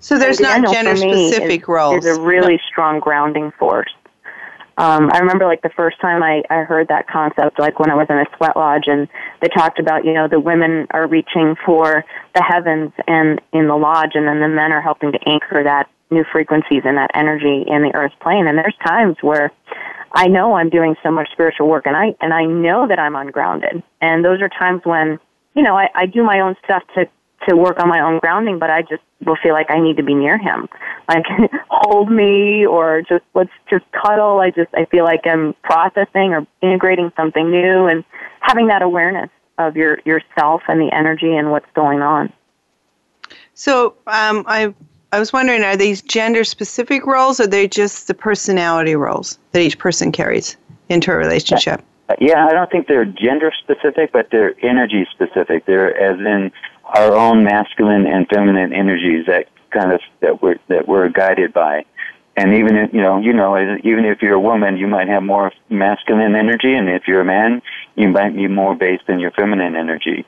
So 0.00 0.18
there's 0.18 0.40
not 0.40 0.70
gender 0.72 0.96
specific 0.96 1.66
roles. 1.66 2.04
There's 2.04 2.18
a 2.18 2.20
really 2.20 2.54
no. 2.54 2.62
strong 2.68 3.00
grounding 3.00 3.50
force 3.52 3.90
um, 4.78 5.10
I 5.12 5.18
remember 5.18 5.44
like 5.44 5.62
the 5.62 5.70
first 5.70 6.00
time 6.00 6.22
I, 6.22 6.42
I 6.50 6.62
heard 6.62 6.86
that 6.86 7.08
concept, 7.08 7.58
like 7.58 7.80
when 7.80 7.90
I 7.90 7.96
was 7.96 8.06
in 8.08 8.16
a 8.16 8.24
sweat 8.36 8.56
lodge 8.56 8.84
and 8.86 9.08
they 9.42 9.48
talked 9.48 9.80
about, 9.80 10.04
you 10.04 10.12
know, 10.12 10.28
the 10.28 10.38
women 10.38 10.86
are 10.92 11.08
reaching 11.08 11.56
for 11.66 12.04
the 12.36 12.42
heavens 12.42 12.92
and 13.08 13.40
in 13.52 13.66
the 13.66 13.74
lodge 13.74 14.12
and 14.14 14.28
then 14.28 14.40
the 14.40 14.46
men 14.46 14.70
are 14.70 14.80
helping 14.80 15.10
to 15.10 15.18
anchor 15.28 15.64
that 15.64 15.90
new 16.12 16.24
frequencies 16.30 16.82
and 16.84 16.96
that 16.96 17.10
energy 17.14 17.64
in 17.66 17.82
the 17.82 17.90
earth 17.94 18.12
plane. 18.22 18.46
And 18.46 18.56
there's 18.56 18.76
times 18.86 19.16
where 19.20 19.50
I 20.12 20.28
know 20.28 20.54
I'm 20.54 20.70
doing 20.70 20.94
so 21.02 21.10
much 21.10 21.28
spiritual 21.32 21.66
work 21.66 21.84
and 21.84 21.96
I, 21.96 22.14
and 22.20 22.32
I 22.32 22.44
know 22.44 22.86
that 22.86 23.00
I'm 23.00 23.16
ungrounded. 23.16 23.82
And 24.00 24.24
those 24.24 24.40
are 24.40 24.48
times 24.48 24.82
when, 24.84 25.18
you 25.56 25.62
know, 25.64 25.76
I, 25.76 25.88
I 25.92 26.06
do 26.06 26.22
my 26.22 26.38
own 26.38 26.54
stuff 26.64 26.84
to 26.94 27.08
to 27.48 27.56
work 27.56 27.80
on 27.80 27.88
my 27.88 28.00
own 28.00 28.18
grounding, 28.18 28.58
but 28.58 28.70
I 28.70 28.82
just 28.82 29.02
will 29.24 29.36
feel 29.42 29.52
like 29.52 29.70
I 29.70 29.80
need 29.80 29.96
to 29.96 30.02
be 30.02 30.14
near 30.14 30.38
him. 30.38 30.68
Like 31.08 31.24
hold 31.70 32.10
me 32.10 32.66
or 32.66 33.02
just 33.02 33.24
let's 33.34 33.50
just 33.68 33.84
cuddle. 33.92 34.40
I 34.40 34.50
just 34.50 34.72
I 34.74 34.84
feel 34.86 35.04
like 35.04 35.26
I'm 35.26 35.54
processing 35.62 36.32
or 36.32 36.46
integrating 36.62 37.12
something 37.16 37.50
new 37.50 37.86
and 37.86 38.04
having 38.40 38.68
that 38.68 38.82
awareness 38.82 39.30
of 39.58 39.76
your 39.76 39.98
yourself 40.04 40.62
and 40.68 40.80
the 40.80 40.94
energy 40.94 41.34
and 41.34 41.50
what's 41.50 41.70
going 41.74 42.00
on. 42.00 42.32
So 43.54 43.94
um, 44.06 44.44
I 44.46 44.72
I 45.12 45.18
was 45.18 45.32
wondering, 45.32 45.62
are 45.62 45.76
these 45.76 46.02
gender 46.02 46.44
specific 46.44 47.06
roles 47.06 47.40
or 47.40 47.44
are 47.44 47.46
they 47.46 47.66
just 47.66 48.06
the 48.06 48.14
personality 48.14 48.94
roles 48.94 49.38
that 49.52 49.62
each 49.62 49.78
person 49.78 50.12
carries 50.12 50.56
into 50.88 51.10
a 51.10 51.16
relationship? 51.16 51.82
Yeah, 52.20 52.46
I 52.46 52.52
don't 52.52 52.70
think 52.70 52.88
they're 52.88 53.04
gender 53.04 53.52
specific, 53.62 54.12
but 54.12 54.28
they're 54.30 54.54
energy 54.64 55.06
specific. 55.10 55.66
They're 55.66 55.94
as 55.98 56.18
in 56.18 56.50
our 56.88 57.14
own 57.14 57.44
masculine 57.44 58.06
and 58.06 58.26
feminine 58.28 58.72
energies 58.72 59.26
that 59.26 59.48
kind 59.70 59.92
of 59.92 60.00
that 60.20 60.42
we're 60.42 60.58
that 60.68 60.88
we're 60.88 61.08
guided 61.08 61.52
by. 61.52 61.84
And 62.36 62.54
even 62.54 62.76
if 62.76 62.94
you 62.94 63.00
know, 63.00 63.18
you 63.18 63.32
know, 63.32 63.58
even 63.58 64.04
if 64.04 64.22
you're 64.22 64.34
a 64.34 64.40
woman, 64.40 64.76
you 64.76 64.86
might 64.86 65.08
have 65.08 65.22
more 65.22 65.52
masculine 65.68 66.34
energy, 66.34 66.72
and 66.72 66.88
if 66.88 67.08
you're 67.08 67.20
a 67.20 67.24
man, 67.24 67.62
you 67.96 68.08
might 68.08 68.34
be 68.34 68.46
more 68.46 68.74
based 68.74 69.08
in 69.08 69.18
your 69.18 69.32
feminine 69.32 69.74
energy. 69.74 70.24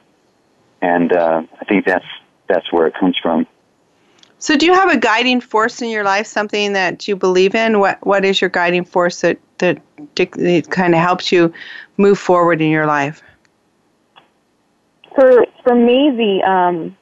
And 0.83 1.13
uh, 1.13 1.43
I 1.61 1.65
think 1.65 1.87
that's 1.87 2.07
that's 2.49 2.73
where 2.73 2.87
it 2.87 2.95
comes 2.99 3.17
from. 3.17 3.47
So, 4.39 4.57
do 4.57 4.67
you 4.67 4.73
have 4.73 4.91
a 4.91 4.97
guiding 4.97 5.41
force 5.41 5.83
in 5.83 5.91
your 5.91 6.03
life? 6.03 6.27
Something 6.27 6.73
that 6.73 7.07
you 7.07 7.15
believe 7.15 7.55
in? 7.55 7.79
What 7.79 8.05
What 8.05 8.25
is 8.25 8.41
your 8.41 8.51
guiding 8.51 8.85
force 8.85 9.21
that 9.21 9.39
that, 9.59 9.81
that 10.17 10.67
kind 10.71 10.95
of 10.95 11.01
helps 11.01 11.31
you 11.31 11.53
move 11.97 12.19
forward 12.19 12.61
in 12.61 12.71
your 12.71 12.87
life? 12.87 13.23
For 15.15 15.47
for 15.65 15.75
me, 15.75 16.11
the 16.17 16.51
um, 16.51 16.97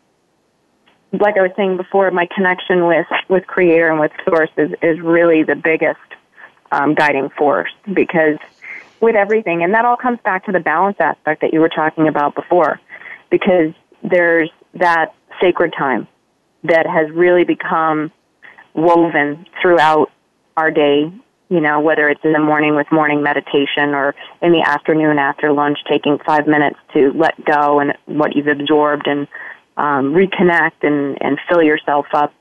like 1.12 1.36
I 1.36 1.42
was 1.42 1.50
saying 1.56 1.76
before, 1.76 2.10
my 2.10 2.26
connection 2.34 2.86
with 2.86 3.06
with 3.28 3.46
Creator 3.46 3.90
and 3.90 4.00
with 4.00 4.12
Source 4.24 4.50
is 4.56 4.72
is 4.82 5.00
really 5.00 5.42
the 5.42 5.56
biggest 5.56 6.00
um, 6.72 6.94
guiding 6.94 7.28
force 7.30 7.70
because 7.92 8.38
with 9.00 9.14
everything, 9.14 9.62
and 9.62 9.74
that 9.74 9.84
all 9.84 9.96
comes 9.96 10.18
back 10.24 10.44
to 10.46 10.52
the 10.52 10.60
balance 10.60 10.96
aspect 11.00 11.40
that 11.42 11.52
you 11.52 11.60
were 11.60 11.68
talking 11.68 12.08
about 12.08 12.34
before, 12.34 12.80
because 13.30 13.72
there's 14.02 14.50
that 14.74 15.14
sacred 15.40 15.72
time 15.76 16.08
that 16.64 16.86
has 16.86 17.10
really 17.10 17.44
become 17.44 18.10
woven 18.74 19.46
throughout 19.62 20.10
our 20.56 20.70
day, 20.70 21.12
you 21.48 21.60
know, 21.60 21.80
whether 21.80 22.08
it's 22.08 22.20
in 22.24 22.32
the 22.32 22.38
morning 22.38 22.76
with 22.76 22.86
morning 22.92 23.22
meditation 23.22 23.94
or 23.94 24.14
in 24.42 24.52
the 24.52 24.62
afternoon 24.64 25.18
after 25.18 25.52
lunch, 25.52 25.78
taking 25.88 26.18
five 26.26 26.46
minutes 26.46 26.78
to 26.92 27.12
let 27.12 27.42
go 27.44 27.80
and 27.80 27.94
what 28.06 28.36
you've 28.36 28.48
absorbed 28.48 29.06
and 29.06 29.26
um, 29.76 30.12
reconnect 30.12 30.82
and, 30.82 31.16
and 31.20 31.38
fill 31.48 31.62
yourself 31.62 32.06
up. 32.12 32.34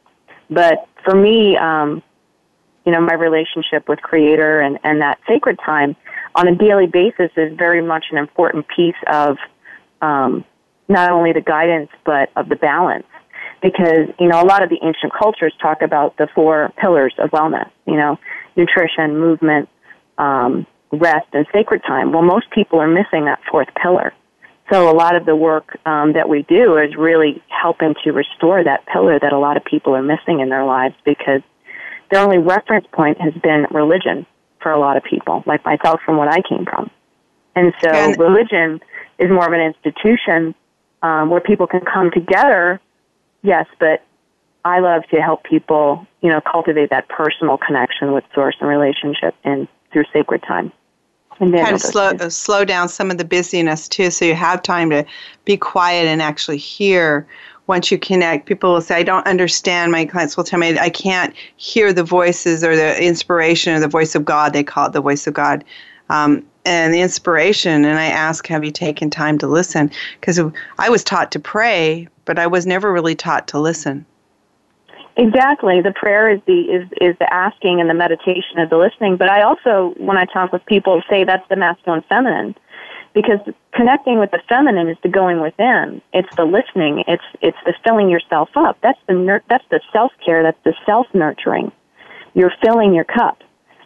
But 0.50 0.88
for 1.06 1.16
me, 1.16 1.56
um, 1.56 2.04
you 2.86 2.92
know, 2.92 3.02
my 3.02 3.14
relationship 3.14 3.88
with 3.88 4.02
Creator 4.02 4.62
and, 4.62 4.80
and 4.84 5.02
that 5.02 5.20
sacred 5.28 5.58
time 5.66 5.96
on 6.36 6.48
a 6.48 6.56
daily 6.56 6.88
basis 6.88 7.32
is 7.38 7.58
very 7.58 7.82
much 7.82 8.06
an 8.12 8.18
important 8.18 8.66
piece 8.68 8.96
of 9.08 9.38
um, 10.02 10.46
not 10.88 11.12
only 11.12 11.34
the 11.34 11.42
guidance 11.42 11.90
but 12.06 12.30
of 12.36 12.50
the 12.50 12.56
balance 12.56 13.06
because 13.62 14.08
you 14.20 14.28
know 14.28 14.42
a 14.42 14.46
lot 14.46 14.64
of 14.64 14.70
the 14.70 14.78
ancient 14.84 15.12
cultures 15.14 15.54
talk 15.62 15.82
about 15.82 16.16
the 16.18 16.28
four 16.34 16.72
pillars 16.78 17.14
of 17.18 17.30
wellness 17.32 17.70
you 17.86 17.96
know 17.96 18.18
nutrition 18.58 19.20
movement 19.20 19.70
um, 20.18 20.66
rest 20.92 21.28
and 21.34 21.46
sacred 21.54 21.82
time. 21.88 22.12
Well 22.12 22.24
most 22.24 22.50
people 22.52 22.80
are 22.80 22.88
missing 22.88 23.26
that 23.26 23.40
fourth 23.50 23.68
pillar. 23.82 24.14
So 24.72 24.92
a 24.92 24.96
lot 24.96 25.16
of 25.16 25.26
the 25.26 25.36
work 25.36 25.78
um, 25.86 26.14
that 26.14 26.28
we 26.28 26.44
do 26.44 26.78
is 26.78 26.96
really 26.98 27.42
helping 27.48 27.96
to 28.04 28.12
restore 28.12 28.64
that 28.64 28.86
pillar 28.88 29.18
that 29.18 29.32
a 29.32 29.40
lot 29.40 29.56
of 29.56 29.64
people 29.64 29.96
are 29.96 30.02
missing 30.02 30.42
in 30.42 30.50
their 30.50 30.66
lives 30.66 30.96
because 31.06 31.42
their 32.12 32.22
only 32.22 32.38
reference 32.38 32.86
point 32.92 33.22
has 33.22 33.34
been 33.42 33.66
religion 33.72 34.26
for 34.62 34.72
a 34.72 34.80
lot 34.80 34.98
of 34.98 35.04
people 35.04 35.44
like 35.46 35.64
myself 35.64 36.02
from 36.06 36.18
what 36.18 36.28
i 36.28 36.42
came 36.42 36.66
from. 36.66 36.90
And 37.56 37.74
so 37.82 37.90
and 37.90 38.18
religion 38.18 38.82
is 39.20 39.30
more 39.30 39.48
of 39.48 39.54
an 39.54 39.62
institution 39.62 40.54
um, 41.02 41.30
where 41.30 41.42
people 41.42 41.68
can 41.68 41.82
come 41.82 42.12
together 42.12 42.82
yes, 43.42 43.66
but 43.80 44.04
I 44.68 44.80
love 44.80 45.04
to 45.12 45.22
help 45.22 45.46
people, 45.46 46.06
you 46.22 46.30
know, 46.30 46.42
cultivate 46.42 46.90
that 46.90 47.08
personal 47.08 47.58
connection 47.58 48.12
with 48.12 48.26
source 48.36 48.58
and 48.60 48.68
relationship 48.68 49.34
and 49.46 49.66
through 49.94 50.04
sacred 50.12 50.44
time. 50.44 50.74
And 51.40 51.54
kind 51.54 51.76
of 51.76 51.82
slow 51.82 52.10
uh, 52.10 52.30
slow 52.30 52.66
down 52.66 52.90
some 52.90 53.10
of 53.10 53.18
the 53.18 53.24
busyness 53.24 53.88
too, 53.88 54.10
so 54.10 54.26
you 54.26 54.36
have 54.36 54.62
time 54.62 54.90
to 54.90 55.06
be 55.46 55.56
quiet 55.56 56.08
and 56.08 56.22
actually 56.22 56.58
hear. 56.58 57.26
Once 57.68 57.92
you 57.92 57.98
connect, 57.98 58.46
people 58.46 58.74
will 58.74 58.82
say, 58.82 58.96
"I 58.96 59.04
don't 59.04 59.26
understand." 59.28 59.92
My 59.92 60.04
clients 60.06 60.36
will 60.36 60.44
tell 60.44 60.60
me, 60.60 60.78
"I 60.80 60.90
can't 60.90 61.34
hear 61.58 61.94
the 61.94 62.04
voices 62.04 62.64
or 62.64 62.76
the 62.76 63.02
inspiration 63.02 63.74
or 63.74 63.80
the 63.80 63.88
voice 63.88 64.16
of 64.16 64.26
God." 64.26 64.52
They 64.52 64.64
call 64.64 64.88
it 64.88 64.94
the 64.94 65.02
voice 65.02 65.28
of 65.28 65.34
God. 65.34 65.64
Um, 66.10 66.44
and 66.66 66.94
the 66.94 67.00
inspiration 67.00 67.86
and 67.86 67.98
i 67.98 68.06
ask 68.06 68.46
have 68.48 68.66
you 68.66 68.72
taken 68.72 69.10
time 69.10 69.38
to 69.38 69.48
listen 69.48 69.90
because 70.20 70.38
i 70.78 70.90
was 70.90 71.02
taught 71.02 71.32
to 71.32 71.40
pray 71.40 72.10
but 72.26 72.38
i 72.38 72.46
was 72.46 72.66
never 72.66 72.92
really 72.92 73.16
taught 73.16 73.48
to 73.48 73.58
listen 73.58 74.06
exactly. 75.18 75.82
The 75.82 75.94
prayer 75.94 76.30
is 76.30 76.42
the 76.46 76.62
is 76.62 76.88
is 77.02 77.18
the 77.20 77.32
asking 77.32 77.82
and 77.82 77.90
the 77.90 77.94
meditation 77.94 78.60
of 78.60 78.70
the 78.70 78.78
listening. 78.78 79.18
But 79.18 79.30
i 79.30 79.42
also 79.42 79.94
when 79.98 80.18
i 80.18 80.26
talk 80.26 80.52
with 80.52 80.66
people 80.66 81.02
say 81.10 81.24
that's 81.24 81.48
the 81.50 81.56
masculine 81.56 82.04
feminine. 82.08 82.56
Because 83.14 83.40
connecting 83.74 84.20
with 84.20 84.30
the 84.30 84.42
feminine 84.48 84.90
is 84.90 84.98
the 85.02 85.10
going 85.10 85.42
within. 85.42 86.02
It's 86.14 86.34
the 86.36 86.46
listening. 86.46 87.04
It's 87.08 87.24
it's 87.42 87.58
the 87.66 87.74
filling 87.84 88.10
yourself 88.10 88.50
up. 88.56 88.78
That's 88.82 89.00
the 89.08 89.14
nur- 89.14 89.44
that's 89.50 89.66
the 89.72 89.82
self-care. 89.92 90.44
That's 90.44 90.64
the 90.64 90.74
self-nurturing. 90.86 91.72
You're 92.34 92.54
filling 92.64 92.94
your 92.94 93.06
cup. 93.06 93.40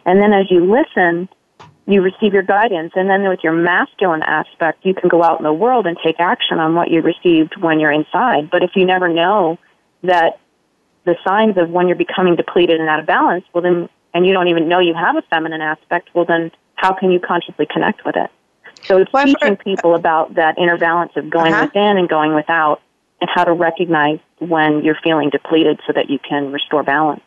And 0.04 0.20
then 0.20 0.32
as 0.32 0.50
you 0.50 0.70
listen 0.70 1.28
you 1.86 2.00
receive 2.00 2.32
your 2.32 2.42
guidance. 2.42 2.92
And 2.94 3.08
then 3.10 3.28
with 3.28 3.40
your 3.42 3.52
masculine 3.52 4.22
aspect, 4.22 4.84
you 4.84 4.94
can 4.94 5.08
go 5.08 5.22
out 5.22 5.38
in 5.40 5.44
the 5.44 5.52
world 5.52 5.86
and 5.86 5.96
take 6.04 6.20
action 6.20 6.58
on 6.58 6.74
what 6.74 6.90
you 6.90 7.02
received 7.02 7.60
when 7.60 7.80
you're 7.80 7.92
inside. 7.92 8.50
But 8.50 8.62
if 8.62 8.70
you 8.76 8.86
never 8.86 9.08
know 9.08 9.58
that 10.02 10.40
the 11.04 11.16
signs 11.24 11.56
of 11.56 11.70
when 11.70 11.88
you're 11.88 11.96
becoming 11.96 12.36
depleted 12.36 12.80
and 12.80 12.88
out 12.88 13.00
of 13.00 13.06
balance, 13.06 13.44
well 13.52 13.62
then, 13.62 13.88
and 14.14 14.26
you 14.26 14.32
don't 14.32 14.48
even 14.48 14.68
know 14.68 14.78
you 14.78 14.94
have 14.94 15.16
a 15.16 15.22
feminine 15.22 15.60
aspect, 15.60 16.10
well 16.14 16.24
then, 16.24 16.50
how 16.74 16.92
can 16.92 17.10
you 17.10 17.20
consciously 17.20 17.66
connect 17.66 18.04
with 18.04 18.16
it? 18.16 18.30
So 18.84 18.98
it's 18.98 19.12
well, 19.12 19.24
teaching 19.24 19.56
people 19.56 19.94
about 19.94 20.34
that 20.34 20.58
inner 20.58 20.76
balance 20.76 21.12
of 21.16 21.30
going 21.30 21.52
uh-huh. 21.52 21.66
within 21.66 21.96
and 21.96 22.08
going 22.08 22.34
without 22.34 22.80
and 23.20 23.30
how 23.32 23.44
to 23.44 23.52
recognize 23.52 24.18
when 24.38 24.82
you're 24.82 24.98
feeling 25.02 25.30
depleted 25.30 25.80
so 25.86 25.92
that 25.92 26.10
you 26.10 26.18
can 26.18 26.50
restore 26.50 26.82
balance. 26.82 27.22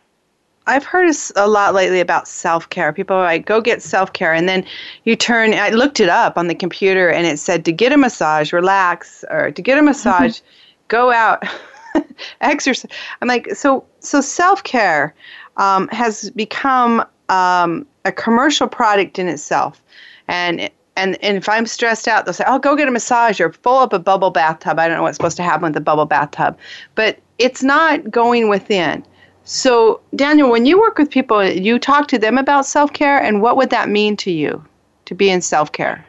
I've 0.68 0.84
heard 0.84 1.14
a 1.36 1.46
lot 1.46 1.74
lately 1.74 2.00
about 2.00 2.26
self 2.26 2.68
care. 2.70 2.92
People 2.92 3.16
are 3.16 3.22
like, 3.22 3.46
go 3.46 3.60
get 3.60 3.82
self 3.82 4.12
care. 4.12 4.34
And 4.34 4.48
then 4.48 4.66
you 5.04 5.14
turn, 5.14 5.54
I 5.54 5.70
looked 5.70 6.00
it 6.00 6.08
up 6.08 6.36
on 6.36 6.48
the 6.48 6.54
computer 6.54 7.08
and 7.08 7.26
it 7.26 7.38
said 7.38 7.64
to 7.66 7.72
get 7.72 7.92
a 7.92 7.96
massage, 7.96 8.52
relax, 8.52 9.24
or 9.30 9.52
to 9.52 9.62
get 9.62 9.78
a 9.78 9.82
massage, 9.82 10.40
go 10.88 11.12
out, 11.12 11.44
exercise. 12.40 12.90
I'm 13.20 13.28
like, 13.28 13.54
so, 13.54 13.84
so 14.00 14.20
self 14.20 14.62
care 14.64 15.14
um, 15.56 15.88
has 15.88 16.30
become 16.30 17.04
um, 17.28 17.86
a 18.04 18.12
commercial 18.12 18.68
product 18.68 19.18
in 19.18 19.28
itself. 19.28 19.82
And 20.28 20.70
and, 20.98 21.22
and 21.22 21.36
if 21.36 21.46
I'm 21.46 21.66
stressed 21.66 22.08
out, 22.08 22.24
they'll 22.24 22.32
say, 22.32 22.44
"Oh, 22.46 22.58
go 22.58 22.74
get 22.74 22.88
a 22.88 22.90
massage 22.90 23.38
or 23.38 23.52
fill 23.52 23.74
up 23.74 23.92
a 23.92 23.98
bubble 23.98 24.30
bathtub." 24.30 24.78
I 24.78 24.88
don't 24.88 24.96
know 24.96 25.02
what's 25.02 25.16
supposed 25.16 25.36
to 25.36 25.42
happen 25.42 25.64
with 25.64 25.74
the 25.74 25.80
bubble 25.80 26.06
bathtub, 26.06 26.56
but 26.94 27.18
it's 27.38 27.62
not 27.62 28.10
going 28.10 28.48
within. 28.48 29.04
So, 29.44 30.00
Daniel, 30.14 30.50
when 30.50 30.66
you 30.66 30.80
work 30.80 30.98
with 30.98 31.10
people, 31.10 31.46
you 31.46 31.78
talk 31.78 32.08
to 32.08 32.18
them 32.18 32.38
about 32.38 32.66
self 32.66 32.92
care, 32.92 33.22
and 33.22 33.42
what 33.42 33.56
would 33.56 33.70
that 33.70 33.88
mean 33.88 34.16
to 34.18 34.30
you 34.30 34.64
to 35.04 35.14
be 35.14 35.30
in 35.30 35.42
self 35.42 35.70
care? 35.70 36.04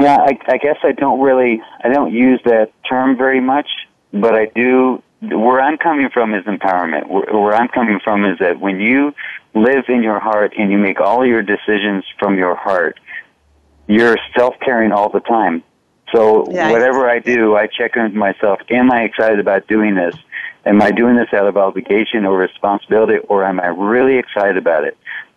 Yeah, 0.00 0.16
I, 0.16 0.38
I 0.48 0.56
guess 0.56 0.78
I 0.82 0.92
don't 0.92 1.20
really, 1.20 1.60
I 1.84 1.90
don't 1.90 2.12
use 2.12 2.40
that 2.46 2.72
term 2.88 3.16
very 3.16 3.40
much, 3.40 3.68
but 4.12 4.34
I 4.34 4.46
do. 4.46 5.02
Where 5.22 5.60
I'm 5.60 5.76
coming 5.76 6.08
from 6.08 6.34
is 6.34 6.44
empowerment. 6.46 7.08
Where, 7.08 7.26
where 7.32 7.54
I'm 7.54 7.68
coming 7.68 8.00
from 8.02 8.24
is 8.24 8.38
that 8.38 8.58
when 8.58 8.80
you 8.80 9.14
live 9.54 9.84
in 9.88 10.02
your 10.02 10.18
heart 10.18 10.54
and 10.58 10.70
you 10.70 10.78
make 10.78 11.00
all 11.00 11.26
your 11.26 11.42
decisions 11.42 12.04
from 12.18 12.38
your 12.38 12.54
heart, 12.54 12.98
you're 13.86 14.16
self 14.36 14.54
caring 14.60 14.92
all 14.92 15.10
the 15.10 15.20
time. 15.20 15.62
So, 16.14 16.50
yes. 16.50 16.72
whatever 16.72 17.08
I 17.08 17.20
do, 17.20 17.54
I 17.54 17.66
check 17.66 17.96
in 17.96 18.02
with 18.02 18.14
myself. 18.14 18.60
Am 18.70 18.90
I 18.90 19.02
excited 19.02 19.38
about 19.38 19.68
doing 19.68 19.94
this? 19.94 20.14
Am 20.66 20.82
I 20.82 20.90
doing 20.90 21.16
this 21.16 21.28
out 21.32 21.46
of 21.46 21.56
obligation 21.56 22.26
or 22.26 22.36
responsibility, 22.36 23.18
or 23.28 23.44
am 23.44 23.60
I 23.60 23.68
really 23.68 24.18
excited 24.18 24.56
about 24.56 24.84
it? 24.84 24.96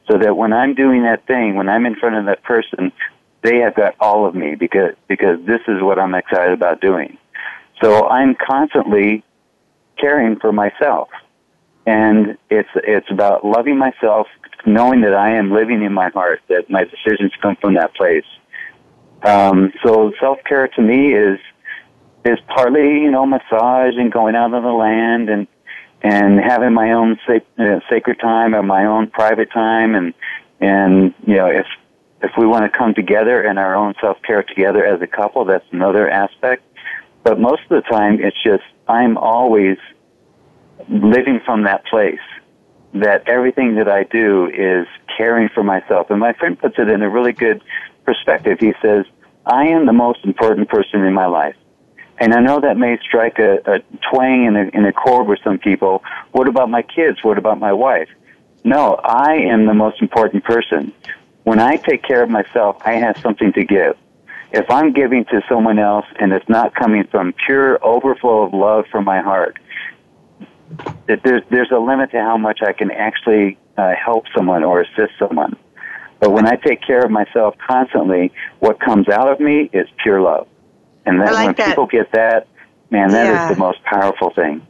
So 0.09 0.17
that 0.17 0.35
when 0.35 0.51
I'm 0.51 0.73
doing 0.73 1.03
that 1.03 1.25
thing, 1.27 1.55
when 1.55 1.69
I'm 1.69 1.85
in 1.85 1.95
front 1.95 2.15
of 2.15 2.25
that 2.25 2.43
person, 2.43 2.91
they 3.41 3.57
have 3.57 3.75
got 3.75 3.95
all 3.99 4.25
of 4.25 4.35
me 4.35 4.55
because 4.55 4.95
because 5.07 5.39
this 5.45 5.61
is 5.67 5.81
what 5.81 5.99
I'm 5.99 6.15
excited 6.15 6.53
about 6.53 6.81
doing. 6.81 7.17
So 7.83 8.07
I'm 8.07 8.35
constantly 8.35 9.25
caring 9.99 10.39
for 10.39 10.53
myself, 10.53 11.09
and 11.85 12.37
it's 12.49 12.69
it's 12.75 13.11
about 13.11 13.43
loving 13.43 13.77
myself, 13.77 14.27
knowing 14.65 15.01
that 15.01 15.13
I 15.13 15.35
am 15.35 15.51
living 15.51 15.83
in 15.83 15.91
my 15.91 16.09
heart, 16.09 16.41
that 16.47 16.69
my 16.69 16.85
decisions 16.85 17.33
come 17.41 17.57
from 17.59 17.73
that 17.73 17.93
place. 17.93 18.25
Um, 19.23 19.73
so 19.83 20.13
self 20.21 20.37
care 20.47 20.69
to 20.69 20.81
me 20.81 21.13
is 21.13 21.39
is 22.23 22.39
partly 22.47 23.01
you 23.01 23.11
know 23.11 23.25
massage 23.25 23.95
and 23.97 24.13
going 24.13 24.35
out 24.35 24.53
on 24.53 24.63
the 24.63 24.71
land 24.71 25.29
and 25.29 25.45
and 26.01 26.39
having 26.39 26.73
my 26.73 26.93
own 26.93 27.17
uh, 27.27 27.79
sacred 27.89 28.17
time 28.21 28.55
or 28.55 28.63
my 28.63 28.85
own 28.85 29.09
private 29.09 29.51
time 29.51 29.93
and 29.93 30.13
and 30.61 31.13
you 31.27 31.35
know 31.35 31.47
if 31.47 31.65
if 32.21 32.31
we 32.37 32.45
want 32.45 32.63
to 32.63 32.77
come 32.77 32.93
together 32.93 33.41
and 33.41 33.59
our 33.59 33.75
own 33.75 33.93
self 33.99 34.21
care 34.21 34.43
together 34.43 34.85
as 34.85 35.01
a 35.01 35.07
couple 35.07 35.43
that's 35.43 35.65
another 35.71 36.09
aspect 36.09 36.63
but 37.23 37.39
most 37.39 37.61
of 37.63 37.69
the 37.69 37.81
time 37.81 38.19
it's 38.21 38.41
just 38.43 38.63
I'm 38.87 39.17
always 39.17 39.77
living 40.89 41.39
from 41.45 41.63
that 41.63 41.85
place 41.85 42.19
that 42.93 43.27
everything 43.27 43.75
that 43.75 43.87
I 43.87 44.03
do 44.03 44.47
is 44.47 44.87
caring 45.17 45.49
for 45.49 45.63
myself 45.63 46.09
and 46.09 46.19
my 46.19 46.33
friend 46.33 46.59
puts 46.59 46.75
it 46.77 46.89
in 46.89 47.01
a 47.01 47.09
really 47.09 47.33
good 47.33 47.61
perspective 48.05 48.59
he 48.59 48.73
says 48.81 49.05
I 49.45 49.67
am 49.67 49.85
the 49.85 49.93
most 49.93 50.19
important 50.23 50.69
person 50.69 51.01
in 51.03 51.13
my 51.13 51.25
life 51.25 51.55
and 52.19 52.33
I 52.33 52.39
know 52.39 52.59
that 52.61 52.77
may 52.77 52.97
strike 52.99 53.39
a, 53.39 53.57
a 53.65 53.79
twang 54.09 54.45
in 54.45 54.55
a, 54.55 54.69
in 54.73 54.85
a 54.85 54.93
chord 54.93 55.27
with 55.27 55.39
some 55.43 55.57
people. 55.57 56.03
What 56.31 56.47
about 56.47 56.69
my 56.69 56.81
kids? 56.81 57.23
What 57.23 57.37
about 57.37 57.59
my 57.59 57.73
wife? 57.73 58.07
No, 58.63 58.93
I 59.03 59.33
am 59.33 59.65
the 59.65 59.73
most 59.73 60.01
important 60.01 60.43
person. 60.43 60.93
When 61.43 61.59
I 61.59 61.75
take 61.75 62.03
care 62.03 62.23
of 62.23 62.29
myself, 62.29 62.77
I 62.85 62.93
have 62.93 63.17
something 63.17 63.51
to 63.53 63.65
give. 63.65 63.97
If 64.53 64.69
I'm 64.69 64.93
giving 64.93 65.25
to 65.25 65.41
someone 65.49 65.79
else 65.79 66.05
and 66.19 66.31
it's 66.31 66.47
not 66.47 66.75
coming 66.75 67.05
from 67.09 67.33
pure 67.45 67.83
overflow 67.83 68.43
of 68.43 68.53
love 68.53 68.85
from 68.91 69.03
my 69.03 69.19
heart, 69.19 69.57
that 71.07 71.21
there's, 71.23 71.41
there's 71.49 71.71
a 71.71 71.79
limit 71.79 72.11
to 72.11 72.19
how 72.21 72.37
much 72.37 72.59
I 72.61 72.71
can 72.71 72.91
actually 72.91 73.57
uh, 73.77 73.93
help 73.95 74.25
someone 74.35 74.63
or 74.63 74.81
assist 74.81 75.13
someone. 75.17 75.55
But 76.19 76.31
when 76.31 76.45
I 76.47 76.55
take 76.55 76.81
care 76.85 77.03
of 77.03 77.09
myself 77.11 77.55
constantly, 77.67 78.31
what 78.59 78.79
comes 78.79 79.09
out 79.09 79.27
of 79.29 79.39
me 79.39 79.69
is 79.73 79.87
pure 80.01 80.21
love. 80.21 80.47
And 81.05 81.19
then 81.19 81.33
like 81.33 81.45
when 81.47 81.55
that. 81.55 81.67
people 81.69 81.87
get 81.87 82.11
that, 82.13 82.47
man, 82.91 83.09
that 83.09 83.25
is 83.27 83.33
Yeah. 83.33 83.49
the 83.49 83.55
most 83.55 83.83
powerful 83.83 84.29
thing. 84.29 84.65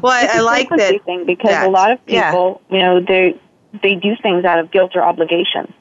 Well, 0.00 0.12
I, 0.12 0.22
It's 0.22 0.34
I 0.34 0.38
a 0.38 0.42
like 0.42 0.68
frequency 0.68 0.98
that. 0.98 1.04
thing 1.04 1.26
because 1.26 1.50
that. 1.50 1.66
a 1.66 1.70
lot 1.70 1.90
of 1.90 1.98
Yeah. 2.06 2.30
people, 2.30 2.62
you 2.70 2.78
know, 2.78 3.00
they 3.00 3.34
they 3.82 3.94
do 3.96 4.14
things 4.22 4.44
out 4.44 4.58
of 4.58 4.70
guilt 4.70 4.92
or 4.94 5.02
obligation. 5.02 5.72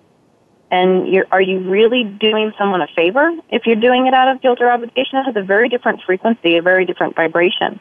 And 0.72 1.26
are 1.32 1.41
you 1.41 1.67
really 1.70 2.03
doing 2.03 2.51
someone 2.57 2.82
a 2.82 2.88
favor 2.95 3.32
if 3.49 3.63
you're 3.65 3.76
doing 3.76 4.05
it 4.05 4.13
out 4.13 4.28
of 4.28 4.41
guilt 4.41 4.59
or 4.61 4.72
obligation? 4.72 5.17
It 5.17 5.24
has 5.24 5.36
a 5.36 5.41
very 5.41 5.67
different 5.67 6.01
frequency, 6.05 6.57
a 6.57 6.61
very 6.61 6.86
different 6.86 7.15
vibration. 7.15 7.80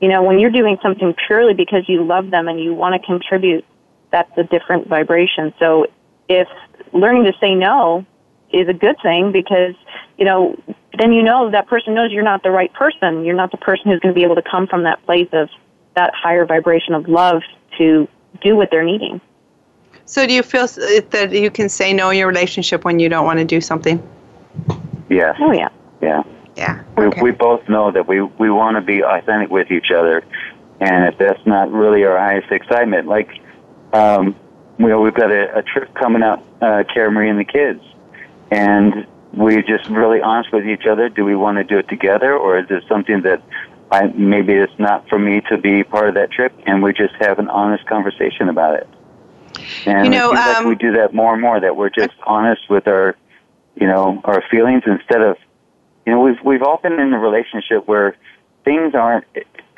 You 0.00 0.08
know, 0.08 0.22
when 0.22 0.38
you're 0.38 0.50
doing 0.50 0.78
something 0.82 1.14
purely 1.26 1.54
because 1.54 1.88
you 1.88 2.04
love 2.04 2.30
them 2.30 2.48
and 2.48 2.58
you 2.58 2.72
want 2.74 3.00
to 3.00 3.06
contribute, 3.06 3.64
that's 4.10 4.30
a 4.38 4.44
different 4.44 4.88
vibration. 4.88 5.52
So 5.58 5.86
if 6.28 6.48
learning 6.92 7.24
to 7.24 7.32
say 7.40 7.54
no 7.54 8.06
is 8.52 8.68
a 8.68 8.72
good 8.72 8.96
thing 9.02 9.32
because, 9.32 9.74
you 10.16 10.24
know, 10.24 10.56
then 10.98 11.12
you 11.12 11.22
know 11.22 11.50
that 11.50 11.66
person 11.66 11.94
knows 11.94 12.10
you're 12.10 12.22
not 12.22 12.42
the 12.42 12.50
right 12.50 12.72
person. 12.72 13.24
You're 13.24 13.36
not 13.36 13.50
the 13.50 13.58
person 13.58 13.90
who's 13.90 14.00
going 14.00 14.14
to 14.14 14.18
be 14.18 14.24
able 14.24 14.36
to 14.36 14.48
come 14.48 14.66
from 14.66 14.84
that 14.84 15.04
place 15.04 15.28
of 15.32 15.50
that 15.96 16.12
higher 16.14 16.46
vibration 16.46 16.94
of 16.94 17.08
love 17.08 17.42
to 17.78 18.08
do 18.40 18.56
what 18.56 18.70
they're 18.70 18.84
needing. 18.84 19.20
So, 20.06 20.26
do 20.26 20.34
you 20.34 20.42
feel 20.42 20.66
that 20.66 21.30
you 21.32 21.50
can 21.50 21.68
say 21.68 21.92
no 21.92 22.10
in 22.10 22.18
your 22.18 22.28
relationship 22.28 22.84
when 22.84 22.98
you 22.98 23.08
don't 23.08 23.24
want 23.24 23.38
to 23.38 23.44
do 23.44 23.60
something? 23.60 24.02
Yes. 25.08 25.36
Oh, 25.40 25.52
yeah. 25.52 25.68
Yeah. 26.02 26.22
Yeah. 26.56 26.82
We, 26.96 27.04
Okay. 27.06 27.22
we 27.22 27.30
both 27.30 27.68
know 27.68 27.90
that 27.90 28.06
we, 28.06 28.20
we 28.20 28.50
want 28.50 28.76
to 28.76 28.80
be 28.80 29.02
authentic 29.02 29.50
with 29.50 29.70
each 29.70 29.90
other, 29.90 30.22
and 30.80 31.06
if 31.06 31.18
that's 31.18 31.44
not 31.46 31.72
really 31.72 32.04
our 32.04 32.18
highest 32.18 32.50
excitement, 32.52 33.08
like, 33.08 33.30
um, 33.92 34.36
you 34.78 34.88
know, 34.88 35.00
we've 35.00 35.14
got 35.14 35.30
a, 35.30 35.58
a 35.58 35.62
trip 35.62 35.94
coming 35.94 36.22
up, 36.22 36.44
uh, 36.60 36.84
Cara 36.92 37.10
Marie 37.10 37.30
and 37.30 37.38
the 37.38 37.44
kids, 37.44 37.80
and 38.50 39.06
we're 39.32 39.62
just 39.62 39.88
really 39.88 40.20
honest 40.20 40.52
with 40.52 40.66
each 40.66 40.86
other. 40.86 41.08
Do 41.08 41.24
we 41.24 41.34
want 41.34 41.58
to 41.58 41.64
do 41.64 41.78
it 41.78 41.88
together, 41.88 42.36
or 42.36 42.58
is 42.58 42.66
it 42.70 42.84
something 42.88 43.22
that 43.22 43.42
I 43.90 44.06
maybe 44.08 44.52
it's 44.52 44.78
not 44.78 45.08
for 45.08 45.18
me 45.18 45.40
to 45.48 45.58
be 45.58 45.84
part 45.84 46.08
of 46.08 46.14
that 46.14 46.30
trip, 46.30 46.52
and 46.66 46.82
we 46.82 46.92
just 46.92 47.14
have 47.20 47.38
an 47.38 47.48
honest 47.48 47.86
conversation 47.86 48.48
about 48.48 48.74
it. 48.76 48.88
And 49.86 50.04
You 50.06 50.10
know, 50.10 50.28
seems 50.28 50.38
like 50.38 50.56
um, 50.58 50.68
we 50.68 50.74
do 50.74 50.92
that 50.92 51.14
more 51.14 51.32
and 51.32 51.42
more. 51.42 51.60
That 51.60 51.76
we're 51.76 51.90
just 51.90 52.14
honest 52.26 52.62
with 52.68 52.86
our, 52.86 53.16
you 53.74 53.86
know, 53.86 54.20
our 54.24 54.42
feelings 54.50 54.82
instead 54.86 55.22
of 55.22 55.36
you 56.06 56.12
know, 56.12 56.20
we've 56.20 56.40
we've 56.44 56.62
all 56.62 56.78
been 56.78 56.94
in 56.94 57.12
a 57.12 57.18
relationship 57.18 57.86
where 57.86 58.16
things 58.64 58.94
aren't 58.94 59.24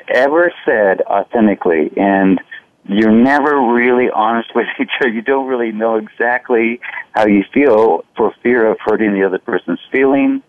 ever 0.09 0.51
said 0.65 1.01
authentically, 1.01 1.91
and 1.95 2.39
you're 2.85 3.11
never 3.11 3.73
really 3.73 4.09
honest 4.09 4.49
with 4.55 4.67
each 4.79 4.89
other. 4.99 5.09
You 5.09 5.21
don't 5.21 5.47
really 5.47 5.71
know 5.71 5.95
exactly 5.95 6.79
how 7.11 7.27
you 7.27 7.43
feel 7.53 8.03
for 8.15 8.33
fear 8.43 8.69
of 8.69 8.77
hurting 8.79 9.13
the 9.13 9.23
other 9.23 9.39
person's 9.39 9.79
feeling, 9.91 10.43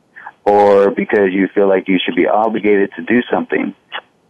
or 0.45 0.91
because 0.91 1.33
you 1.33 1.49
feel 1.55 1.69
like 1.69 1.89
you 1.89 1.99
should 2.05 2.17
be 2.17 2.27
obligated 2.27 2.91
to 2.97 3.03
do 3.03 3.23
something. 3.31 3.75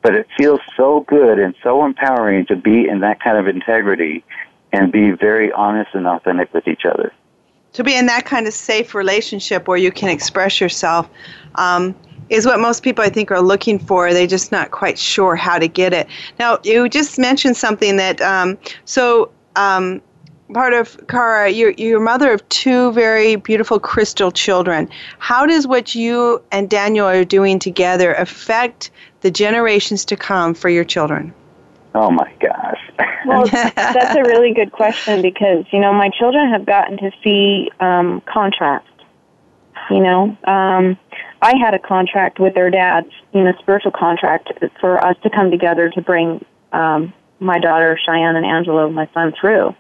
But 0.00 0.14
it 0.14 0.28
feels 0.38 0.60
so 0.76 1.04
good 1.08 1.40
and 1.40 1.54
so 1.62 1.84
empowering 1.84 2.46
to 2.46 2.56
be 2.56 2.86
in 2.88 3.00
that 3.00 3.20
kind 3.20 3.36
of 3.36 3.48
integrity 3.48 4.24
and 4.72 4.92
be 4.92 5.10
very 5.12 5.50
honest 5.52 5.90
and 5.94 6.06
authentic 6.06 6.52
with 6.52 6.68
each 6.68 6.84
other. 6.84 7.12
to 7.74 7.84
be 7.84 7.94
in 7.96 8.06
that 8.06 8.24
kind 8.24 8.46
of 8.46 8.54
safe 8.54 8.94
relationship 8.94 9.68
where 9.68 9.76
you 9.78 9.92
can 9.92 10.08
express 10.08 10.60
yourself 10.60 11.08
um, 11.56 11.94
is 12.28 12.44
what 12.46 12.60
most 12.60 12.82
people 12.82 13.04
I 13.04 13.08
think 13.08 13.30
are 13.30 13.40
looking 13.40 13.78
for. 13.78 14.12
They're 14.12 14.26
just 14.26 14.52
not 14.52 14.70
quite 14.70 14.98
sure 14.98 15.36
how 15.36 15.58
to 15.58 15.68
get 15.68 15.92
it. 15.92 16.08
Now, 16.38 16.58
you 16.64 16.88
just 16.88 17.18
mentioned 17.18 17.56
something 17.56 17.96
that 17.96 18.20
um, 18.20 18.58
so. 18.84 19.30
Um, 19.56 20.02
Part 20.54 20.72
of 20.72 20.98
Cara, 21.08 21.50
you're, 21.50 21.72
you're 21.72 22.00
mother 22.00 22.32
of 22.32 22.48
two 22.48 22.90
very 22.92 23.36
beautiful 23.36 23.78
crystal 23.78 24.30
children. 24.32 24.88
How 25.18 25.44
does 25.44 25.66
what 25.66 25.94
you 25.94 26.42
and 26.50 26.70
Daniel 26.70 27.06
are 27.06 27.22
doing 27.22 27.58
together 27.58 28.14
affect 28.14 28.90
the 29.20 29.30
generations 29.30 30.06
to 30.06 30.16
come 30.16 30.54
for 30.54 30.70
your 30.70 30.84
children? 30.84 31.34
Oh 31.94 32.10
my 32.10 32.32
gosh. 32.40 32.80
Well, 33.26 33.44
that's 33.46 34.16
a 34.16 34.22
really 34.22 34.54
good 34.54 34.70
question 34.70 35.20
because 35.20 35.64
you 35.72 35.80
know 35.80 35.92
my 35.92 36.08
children 36.08 36.50
have 36.52 36.64
gotten 36.64 36.96
to 36.98 37.10
see 37.22 37.68
um, 37.80 38.22
contrast. 38.32 38.86
You 39.90 40.00
know, 40.00 40.36
um, 40.44 40.96
I 41.42 41.54
had 41.58 41.74
a 41.74 41.78
contract 41.78 42.38
with 42.38 42.54
their 42.54 42.70
dad, 42.70 43.06
you 43.34 43.42
know, 43.42 43.52
spiritual 43.60 43.90
contract 43.90 44.52
for 44.80 45.04
us 45.04 45.16
to 45.24 45.30
come 45.30 45.50
together 45.50 45.90
to 45.90 46.00
bring 46.00 46.44
um, 46.72 47.12
my 47.40 47.58
daughter 47.58 47.98
Cheyenne 48.06 48.36
and 48.36 48.46
Angelo, 48.46 48.88
my 48.88 49.08
son, 49.12 49.34
through, 49.38 49.74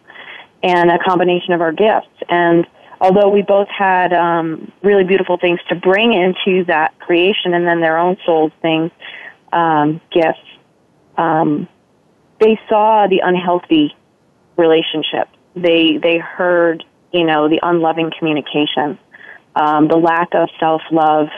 and 0.62 0.90
a 0.90 0.98
combination 0.98 1.52
of 1.52 1.60
our 1.60 1.72
gifts. 1.72 2.08
And 2.28 2.66
although 3.00 3.28
we 3.28 3.42
both 3.42 3.68
had 3.68 4.12
um, 4.12 4.70
really 4.82 5.04
beautiful 5.04 5.38
things 5.38 5.60
to 5.68 5.74
bring 5.76 6.12
into 6.12 6.64
that 6.64 6.98
creation, 6.98 7.54
and 7.54 7.66
then 7.66 7.80
their 7.80 7.98
own 7.98 8.16
soul 8.26 8.50
things, 8.60 8.90
um, 9.52 10.00
gifts. 10.12 10.40
Um, 11.16 11.68
they 12.40 12.58
saw 12.68 13.06
the 13.06 13.20
unhealthy 13.24 13.96
relationship. 14.56 15.28
They 15.54 15.98
they 15.98 16.18
heard 16.18 16.84
you 17.12 17.24
know 17.24 17.48
the 17.48 17.60
unloving 17.62 18.12
communication, 18.18 18.98
um, 19.56 19.88
the 19.88 19.96
lack 19.96 20.34
of 20.34 20.48
self 20.60 20.82
love, 20.90 21.28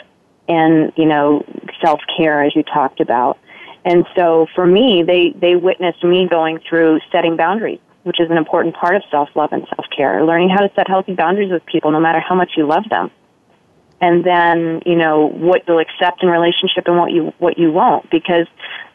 and 0.48 0.92
you 0.96 1.06
know 1.06 1.44
self 1.82 2.00
care 2.16 2.44
as 2.44 2.54
you 2.54 2.62
talked 2.62 3.00
about. 3.00 3.38
And 3.84 4.04
so 4.16 4.46
for 4.54 4.66
me, 4.66 5.02
they 5.02 5.30
they 5.30 5.56
witnessed 5.56 6.04
me 6.04 6.28
going 6.28 6.60
through 6.68 7.00
setting 7.10 7.36
boundaries, 7.36 7.80
which 8.02 8.20
is 8.20 8.30
an 8.30 8.36
important 8.36 8.74
part 8.74 8.96
of 8.96 9.02
self 9.10 9.30
love 9.34 9.52
and 9.52 9.66
self 9.74 9.86
care. 9.96 10.24
Learning 10.24 10.50
how 10.50 10.60
to 10.60 10.70
set 10.74 10.88
healthy 10.88 11.14
boundaries 11.14 11.50
with 11.50 11.64
people, 11.66 11.90
no 11.90 12.00
matter 12.00 12.20
how 12.20 12.34
much 12.34 12.52
you 12.56 12.66
love 12.66 12.84
them 12.90 13.10
and 14.00 14.24
then 14.24 14.80
you 14.86 14.96
know 14.96 15.28
what 15.28 15.62
you'll 15.66 15.78
accept 15.78 16.22
in 16.22 16.28
relationship 16.28 16.86
and 16.86 16.96
what 16.96 17.12
you 17.12 17.32
what 17.38 17.58
you 17.58 17.70
won't 17.70 18.08
because 18.10 18.46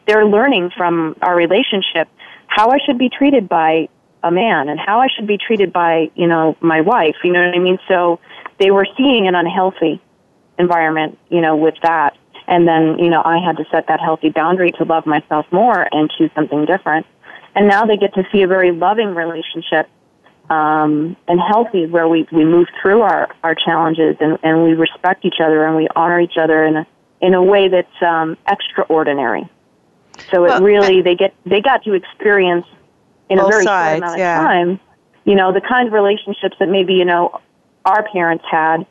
they're 0.06 0.26
learning 0.26 0.70
from 0.76 1.16
our 1.22 1.34
relationship 1.34 2.08
how 2.46 2.70
I 2.70 2.78
should 2.84 2.98
be 2.98 3.08
treated 3.08 3.48
by 3.48 3.88
a 4.22 4.30
man 4.30 4.68
and 4.68 4.80
how 4.80 5.00
I 5.00 5.08
should 5.14 5.26
be 5.26 5.38
treated 5.38 5.72
by 5.72 6.10
you 6.14 6.26
know 6.26 6.56
my 6.60 6.80
wife 6.80 7.16
you 7.24 7.32
know 7.32 7.44
what 7.44 7.54
I 7.54 7.58
mean? 7.58 7.78
So 7.88 8.20
they 8.58 8.70
were 8.70 8.86
seeing 8.96 9.28
an 9.28 9.34
unhealthy 9.34 10.00
environment 10.58 11.18
you 11.28 11.40
know 11.40 11.56
with 11.56 11.74
that. 11.82 12.16
And 12.48 12.66
then 12.66 12.98
you 12.98 13.10
know 13.10 13.22
I 13.24 13.38
had 13.38 13.56
to 13.56 13.64
set 13.70 13.88
that 13.88 14.00
healthy 14.00 14.30
boundary 14.30 14.72
to 14.72 14.84
love 14.84 15.06
myself 15.06 15.46
more 15.50 15.86
and 15.92 16.10
choose 16.16 16.30
something 16.34 16.64
different. 16.64 17.06
And 17.54 17.68
now 17.68 17.86
they 17.86 17.96
get 17.96 18.14
to 18.14 18.24
see 18.30 18.42
a 18.42 18.46
very 18.46 18.70
loving 18.70 19.14
relationship 19.14 19.88
um, 20.50 21.16
and 21.26 21.40
healthy 21.40 21.86
where 21.86 22.08
we, 22.08 22.26
we 22.30 22.44
move 22.44 22.68
through 22.80 23.00
our, 23.00 23.34
our 23.42 23.54
challenges 23.54 24.16
and, 24.20 24.38
and 24.42 24.62
we 24.62 24.74
respect 24.74 25.24
each 25.24 25.40
other 25.42 25.64
and 25.64 25.76
we 25.76 25.88
honor 25.96 26.20
each 26.20 26.36
other 26.40 26.64
in 26.64 26.76
a, 26.76 26.86
in 27.20 27.34
a 27.34 27.42
way 27.42 27.68
that's 27.68 28.02
um, 28.02 28.36
extraordinary. 28.48 29.48
So 30.30 30.44
it 30.44 30.48
Well, 30.48 30.62
really 30.62 31.02
they 31.02 31.14
get 31.14 31.34
they 31.44 31.60
got 31.60 31.84
to 31.84 31.92
experience 31.94 32.66
in 33.28 33.38
a 33.38 33.46
very 33.46 33.64
sides, 33.64 33.98
short 34.00 34.02
amount 34.02 34.18
yeah. 34.18 34.40
of 34.40 34.46
time, 34.46 34.80
you 35.24 35.34
know, 35.34 35.52
the 35.52 35.60
kind 35.60 35.86
of 35.88 35.92
relationships 35.92 36.56
that 36.60 36.68
maybe 36.68 36.94
you 36.94 37.04
know 37.04 37.40
our 37.84 38.02
parents 38.10 38.44
had, 38.50 38.86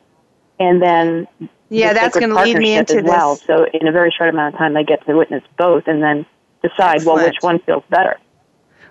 and 0.58 0.80
then 0.82 1.26
Yeah, 1.68 1.92
that's 1.92 2.16
going 2.18 2.30
to 2.30 2.36
lead 2.36 2.58
me 2.58 2.74
into 2.76 2.98
as 2.98 3.04
well. 3.04 3.34
this. 3.34 3.44
So 3.44 3.66
in 3.72 3.86
a 3.86 3.92
very 3.92 4.10
short 4.16 4.30
amount 4.30 4.54
of 4.54 4.58
time, 4.58 4.74
they 4.74 4.84
get 4.84 5.04
to 5.06 5.16
witness 5.16 5.42
both 5.58 5.86
and 5.86 6.02
then 6.02 6.26
decide 6.62 7.04
well 7.04 7.16
which 7.16 7.36
one 7.40 7.58
feels 7.60 7.84
better. 7.90 8.18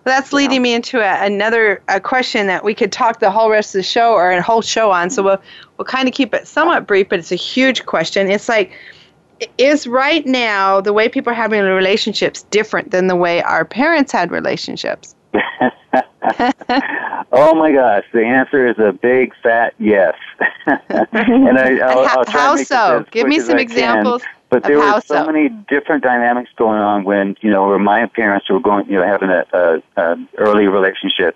Well, 0.06 0.16
that's 0.16 0.32
leading 0.34 0.62
me 0.62 0.74
into 0.76 1.00
a, 1.00 1.26
another 1.26 1.82
a 1.88 2.00
question 2.00 2.46
that 2.46 2.64
we 2.64 2.76
could 2.76 2.92
talk 2.92 3.20
the 3.20 3.32
whole 3.32 3.50
rest 3.50 3.74
of 3.74 3.80
the 3.80 3.84
show 3.84 4.14
or 4.14 4.30
a 4.30 4.42
whole 4.42 4.62
show 4.62 4.92
on. 4.92 5.10
So 5.10 5.24
we'll 5.24 5.42
we'll 5.78 5.86
kind 5.86 6.08
of 6.08 6.14
keep 6.14 6.34
it 6.36 6.48
somewhat 6.48 6.86
brief, 6.86 7.10
but 7.10 7.18
it's 7.18 7.32
a 7.32 7.36
huge 7.36 7.86
question. 7.88 8.30
It's 8.30 8.48
like, 8.48 8.72
is 9.58 9.88
right 9.88 10.26
now 10.26 10.82
the 10.82 10.94
way 10.94 11.10
people 11.10 11.32
are 11.32 11.36
having 11.36 11.62
relationships 11.62 12.44
different 12.44 12.92
than 12.92 13.08
the 13.08 13.16
way 13.16 13.42
our 13.44 13.66
parents 13.66 14.12
had 14.12 14.32
relationships? 14.32 15.16
oh 17.32 17.54
my 17.56 17.72
gosh, 17.72 18.06
the 18.14 18.24
answer 18.24 18.68
is 18.68 18.78
a 18.80 18.92
big 18.94 19.34
fat 19.44 19.74
yes. 19.78 20.16
and 20.66 21.58
I, 21.58 21.78
I'll, 21.84 22.08
how- 22.08 22.20
I'll 22.20 22.26
how 22.26 22.52
to 22.52 22.56
make 22.56 22.62
it 22.62 22.68
so? 22.68 23.06
Give 23.12 23.28
me 23.28 23.40
some 23.40 23.56
I 23.56 23.66
can. 23.66 23.72
examples 23.72 24.24
But 24.50 24.64
there 24.64 24.78
were 24.78 25.02
so, 25.02 25.16
so. 25.16 25.26
many 25.26 25.50
different 25.50 26.04
dynamics 26.04 26.50
going 26.56 26.80
on 26.80 27.04
when 27.04 27.36
you 27.42 27.50
know 27.52 27.68
where 27.68 27.80
my 27.80 28.06
parents 28.08 28.50
were 28.50 28.60
going, 28.60 28.86
you 28.88 28.94
know, 28.94 29.06
having 29.06 29.30
a, 29.30 29.46
a, 29.54 29.82
a 30.02 30.28
early 30.38 30.68
relationship. 30.68 31.36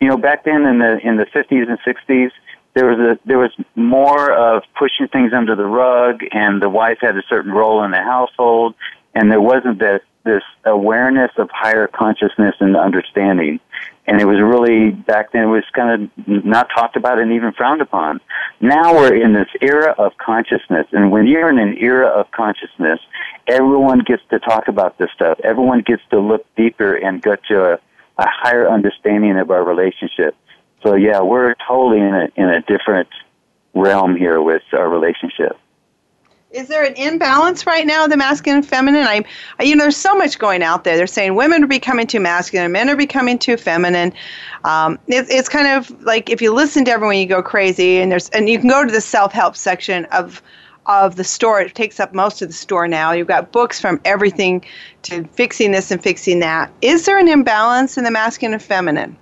You 0.00 0.08
know, 0.08 0.16
back 0.16 0.44
then 0.44 0.64
in 0.66 0.78
the 0.78 0.98
in 1.06 1.16
the 1.16 1.26
fifties 1.26 1.66
and 1.68 1.78
sixties, 1.84 2.30
there 2.74 2.86
was 2.86 2.98
a 2.98 3.18
there 3.26 3.38
was 3.38 3.52
more 3.76 4.32
of 4.32 4.64
pushing 4.76 5.08
things 5.08 5.32
under 5.32 5.54
the 5.54 5.64
rug, 5.64 6.22
and 6.32 6.60
the 6.60 6.68
wife 6.68 6.98
had 7.00 7.16
a 7.16 7.22
certain 7.28 7.52
role 7.52 7.84
in 7.84 7.92
the 7.92 8.02
household, 8.02 8.74
and 9.14 9.30
there 9.30 9.40
wasn't 9.40 9.78
this 9.78 10.00
this 10.24 10.42
awareness 10.64 11.30
of 11.36 11.50
higher 11.52 11.86
consciousness 11.86 12.54
and 12.58 12.76
understanding. 12.76 13.60
And 14.06 14.20
it 14.20 14.24
was 14.24 14.40
really 14.40 14.90
back 14.90 15.32
then 15.32 15.44
it 15.44 15.46
was 15.46 15.64
kind 15.72 16.10
of 16.16 16.44
not 16.44 16.68
talked 16.74 16.96
about 16.96 17.18
and 17.18 17.32
even 17.32 17.52
frowned 17.52 17.80
upon. 17.80 18.20
Now 18.60 18.94
we're 18.94 19.14
in 19.14 19.34
this 19.34 19.48
era 19.60 19.94
of 19.96 20.16
consciousness, 20.16 20.86
and 20.92 21.12
when 21.12 21.26
you're 21.26 21.48
in 21.48 21.58
an 21.58 21.76
era 21.78 22.08
of 22.08 22.30
consciousness, 22.32 23.00
everyone 23.46 24.00
gets 24.00 24.22
to 24.30 24.38
talk 24.40 24.68
about 24.68 24.98
this 24.98 25.10
stuff. 25.14 25.38
Everyone 25.44 25.82
gets 25.82 26.02
to 26.10 26.18
look 26.18 26.44
deeper 26.56 26.94
and 26.94 27.22
get 27.22 27.44
to 27.44 27.74
a, 27.74 27.74
a 28.18 28.26
higher 28.26 28.68
understanding 28.68 29.38
of 29.38 29.50
our 29.50 29.62
relationship. 29.62 30.34
So 30.84 30.94
yeah, 30.94 31.20
we're 31.20 31.54
totally 31.66 31.98
in 31.98 32.14
a 32.14 32.28
in 32.36 32.48
a 32.48 32.60
different 32.62 33.08
realm 33.74 34.14
here 34.14 34.40
with 34.40 34.62
our 34.72 34.88
relationship. 34.88 35.58
Is 36.50 36.68
there 36.68 36.84
an 36.84 36.94
imbalance 36.94 37.66
right 37.66 37.84
now, 37.84 38.06
the 38.06 38.16
masculine 38.16 38.58
and 38.58 38.66
feminine? 38.66 39.02
I, 39.02 39.24
you 39.60 39.74
know, 39.74 39.84
there's 39.84 39.96
so 39.96 40.14
much 40.14 40.38
going 40.38 40.62
out 40.62 40.84
there. 40.84 40.96
They're 40.96 41.08
saying 41.08 41.34
women 41.34 41.64
are 41.64 41.66
becoming 41.66 42.06
too 42.06 42.20
masculine, 42.20 42.70
men 42.70 42.88
are 42.88 42.96
becoming 42.96 43.40
too 43.40 43.56
feminine. 43.56 44.12
Um, 44.62 45.00
it, 45.08 45.26
it's 45.28 45.48
kind 45.48 45.66
of 45.66 45.90
like 46.02 46.30
if 46.30 46.40
you 46.40 46.54
listen 46.54 46.84
to 46.84 46.92
everyone, 46.92 47.16
you 47.16 47.26
go 47.26 47.42
crazy. 47.42 47.98
And 47.98 48.12
there's, 48.12 48.28
and 48.30 48.48
you 48.48 48.60
can 48.60 48.68
go 48.68 48.84
to 48.84 48.92
the 48.92 49.00
self-help 49.00 49.56
section 49.56 50.04
of 50.06 50.40
of 50.86 51.16
the 51.16 51.24
store. 51.24 51.62
It 51.62 51.74
takes 51.74 51.98
up 51.98 52.12
most 52.12 52.42
of 52.42 52.48
the 52.48 52.54
store 52.54 52.86
now. 52.86 53.10
You've 53.10 53.26
got 53.26 53.50
books 53.50 53.80
from 53.80 54.00
everything 54.04 54.64
to 55.04 55.24
fixing 55.28 55.72
this 55.72 55.90
and 55.90 56.00
fixing 56.00 56.40
that. 56.40 56.70
Is 56.82 57.06
there 57.06 57.18
an 57.18 57.26
imbalance 57.26 57.96
in 57.96 58.04
the 58.04 58.10
masculine 58.10 58.52
and 58.52 58.62
feminine 58.62 59.16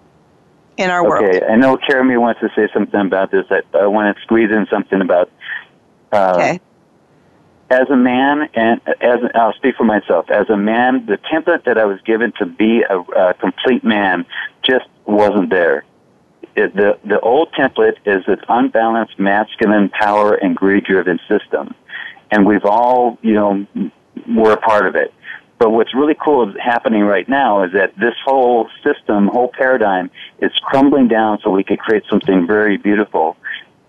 in 0.76 0.90
our 0.90 1.00
okay. 1.00 1.08
world? 1.08 1.34
Okay, 1.36 1.46
I 1.46 1.56
know 1.56 1.78
Jeremy 1.88 2.16
wants 2.16 2.40
to 2.40 2.48
say 2.56 2.68
something 2.72 3.00
about 3.00 3.30
this. 3.30 3.44
I, 3.50 3.60
I 3.76 3.86
want 3.86 4.16
to 4.16 4.22
squeeze 4.22 4.50
in 4.50 4.66
something 4.70 5.00
about. 5.00 5.30
Uh, 6.12 6.34
okay 6.36 6.60
as 7.72 7.88
a 7.88 7.96
man, 7.96 8.50
and 8.54 8.80
as 9.00 9.18
I'll 9.34 9.54
speak 9.54 9.76
for 9.76 9.84
myself, 9.84 10.30
as 10.30 10.50
a 10.50 10.56
man, 10.58 11.06
the 11.06 11.16
template 11.32 11.64
that 11.64 11.78
I 11.78 11.86
was 11.86 11.98
given 12.02 12.32
to 12.38 12.44
be 12.44 12.82
a, 12.82 12.98
a 12.98 13.34
complete 13.34 13.82
man 13.82 14.26
just 14.62 14.84
wasn't 15.06 15.48
there. 15.48 15.84
It, 16.54 16.76
the 16.76 16.98
the 17.04 17.18
old 17.20 17.50
template 17.58 17.96
is 18.04 18.26
this 18.26 18.40
unbalanced 18.46 19.18
masculine 19.18 19.88
power 19.88 20.34
and 20.34 20.54
greed 20.54 20.84
driven 20.84 21.18
system, 21.26 21.74
and 22.30 22.46
we've 22.46 22.64
all 22.64 23.18
you 23.22 23.32
know 23.32 23.66
we're 24.28 24.52
a 24.52 24.60
part 24.60 24.86
of 24.86 24.94
it. 24.94 25.14
But 25.62 25.70
what's 25.70 25.94
really 25.94 26.16
cool 26.20 26.50
is 26.50 26.56
happening 26.60 27.02
right 27.02 27.28
now 27.28 27.62
is 27.62 27.72
that 27.74 27.94
this 27.96 28.16
whole 28.24 28.68
system, 28.82 29.28
whole 29.28 29.46
paradigm, 29.46 30.10
is 30.40 30.50
crumbling 30.60 31.06
down 31.06 31.38
so 31.40 31.50
we 31.50 31.62
could 31.62 31.78
create 31.78 32.02
something 32.10 32.48
very 32.48 32.78
beautiful. 32.78 33.36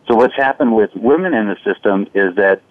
So 0.07 0.13
what's 0.13 0.35
happened 0.35 0.75
with 0.75 0.91
women 0.95 1.33
in 1.33 1.47
the 1.47 1.55
system 1.63 2.05
is 2.13 2.35
that 2.35 2.61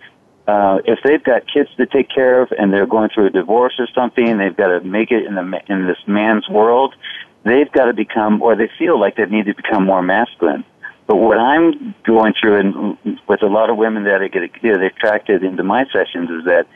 uh, 0.47 0.79
if 0.85 1.01
they've 1.03 1.25
got 1.25 1.53
kids 1.53 1.69
to 1.79 1.87
take 1.87 2.11
care 2.11 2.43
of 2.43 2.53
and 2.57 2.73
they're 2.73 2.87
going 2.87 3.11
through 3.13 3.27
a 3.27 3.31
divorce 3.31 3.75
or 3.81 3.89
something, 3.93 4.39
they've 4.39 4.57
got 4.57 4.69
to 4.69 4.81
make 4.83 5.11
it 5.11 5.27
in 5.27 5.35
the 5.35 5.61
in 5.67 5.89
this 5.89 5.99
man's 6.07 6.49
world. 6.49 6.95
They've 7.43 7.73
got 7.73 7.87
to 7.87 7.95
become, 7.95 8.41
or 8.41 8.55
they 8.55 8.71
feel 8.79 9.01
like 9.01 9.17
they 9.17 9.27
need 9.27 9.47
to 9.47 9.55
become 9.55 9.85
more 9.85 10.03
masculine. 10.03 10.65
But 11.09 11.17
what 11.17 11.39
I'm 11.39 11.97
going 12.05 12.35
through, 12.41 12.61
and 12.61 13.19
with 13.27 13.43
a 13.43 13.47
lot 13.49 13.69
of 13.69 13.77
women 13.77 14.05
that 14.05 14.23
I 14.23 14.29
get 14.29 14.43
you 14.63 14.71
know, 14.71 14.79
they're 14.79 14.87
attracted 14.87 15.43
into 15.43 15.65
my 15.65 15.87
sessions, 15.93 16.31
is 16.31 16.45
that 16.45 16.69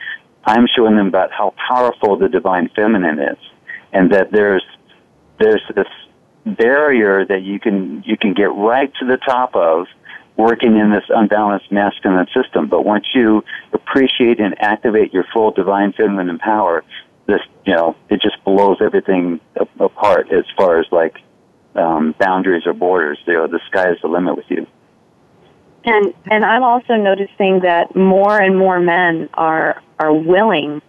I'm 0.45 0.67
showing 0.75 0.95
them 0.95 1.07
about 1.07 1.31
how 1.31 1.53
powerful 1.67 2.17
the 2.17 2.29
divine 2.29 2.69
feminine 2.75 3.19
is, 3.19 3.37
and 3.91 4.11
that 4.11 4.31
there's 4.31 4.63
there's 5.39 5.61
this 5.75 5.87
barrier 6.45 7.25
that 7.25 7.43
you 7.43 7.59
can 7.59 8.03
you 8.05 8.17
can 8.17 8.33
get 8.33 8.53
right 8.53 8.91
to 8.99 9.05
the 9.05 9.17
top 9.17 9.55
of 9.55 9.87
working 10.37 10.77
in 10.77 10.91
this 10.91 11.03
unbalanced 11.09 11.71
masculine 11.71 12.27
system. 12.33 12.67
But 12.69 12.85
once 12.85 13.05
you 13.13 13.43
appreciate 13.73 14.39
and 14.39 14.55
activate 14.61 15.13
your 15.13 15.25
full 15.33 15.51
divine 15.51 15.93
feminine 15.93 16.37
power, 16.37 16.83
this, 17.25 17.41
you 17.65 17.73
know, 17.73 17.95
it 18.09 18.21
just 18.21 18.41
blows 18.45 18.77
everything 18.81 19.39
apart 19.79 20.31
as 20.31 20.45
far 20.55 20.79
as 20.79 20.85
like 20.91 21.17
um, 21.75 22.15
boundaries 22.19 22.63
or 22.65 22.73
borders. 22.73 23.19
You 23.25 23.33
know, 23.33 23.47
the 23.47 23.59
sky 23.67 23.91
is 23.91 23.97
the 24.01 24.07
limit 24.07 24.37
with 24.37 24.45
you. 24.49 24.67
And 25.87 26.13
and 26.29 26.43
I'm 26.43 26.63
also 26.63 26.95
noticing 26.95 27.61
that 27.61 27.95
more 27.95 28.39
and 28.39 28.57
more 28.57 28.79
men 28.79 29.29
are 29.33 29.81
are 29.99 30.13
willing 30.13 30.81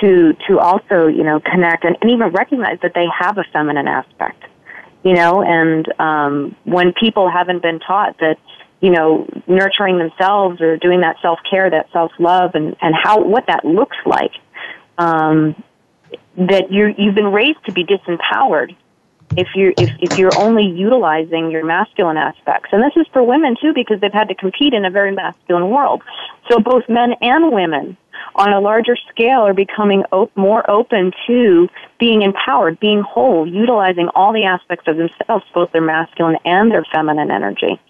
to 0.00 0.32
to 0.48 0.58
also 0.58 1.08
you 1.08 1.22
know 1.22 1.40
connect 1.40 1.84
and, 1.84 1.96
and 2.00 2.10
even 2.10 2.28
recognize 2.28 2.78
that 2.80 2.94
they 2.94 3.06
have 3.18 3.36
a 3.36 3.44
feminine 3.52 3.86
aspect. 3.86 4.42
You 5.02 5.14
know, 5.14 5.42
and 5.42 5.86
um, 5.98 6.56
when 6.64 6.92
people 6.92 7.30
haven't 7.30 7.62
been 7.62 7.80
taught 7.80 8.18
that 8.20 8.38
you 8.80 8.90
know, 8.90 9.28
nurturing 9.46 9.98
themselves 9.98 10.60
or 10.60 10.78
doing 10.78 11.02
that 11.02 11.16
self 11.20 11.38
care, 11.48 11.68
that 11.68 11.90
self 11.92 12.12
love, 12.18 12.54
and 12.54 12.74
and 12.80 12.94
how 12.94 13.22
what 13.22 13.46
that 13.46 13.64
looks 13.64 13.96
like. 14.06 14.32
Um, 14.96 15.62
that 16.36 16.72
you 16.72 16.94
you've 16.96 17.14
been 17.14 17.32
raised 17.32 17.62
to 17.66 17.72
be 17.72 17.84
disempowered 17.84 18.74
if 19.36 19.48
you're 19.54 19.72
if, 19.78 19.90
if 20.00 20.18
you're 20.18 20.36
only 20.38 20.64
utilizing 20.64 21.50
your 21.50 21.64
masculine 21.64 22.16
aspects. 22.16 22.70
And 22.72 22.82
this 22.82 22.92
is 22.96 23.06
for 23.12 23.22
women 23.22 23.56
too 23.60 23.72
because 23.74 24.00
they've 24.00 24.12
had 24.12 24.28
to 24.28 24.34
compete 24.34 24.74
in 24.74 24.84
a 24.84 24.90
very 24.90 25.14
masculine 25.14 25.70
world. 25.70 26.02
So 26.50 26.58
both 26.58 26.88
men 26.88 27.14
and 27.20 27.52
women 27.52 27.96
on 28.34 28.52
a 28.52 28.60
larger 28.60 28.96
scale 29.08 29.40
are 29.40 29.54
becoming 29.54 30.04
op- 30.12 30.36
more 30.36 30.68
open 30.68 31.12
to 31.26 31.68
being 31.98 32.22
empowered 32.22 32.80
being 32.80 33.02
whole 33.02 33.46
utilizing 33.46 34.08
all 34.14 34.32
the 34.32 34.44
aspects 34.44 34.86
of 34.88 34.96
themselves 34.96 35.44
both 35.54 35.70
their 35.72 35.82
masculine 35.82 36.36
and 36.44 36.70
their 36.70 36.84
feminine 36.92 37.30
energy. 37.30 37.80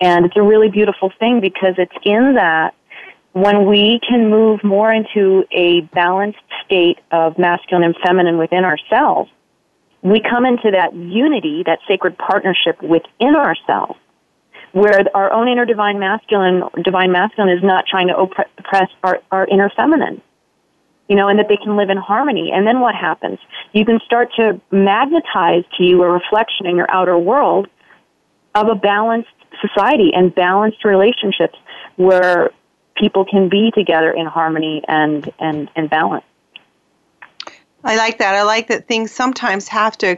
And 0.00 0.26
it's 0.26 0.36
a 0.36 0.42
really 0.42 0.70
beautiful 0.70 1.12
thing 1.18 1.40
because 1.40 1.74
it's 1.78 1.96
in 2.04 2.34
that 2.34 2.74
when 3.32 3.66
we 3.66 4.00
can 4.08 4.30
move 4.30 4.62
more 4.62 4.92
into 4.92 5.44
a 5.50 5.80
balanced 5.92 6.38
state 6.64 6.98
of 7.10 7.38
masculine 7.38 7.84
and 7.84 7.96
feminine 8.04 8.38
within 8.38 8.64
ourselves, 8.64 9.30
we 10.04 10.20
come 10.20 10.44
into 10.44 10.70
that 10.70 10.94
unity, 10.94 11.62
that 11.64 11.78
sacred 11.88 12.16
partnership 12.18 12.80
within 12.82 13.34
ourselves, 13.34 13.98
where 14.72 15.00
our 15.14 15.32
own 15.32 15.48
inner 15.48 15.64
divine 15.64 15.98
masculine, 15.98 16.62
divine 16.84 17.10
masculine 17.10 17.56
is 17.56 17.64
not 17.64 17.86
trying 17.90 18.08
to 18.08 18.16
oppress 18.16 18.90
our, 19.02 19.20
our 19.32 19.46
inner 19.46 19.72
feminine. 19.74 20.20
You 21.08 21.16
know, 21.16 21.28
and 21.28 21.38
that 21.38 21.48
they 21.48 21.58
can 21.58 21.76
live 21.76 21.90
in 21.90 21.98
harmony. 21.98 22.50
And 22.50 22.66
then 22.66 22.80
what 22.80 22.94
happens? 22.94 23.38
You 23.72 23.84
can 23.84 24.00
start 24.06 24.30
to 24.36 24.58
magnetize 24.70 25.64
to 25.76 25.84
you 25.84 26.02
a 26.02 26.10
reflection 26.10 26.66
in 26.66 26.76
your 26.76 26.90
outer 26.90 27.18
world 27.18 27.68
of 28.54 28.68
a 28.68 28.74
balanced 28.74 29.28
society 29.60 30.12
and 30.14 30.34
balanced 30.34 30.82
relationships 30.82 31.58
where 31.96 32.50
people 32.96 33.26
can 33.26 33.50
be 33.50 33.70
together 33.74 34.10
in 34.10 34.24
harmony 34.24 34.82
and, 34.88 35.30
and, 35.38 35.68
and 35.76 35.90
balance. 35.90 36.24
I 37.84 37.96
like 37.96 38.18
that. 38.18 38.34
I 38.34 38.42
like 38.42 38.68
that 38.68 38.88
things 38.88 39.12
sometimes 39.12 39.68
have 39.68 39.96
to 39.98 40.16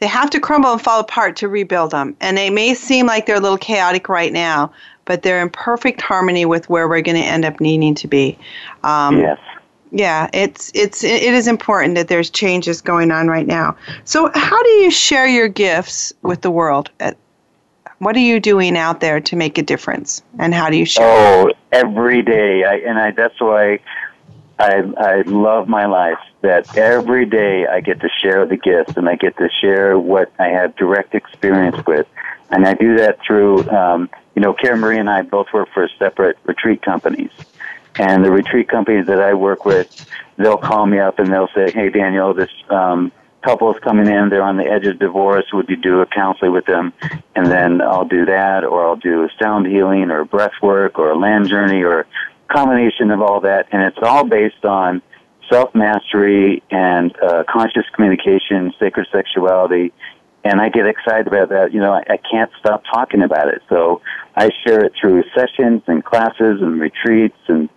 they 0.00 0.06
have 0.08 0.30
to 0.30 0.40
crumble 0.40 0.72
and 0.72 0.82
fall 0.82 1.00
apart 1.00 1.36
to 1.36 1.48
rebuild 1.48 1.92
them. 1.92 2.16
And 2.20 2.36
they 2.36 2.50
may 2.50 2.74
seem 2.74 3.06
like 3.06 3.26
they're 3.26 3.36
a 3.36 3.40
little 3.40 3.58
chaotic 3.58 4.08
right 4.08 4.32
now, 4.32 4.72
but 5.04 5.22
they're 5.22 5.40
in 5.40 5.50
perfect 5.50 6.00
harmony 6.00 6.44
with 6.44 6.68
where 6.68 6.88
we're 6.88 7.00
going 7.00 7.16
to 7.16 7.24
end 7.24 7.44
up 7.44 7.60
needing 7.60 7.94
to 7.96 8.08
be. 8.08 8.38
Um, 8.82 9.20
yes. 9.20 9.38
Yeah, 9.92 10.28
it's 10.32 10.72
it's 10.74 11.04
it 11.04 11.22
is 11.22 11.46
important 11.46 11.94
that 11.94 12.08
there's 12.08 12.28
changes 12.28 12.80
going 12.82 13.12
on 13.12 13.28
right 13.28 13.46
now. 13.46 13.76
So, 14.02 14.28
how 14.34 14.60
do 14.60 14.68
you 14.68 14.90
share 14.90 15.28
your 15.28 15.46
gifts 15.46 16.12
with 16.22 16.40
the 16.40 16.50
world? 16.50 16.90
At, 16.98 17.16
what 17.98 18.16
are 18.16 18.20
you 18.20 18.40
doing 18.40 18.76
out 18.76 18.98
there 18.98 19.20
to 19.20 19.36
make 19.36 19.56
a 19.56 19.62
difference, 19.62 20.20
and 20.40 20.52
how 20.52 20.68
do 20.68 20.76
you 20.76 20.84
share? 20.84 21.06
Oh, 21.06 21.52
every 21.70 22.22
day, 22.22 22.64
I, 22.64 22.74
and 22.78 22.98
I, 22.98 23.12
that's 23.12 23.40
why 23.40 23.78
I 24.58 24.82
I 24.96 25.22
love 25.22 25.68
my 25.68 25.86
life. 25.86 26.18
That 26.42 26.76
every 26.76 27.26
day 27.26 27.66
I 27.66 27.80
get 27.80 28.00
to 28.00 28.08
share 28.22 28.46
the 28.46 28.56
gifts, 28.56 28.96
and 28.96 29.08
I 29.08 29.16
get 29.16 29.36
to 29.38 29.48
share 29.60 29.98
what 29.98 30.32
I 30.38 30.48
have 30.48 30.76
direct 30.76 31.14
experience 31.14 31.84
with, 31.86 32.06
and 32.50 32.66
I 32.66 32.74
do 32.74 32.96
that 32.98 33.18
through. 33.26 33.68
Um, 33.70 34.10
you 34.34 34.42
know, 34.42 34.52
Cara 34.52 34.76
Marie 34.76 34.98
and 34.98 35.08
I 35.08 35.22
both 35.22 35.46
work 35.52 35.68
for 35.72 35.88
separate 35.98 36.36
retreat 36.44 36.82
companies. 36.82 37.30
And 37.96 38.24
the 38.24 38.30
retreat 38.32 38.68
companies 38.68 39.06
that 39.06 39.20
I 39.20 39.34
work 39.34 39.64
with, 39.64 40.06
they'll 40.36 40.56
call 40.56 40.84
me 40.86 40.98
up 40.98 41.20
and 41.20 41.32
they'll 41.32 41.50
say, 41.54 41.70
"Hey, 41.70 41.90
Daniel, 41.90 42.34
this 42.34 42.50
um, 42.68 43.12
couples 43.44 43.76
coming 43.82 44.06
in, 44.06 44.30
they're 44.30 44.42
on 44.42 44.56
the 44.56 44.64
edge 44.64 44.86
of 44.86 44.98
divorce, 44.98 45.44
would 45.52 45.68
you 45.68 45.76
do 45.76 46.00
a 46.00 46.06
counseling 46.06 46.52
with 46.52 46.64
them? 46.64 46.92
And 47.36 47.46
then 47.46 47.80
I'll 47.82 48.06
do 48.06 48.24
that, 48.24 48.64
or 48.64 48.86
I'll 48.86 48.96
do 48.96 49.28
sound 49.40 49.66
healing, 49.66 50.10
or 50.10 50.24
breath 50.24 50.54
work, 50.62 50.98
or 50.98 51.10
a 51.10 51.16
land 51.16 51.48
journey, 51.48 51.82
or 51.82 52.00
a 52.00 52.06
combination 52.48 53.10
of 53.10 53.20
all 53.20 53.40
that. 53.40 53.66
And 53.72 53.82
it's 53.82 53.98
all 54.02 54.24
based 54.24 54.64
on 54.64 55.02
self 55.50 55.74
mastery 55.74 56.62
and 56.70 57.14
uh, 57.22 57.44
conscious 57.50 57.84
communication, 57.94 58.72
sacred 58.78 59.06
sexuality. 59.12 59.92
And 60.44 60.60
I 60.60 60.68
get 60.68 60.86
excited 60.86 61.26
about 61.26 61.48
that. 61.50 61.72
You 61.72 61.80
know, 61.80 61.92
I, 61.92 62.02
I 62.08 62.16
can't 62.30 62.50
stop 62.60 62.82
talking 62.92 63.22
about 63.22 63.48
it. 63.48 63.62
So 63.68 64.02
I 64.36 64.50
share 64.66 64.84
it 64.84 64.92
through 65.00 65.24
sessions 65.34 65.82
and 65.86 66.04
classes 66.04 66.60
and 66.60 66.80
retreats 66.80 67.38
and 67.48 67.68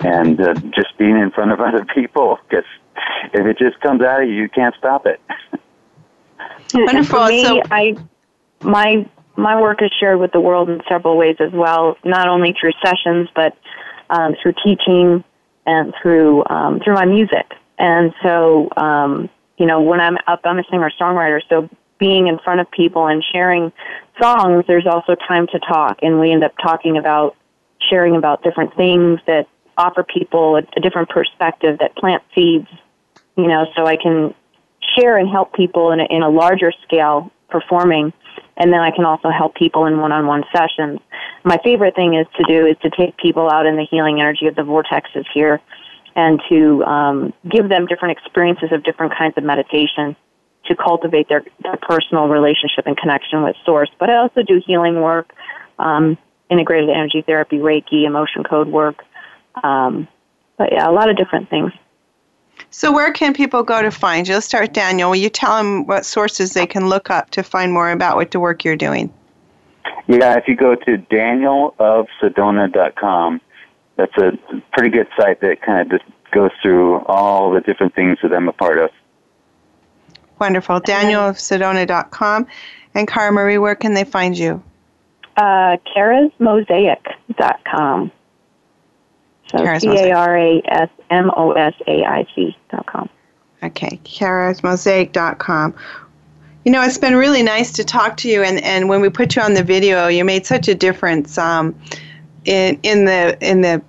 and 0.00 0.40
uh, 0.40 0.54
just 0.54 0.96
being 0.96 1.16
in 1.18 1.30
front 1.32 1.52
of 1.52 1.60
other 1.68 1.84
people 1.94 2.38
because 2.48 2.64
if 3.32 3.46
it 3.46 3.58
just 3.58 3.80
comes 3.80 4.02
out 4.02 4.22
of 4.22 4.28
you, 4.28 4.34
you 4.34 4.48
can't 4.48 4.74
stop 4.78 5.06
it. 5.06 5.20
Wonderful. 6.74 7.18
For 7.18 7.28
me, 7.28 7.44
so- 7.44 7.62
I 7.70 7.96
my 8.62 9.08
my 9.36 9.60
work 9.60 9.82
is 9.82 9.90
shared 10.00 10.18
with 10.18 10.32
the 10.32 10.40
world 10.40 10.68
in 10.68 10.80
several 10.88 11.16
ways 11.16 11.36
as 11.38 11.52
well, 11.52 11.96
not 12.04 12.28
only 12.28 12.54
through 12.60 12.72
sessions 12.84 13.28
but 13.34 13.56
um, 14.10 14.34
through 14.42 14.54
teaching 14.64 15.24
and 15.66 15.94
through 16.00 16.44
um, 16.48 16.80
through 16.80 16.94
my 16.94 17.04
music. 17.04 17.52
And 17.78 18.12
so, 18.22 18.68
um, 18.76 19.28
you 19.56 19.66
know, 19.66 19.80
when 19.80 20.00
I'm 20.00 20.16
up, 20.26 20.40
I'm 20.44 20.58
a 20.58 20.64
singer 20.70 20.90
songwriter, 21.00 21.40
so 21.48 21.68
being 21.98 22.28
in 22.28 22.38
front 22.38 22.60
of 22.60 22.70
people 22.70 23.06
and 23.06 23.24
sharing 23.32 23.72
songs, 24.20 24.64
there's 24.66 24.86
also 24.86 25.14
time 25.14 25.46
to 25.48 25.58
talk, 25.58 25.98
and 26.02 26.20
we 26.20 26.32
end 26.32 26.44
up 26.44 26.54
talking 26.62 26.96
about 26.96 27.36
sharing 27.90 28.16
about 28.16 28.42
different 28.42 28.74
things 28.76 29.20
that 29.26 29.46
offer 29.76 30.02
people 30.02 30.56
a, 30.56 30.62
a 30.76 30.80
different 30.80 31.08
perspective 31.08 31.78
that 31.78 31.94
plant 31.96 32.22
seeds 32.34 32.68
you 33.38 33.46
know, 33.46 33.66
so 33.74 33.86
I 33.86 33.96
can 33.96 34.34
share 34.96 35.16
and 35.16 35.30
help 35.30 35.54
people 35.54 35.92
in 35.92 36.00
a, 36.00 36.06
in 36.10 36.22
a 36.22 36.28
larger 36.28 36.72
scale 36.82 37.30
performing 37.48 38.12
and 38.58 38.72
then 38.72 38.80
I 38.80 38.90
can 38.90 39.04
also 39.04 39.30
help 39.30 39.54
people 39.54 39.86
in 39.86 40.00
one-on-one 40.00 40.44
sessions. 40.54 41.00
My 41.44 41.58
favorite 41.64 41.94
thing 41.94 42.14
is 42.14 42.26
to 42.36 42.44
do 42.46 42.66
is 42.66 42.76
to 42.82 42.90
take 42.90 43.16
people 43.16 43.48
out 43.50 43.64
in 43.64 43.76
the 43.76 43.86
healing 43.90 44.20
energy 44.20 44.46
of 44.46 44.56
the 44.56 44.62
vortexes 44.62 45.24
here, 45.32 45.60
and 46.16 46.40
to 46.48 46.84
um, 46.84 47.32
give 47.48 47.68
them 47.68 47.86
different 47.86 48.18
experiences 48.18 48.70
of 48.72 48.82
different 48.82 49.14
kinds 49.16 49.34
of 49.38 49.44
meditation 49.44 50.16
to 50.66 50.74
cultivate 50.74 51.28
their, 51.28 51.44
their 51.62 51.76
personal 51.76 52.26
relationship 52.28 52.86
and 52.86 52.96
connection 52.96 53.42
with 53.42 53.54
Source. 53.64 53.90
But 54.00 54.10
I 54.10 54.16
also 54.16 54.42
do 54.42 54.60
healing 54.66 55.00
work, 55.00 55.32
um, 55.78 56.18
integrated 56.50 56.90
energy 56.90 57.22
therapy, 57.22 57.58
Reiki, 57.58 58.04
emotion 58.04 58.42
code 58.42 58.68
work. 58.68 59.04
Um, 59.62 60.08
but 60.56 60.72
yeah, 60.72 60.90
a 60.90 60.92
lot 60.92 61.08
of 61.08 61.16
different 61.16 61.48
things. 61.48 61.72
So, 62.70 62.92
where 62.92 63.10
can 63.12 63.32
people 63.32 63.62
go 63.62 63.80
to 63.80 63.90
find 63.90 64.28
you? 64.28 64.34
Let's 64.34 64.44
start 64.46 64.64
with 64.64 64.74
Daniel. 64.74 65.08
Will 65.10 65.16
you 65.16 65.30
tell 65.30 65.56
them 65.56 65.86
what 65.86 66.04
sources 66.04 66.52
they 66.52 66.66
can 66.66 66.88
look 66.88 67.10
up 67.10 67.30
to 67.30 67.42
find 67.42 67.72
more 67.72 67.90
about 67.90 68.16
what 68.16 68.30
the 68.30 68.40
work 68.40 68.62
you're 68.64 68.76
doing? 68.76 69.10
Yeah, 70.06 70.36
if 70.36 70.46
you 70.48 70.56
go 70.56 70.74
to 70.74 70.98
danielofsedona.com, 70.98 73.40
that's 73.96 74.16
a 74.18 74.32
pretty 74.72 74.90
good 74.90 75.08
site 75.18 75.40
that 75.40 75.62
kind 75.62 75.80
of 75.80 75.88
just 75.90 76.04
goes 76.30 76.50
through 76.62 76.98
all 77.06 77.50
the 77.52 77.60
different 77.60 77.94
things 77.94 78.18
that 78.22 78.32
I'm 78.32 78.48
a 78.48 78.52
part 78.52 78.78
of. 78.78 78.90
Wonderful. 80.38 80.80
danielofsedona.com. 80.80 82.46
And 82.94 83.08
Cara 83.08 83.32
Marie, 83.32 83.58
where 83.58 83.74
can 83.74 83.94
they 83.94 84.04
find 84.04 84.38
you? 84.38 84.62
Uh, 85.36 85.78
carasmosaic.com. 85.96 88.12
So 89.50 89.78
C 89.78 89.88
A 89.88 90.12
R 90.12 90.36
A 90.36 90.62
S 90.66 90.90
M 91.10 91.30
O 91.36 91.52
S 91.52 91.74
A 91.86 92.04
I 92.04 92.26
C 92.34 92.56
dot 92.70 92.86
com. 92.86 93.08
Okay, 93.62 93.98
carasmosaic.com. 94.04 95.74
You 96.64 96.72
know, 96.72 96.82
it's 96.82 96.98
been 96.98 97.16
really 97.16 97.42
nice 97.42 97.72
to 97.72 97.84
talk 97.84 98.18
to 98.18 98.28
you, 98.28 98.42
and, 98.42 98.62
and 98.62 98.88
when 98.88 99.00
we 99.00 99.08
put 99.08 99.36
you 99.36 99.42
on 99.42 99.54
the 99.54 99.64
video, 99.64 100.06
you 100.08 100.24
made 100.24 100.44
such 100.44 100.68
a 100.68 100.74
difference 100.74 101.38
um, 101.38 101.74
in 102.44 102.78
in 102.82 103.04
the 103.04 103.38
in 103.40 103.62
the 103.62 103.82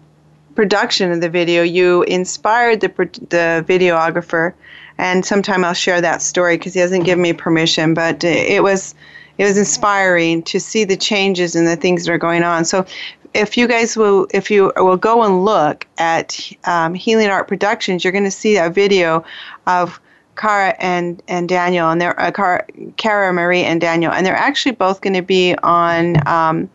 production 0.55 1.12
of 1.12 1.22
the 1.22 1.30
video. 1.30 1.62
You 1.62 2.03
inspired 2.03 2.80
the 2.82 2.88
the 3.30 3.66
videographer, 3.68 4.53
and 4.97 5.26
sometime 5.26 5.66
I'll 5.66 5.74
share 5.74 5.99
that 6.01 6.22
story 6.22 6.57
because 6.57 6.74
he 6.74 6.80
hasn't 6.80 7.05
given 7.05 7.22
me 7.22 7.34
permission. 7.34 7.93
But 7.93 8.24
it 8.24 8.64
was 8.64 8.95
it 9.38 9.45
was 9.45 9.57
inspiring 9.57 10.43
to 10.43 10.60
see 10.60 10.84
the 10.84 10.97
changes 10.97 11.55
and 11.55 11.66
the 11.66 11.78
things 11.78 12.05
that 12.05 12.12
are 12.12 12.18
going 12.18 12.43
on. 12.43 12.66
So 12.66 12.86
if 13.34 13.57
you 13.57 13.67
guys 13.67 13.95
will, 13.95 14.27
if 14.34 14.49
you 14.49 14.71
will 14.77 14.97
go 14.97 15.23
and 15.23 15.45
look 15.45 15.86
at 15.97 16.51
um, 16.65 16.93
Healing 16.93 17.30
Art 17.30 17.47
Productions, 17.47 18.03
you're 18.03 18.13
going 18.13 18.23
to 18.23 18.32
see 18.32 18.57
a 18.57 18.69
video 18.69 19.23
of 19.67 19.99
Cara 20.36 20.75
and, 20.80 21.21
and 21.27 21.49
Daniel, 21.49 21.89
and 21.89 21.99
they're 21.99 22.19
uh, 22.19 22.32
Cara, 22.32 22.65
Cara 22.97 23.34
Marie 23.34 23.63
and 23.63 23.82
Daniel, 23.82 24.11
and 24.11 24.25
they're 24.25 24.36
actually 24.36 24.71
both 24.71 25.01
going 25.01 25.13
to 25.13 25.21
be 25.21 25.55
on 25.63 26.25
um, 26.27 26.69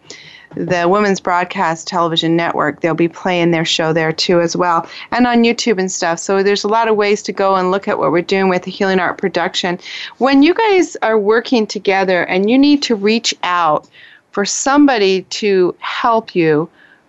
the 0.55 0.87
Women's 0.89 1.19
Broadcast 1.19 1.89
Television 1.89 2.37
Network. 2.37 2.81
They'll 2.81 2.95
be 2.95 3.09
playing 3.09 3.51
their 3.51 3.65
show 3.65 3.93
there 3.93 4.13
too, 4.13 4.41
as 4.41 4.55
well, 4.55 4.89
and 5.11 5.27
on 5.27 5.45
YouTube 5.45 5.79
and 5.79 5.91
stuff. 5.91 6.19
So 6.19 6.43
there's 6.43 6.65
a 6.65 6.69
lot 6.69 6.89
of 6.89 6.97
ways 6.97 7.23
to 7.23 7.33
go 7.33 7.57
and 7.57 7.71
look 7.71 7.89
at 7.89 7.99
what 7.99 8.13
we're 8.13 8.23
doing 8.23 8.49
with 8.49 8.63
the 8.63 8.71
Healing 8.71 9.01
Art 9.01 9.19
Production. 9.19 9.79
When 10.19 10.43
you 10.43 10.55
guys 10.55 10.97
are 11.03 11.19
working 11.19 11.67
together 11.67 12.25
and 12.27 12.51
you 12.51 12.59
need 12.59 12.83
to 12.85 12.95
reach 12.95 13.35
out 13.43 13.89
for 14.35 14.45
somebody 14.45 15.23
to 15.23 15.77
help 15.79 16.35
you, 16.35 16.69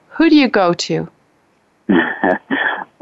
who 0.09 0.29
do 0.29 0.35
you 0.35 0.47
go 0.47 0.73
to? 0.73 1.09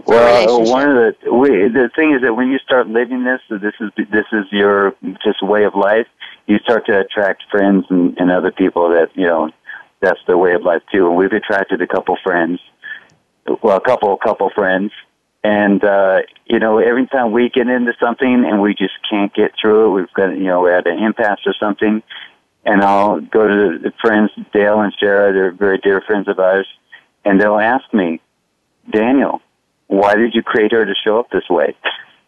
well, 0.06 0.64
one 0.64 0.90
of 0.90 0.96
the 0.96 1.34
we, 1.34 1.50
the 1.50 1.90
thing 1.94 2.14
is 2.16 2.22
that 2.22 2.34
when 2.34 2.48
you 2.48 2.58
start 2.60 2.88
living 2.88 3.26
this, 3.26 3.42
this 3.50 3.74
is 3.82 3.92
this 4.10 4.26
is 4.32 4.46
your 4.50 4.96
just 5.24 5.44
way 5.44 5.66
of 5.66 5.76
life. 5.76 6.08
You 6.48 6.58
start 6.60 6.86
to 6.86 7.02
attract 7.02 7.44
friends 7.52 7.86
and, 7.90 8.18
and 8.18 8.32
other 8.32 8.52
people 8.52 8.90
that 8.90 9.10
you 9.14 9.26
know 9.26 9.52
that's 10.02 10.20
their 10.26 10.38
way 10.38 10.54
of 10.54 10.64
life 10.64 10.82
too. 10.92 11.08
And 11.08 11.18
we've 11.18 11.34
attracted 11.34 11.82
a 11.82 11.88
couple 11.88 12.18
friends, 12.24 12.62
well, 13.62 13.76
a 13.76 13.82
couple 13.82 14.16
couple 14.18 14.50
friends, 14.56 14.94
and 15.44 15.84
uh, 15.84 16.20
you 16.46 16.60
know 16.60 16.78
every 16.78 17.08
time 17.08 17.34
we 17.34 17.50
get 17.50 17.68
into 17.68 17.92
something 18.00 18.46
and 18.46 18.62
we 18.62 18.74
just 18.74 18.94
can't 19.10 19.34
get 19.34 19.52
through 19.62 19.88
it, 19.88 20.00
we've 20.00 20.14
got 20.14 20.30
you 20.30 20.46
know 20.46 20.62
we're 20.62 20.78
at 20.78 20.88
an 20.88 21.00
impasse 21.00 21.42
or 21.46 21.54
something 21.60 22.02
and 22.66 22.82
I'll 22.82 23.20
go 23.20 23.48
to 23.48 23.80
the 23.80 23.92
friends 24.02 24.32
Dale 24.54 24.82
and 24.82 24.94
Sarah. 25.00 25.34
They're 25.34 25.52
very 25.52 25.78
dear 25.78 26.02
friends 26.02 26.28
of 26.28 26.40
ours, 26.40 26.68
and 27.26 27.40
they'll 27.40 27.60
ask 27.60 27.94
me, 27.94 28.22
Daniel, 28.90 29.42
why 29.88 30.16
did 30.16 30.34
you 30.34 30.44
create 30.44 30.72
her 30.72 30.86
to 30.86 30.94
show 31.04 31.20
up 31.20 31.30
this 31.32 31.50
way? 31.50 31.76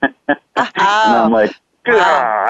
oh, 0.02 0.10
and 0.28 0.38
I'm 0.78 1.32
like, 1.32 1.56
wow. 1.88 2.50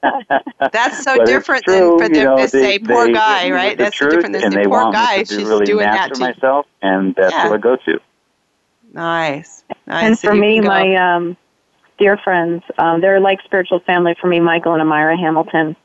That's 0.72 1.02
so 1.02 1.24
different 1.24 1.66
than 1.66 1.98
for 1.98 2.08
them 2.08 2.14
you 2.14 2.24
know, 2.24 2.36
to 2.36 2.42
they, 2.42 2.48
say 2.48 2.78
"poor 2.78 3.06
they, 3.06 3.12
guy," 3.12 3.44
they, 3.44 3.52
right? 3.52 3.78
That's 3.78 3.98
so 3.98 4.08
different 4.08 4.32
than 4.38 4.52
saying 4.52 4.68
"poor 4.68 4.92
guy." 4.92 5.18
She's 5.24 5.44
really 5.44 5.66
doing 5.66 5.86
that 5.86 6.14
to 6.14 6.20
myself, 6.20 6.66
and 6.82 7.14
that's 7.14 7.32
yeah. 7.32 7.48
who 7.48 7.54
I 7.54 7.58
go 7.58 7.76
to. 7.76 8.00
Nice. 8.92 9.64
nice. 9.86 10.04
And 10.04 10.18
for 10.18 10.34
me, 10.34 10.60
my 10.60 10.94
um, 10.94 11.36
dear 11.98 12.16
friends, 12.16 12.62
um, 12.78 13.00
they're 13.00 13.20
like 13.20 13.40
spiritual 13.44 13.80
family 13.80 14.14
for 14.20 14.26
me. 14.26 14.40
Michael 14.40 14.74
and 14.74 14.82
Amira 14.82 15.18
Hamilton 15.18 15.76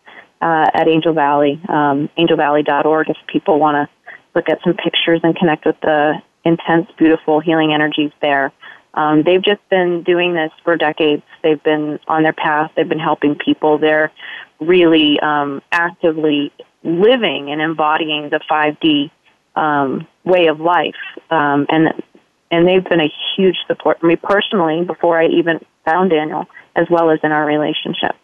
uh, 0.41 0.69
at 0.73 0.87
Angel 0.87 1.13
Valley, 1.13 1.61
um, 1.69 2.09
angelvalley.org 2.17 3.09
if 3.09 3.17
people 3.27 3.59
want 3.59 3.75
to 3.75 4.11
look 4.35 4.49
at 4.49 4.59
some 4.63 4.73
pictures 4.73 5.19
and 5.23 5.35
connect 5.35 5.65
with 5.65 5.79
the 5.81 6.15
intense, 6.43 6.87
beautiful 6.97 7.39
healing 7.39 7.73
energies 7.73 8.11
there. 8.21 8.51
Um, 8.93 9.23
they've 9.23 9.41
just 9.41 9.61
been 9.69 10.03
doing 10.03 10.33
this 10.33 10.51
for 10.63 10.75
decades. 10.75 11.23
They've 11.43 11.61
been 11.63 11.99
on 12.07 12.23
their 12.23 12.33
path. 12.33 12.71
They've 12.75 12.87
been 12.87 12.99
helping 12.99 13.35
people. 13.35 13.77
They're 13.77 14.11
really 14.59 15.19
um, 15.19 15.61
actively 15.71 16.51
living 16.83 17.51
and 17.51 17.61
embodying 17.61 18.29
the 18.29 18.39
5D 18.49 19.11
um, 19.55 20.07
way 20.23 20.47
of 20.47 20.59
life, 20.59 20.95
um, 21.29 21.65
and 21.69 21.93
and 22.51 22.67
they've 22.67 22.83
been 22.83 23.01
a 23.01 23.11
huge 23.35 23.55
support 23.67 23.99
for 23.99 24.07
me 24.07 24.17
personally 24.17 24.83
before 24.83 25.19
I 25.19 25.27
even 25.27 25.59
found 25.85 26.11
Daniel, 26.11 26.45
as 26.75 26.87
well 26.89 27.09
as 27.09 27.19
in 27.23 27.31
our 27.31 27.45
relationship. 27.45 28.15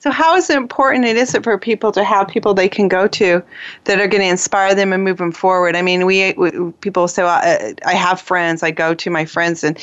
So, 0.00 0.12
how 0.12 0.36
is 0.36 0.48
it 0.48 0.56
important 0.56 1.04
it 1.04 1.16
is 1.16 1.34
it 1.34 1.42
for 1.42 1.58
people 1.58 1.90
to 1.90 2.04
have 2.04 2.28
people 2.28 2.54
they 2.54 2.68
can 2.68 2.86
go 2.86 3.08
to 3.08 3.42
that 3.84 3.98
are 3.98 4.06
going 4.06 4.22
to 4.22 4.28
inspire 4.28 4.72
them 4.72 4.92
and 4.92 5.02
move 5.02 5.16
them 5.18 5.32
forward? 5.32 5.74
I 5.74 5.82
mean, 5.82 6.06
we, 6.06 6.32
we 6.34 6.52
people 6.80 7.08
say, 7.08 7.24
well, 7.24 7.40
I, 7.42 7.74
I 7.84 7.94
have 7.94 8.20
friends. 8.20 8.62
I 8.62 8.70
go 8.70 8.94
to 8.94 9.10
my 9.10 9.24
friends, 9.24 9.64
and 9.64 9.76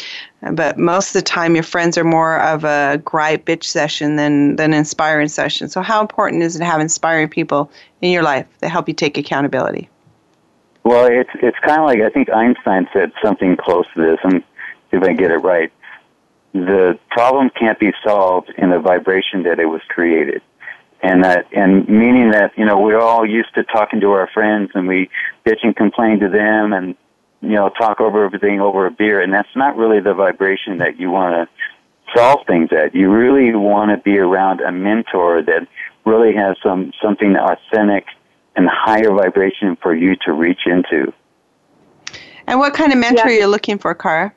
but 0.53 0.77
most 0.77 1.09
of 1.09 1.13
the 1.13 1.21
time, 1.21 1.53
your 1.53 1.65
friends 1.65 1.97
are 1.97 2.05
more 2.05 2.39
of 2.39 2.63
a 2.63 3.01
gripe 3.03 3.43
bitch 3.43 3.65
session 3.65 4.15
than 4.15 4.55
than 4.55 4.73
inspiring 4.73 5.27
session. 5.27 5.67
So, 5.67 5.81
how 5.81 5.99
important 5.99 6.43
is 6.43 6.55
it 6.55 6.59
to 6.59 6.65
have 6.65 6.79
inspiring 6.79 7.27
people 7.27 7.69
in 8.01 8.11
your 8.11 8.23
life 8.23 8.47
that 8.61 8.69
help 8.69 8.87
you 8.87 8.93
take 8.93 9.17
accountability? 9.17 9.89
Well, 10.85 11.07
it's 11.11 11.31
it's 11.41 11.59
kind 11.59 11.81
of 11.81 11.87
like 11.87 11.99
I 11.99 12.09
think 12.09 12.29
Einstein 12.29 12.87
said 12.93 13.11
something 13.21 13.57
close 13.57 13.85
to 13.95 14.01
this, 14.01 14.19
and 14.23 14.41
if 14.93 15.03
I 15.03 15.11
get 15.11 15.31
it 15.31 15.39
right 15.39 15.73
the 16.55 16.97
problem 17.09 17.49
can't 17.49 17.77
be 17.77 17.91
solved 18.01 18.49
in 18.57 18.69
the 18.69 18.79
vibration 18.79 19.43
that 19.43 19.59
it 19.59 19.65
was 19.65 19.81
created. 19.89 20.41
And 21.03 21.23
that, 21.25 21.47
and 21.51 21.87
meaning 21.89 22.31
that, 22.31 22.57
you 22.57 22.65
know, 22.65 22.79
we're 22.79 22.99
all 22.99 23.25
used 23.25 23.53
to 23.55 23.63
talking 23.63 23.99
to 23.99 24.11
our 24.11 24.29
friends 24.33 24.71
and 24.73 24.87
we 24.87 25.09
bitch 25.45 25.59
and 25.63 25.75
complain 25.75 26.19
to 26.21 26.29
them 26.29 26.71
and, 26.71 26.95
you 27.41 27.49
know, 27.49 27.69
talk 27.69 27.99
over 27.99 28.23
everything 28.23 28.61
over 28.61 28.85
a 28.85 28.91
beer. 28.91 29.19
And 29.19 29.33
that's 29.33 29.53
not 29.55 29.75
really 29.75 29.99
the 29.99 30.13
vibration 30.13 30.77
that 30.77 30.97
you 30.97 31.11
want 31.11 31.49
to 31.49 32.15
solve 32.15 32.47
things 32.47 32.69
at. 32.71 32.95
You 32.95 33.11
really 33.11 33.53
want 33.53 33.91
to 33.91 33.97
be 33.97 34.17
around 34.17 34.61
a 34.61 34.71
mentor 34.71 35.43
that 35.43 35.67
really 36.05 36.33
has 36.35 36.55
some, 36.63 36.93
something 37.03 37.35
authentic 37.35 38.05
and 38.55 38.69
higher 38.71 39.11
vibration 39.11 39.75
for 39.81 39.93
you 39.93 40.15
to 40.25 40.31
reach 40.31 40.61
into. 40.65 41.13
And 42.47 42.59
what 42.59 42.73
kind 42.73 42.93
of 42.93 42.97
mentor 42.97 43.29
yeah. 43.29 43.35
are 43.35 43.39
you 43.41 43.47
looking 43.47 43.77
for, 43.77 43.93
Cara? 43.93 44.33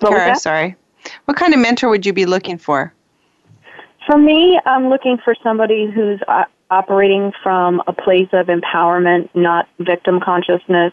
Cara, 0.00 0.36
sorry. 0.36 0.76
What 1.24 1.36
kind 1.36 1.54
of 1.54 1.60
mentor 1.60 1.88
would 1.88 2.06
you 2.06 2.12
be 2.12 2.26
looking 2.26 2.58
for? 2.58 2.92
For 4.06 4.18
me, 4.18 4.58
I'm 4.64 4.88
looking 4.88 5.18
for 5.22 5.34
somebody 5.42 5.90
who's 5.90 6.20
uh, 6.28 6.44
operating 6.70 7.32
from 7.42 7.82
a 7.86 7.92
place 7.92 8.28
of 8.32 8.46
empowerment, 8.46 9.28
not 9.34 9.68
victim 9.78 10.20
consciousness. 10.20 10.92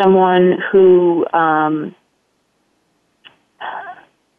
Someone 0.00 0.58
who, 0.70 1.26
um, 1.32 1.94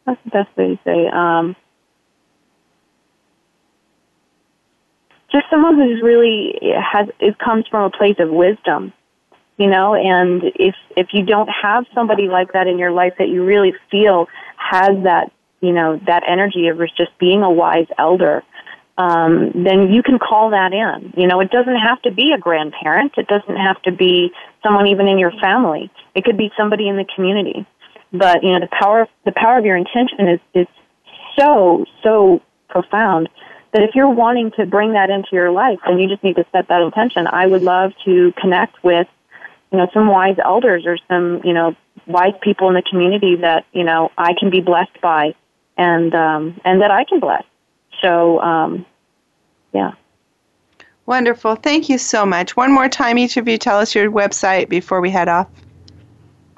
what's 0.03 0.21
the 0.25 0.29
best 0.31 0.57
way 0.57 0.75
to 0.75 0.79
say? 0.83 1.07
Um, 1.07 1.55
just 5.31 5.45
someone 5.49 5.75
who's 5.75 6.01
really 6.03 6.59
has 6.61 7.07
it 7.19 7.37
comes 7.39 7.65
from 7.67 7.83
a 7.83 7.89
place 7.89 8.17
of 8.19 8.29
wisdom 8.29 8.93
you 9.57 9.67
know 9.67 9.95
and 9.95 10.43
if 10.55 10.75
if 10.95 11.07
you 11.13 11.25
don't 11.25 11.49
have 11.49 11.85
somebody 11.93 12.27
like 12.27 12.53
that 12.53 12.67
in 12.67 12.77
your 12.77 12.91
life 12.91 13.13
that 13.19 13.29
you 13.29 13.43
really 13.43 13.73
feel 13.91 14.27
has 14.71 15.03
that, 15.03 15.31
you 15.61 15.71
know, 15.71 15.99
that 16.07 16.23
energy 16.27 16.67
of 16.67 16.77
just 16.97 17.17
being 17.19 17.43
a 17.43 17.51
wise 17.51 17.87
elder, 17.97 18.43
um, 18.97 19.51
then 19.55 19.91
you 19.91 20.03
can 20.03 20.19
call 20.19 20.51
that 20.51 20.71
in. 20.73 21.13
You 21.17 21.27
know, 21.27 21.39
it 21.39 21.49
doesn't 21.49 21.75
have 21.75 22.01
to 22.03 22.11
be 22.11 22.31
a 22.31 22.37
grandparent. 22.37 23.13
It 23.17 23.27
doesn't 23.27 23.55
have 23.55 23.81
to 23.83 23.91
be 23.91 24.31
someone 24.61 24.87
even 24.87 25.07
in 25.07 25.17
your 25.17 25.31
family. 25.41 25.91
It 26.15 26.23
could 26.23 26.37
be 26.37 26.51
somebody 26.57 26.87
in 26.87 26.97
the 26.97 27.05
community. 27.15 27.65
But 28.11 28.43
you 28.43 28.51
know, 28.51 28.59
the 28.59 28.69
power 28.79 29.07
the 29.25 29.31
power 29.31 29.57
of 29.57 29.65
your 29.65 29.75
intention 29.75 30.27
is 30.27 30.39
is 30.53 30.67
so 31.37 31.85
so 32.03 32.41
profound 32.69 33.29
that 33.71 33.81
if 33.81 33.95
you're 33.95 34.09
wanting 34.09 34.51
to 34.51 34.67
bring 34.67 34.93
that 34.93 35.09
into 35.09 35.29
your 35.31 35.49
life, 35.49 35.79
then 35.87 35.97
you 35.97 36.07
just 36.07 36.23
need 36.23 36.35
to 36.35 36.45
set 36.51 36.67
that 36.67 36.81
intention. 36.81 37.25
I 37.25 37.47
would 37.47 37.63
love 37.63 37.91
to 38.05 38.31
connect 38.39 38.83
with, 38.83 39.07
you 39.73 39.79
know, 39.79 39.87
some 39.91 40.07
wise 40.07 40.37
elders 40.43 40.83
or 40.85 40.97
some, 41.09 41.41
you 41.43 41.51
know, 41.51 41.75
wise 42.05 42.35
people 42.41 42.67
in 42.69 42.75
the 42.75 42.83
community 42.87 43.35
that, 43.37 43.65
you 43.73 43.83
know, 43.83 44.11
I 44.17 44.33
can 44.39 44.51
be 44.51 44.61
blessed 44.61 45.01
by 45.01 45.33
and, 45.77 46.13
um, 46.13 46.61
and 46.63 46.79
that 46.81 46.91
I 46.91 47.03
can 47.05 47.19
bless. 47.19 47.43
So, 48.01 48.39
um, 48.39 48.85
yeah. 49.73 49.93
Wonderful. 51.07 51.55
Thank 51.55 51.89
you 51.89 51.97
so 51.97 52.23
much. 52.25 52.55
One 52.55 52.71
more 52.71 52.87
time, 52.87 53.17
each 53.17 53.35
of 53.35 53.47
you 53.47 53.57
tell 53.57 53.79
us 53.79 53.95
your 53.95 54.11
website 54.11 54.69
before 54.69 55.01
we 55.01 55.09
head 55.09 55.27
off. 55.27 55.47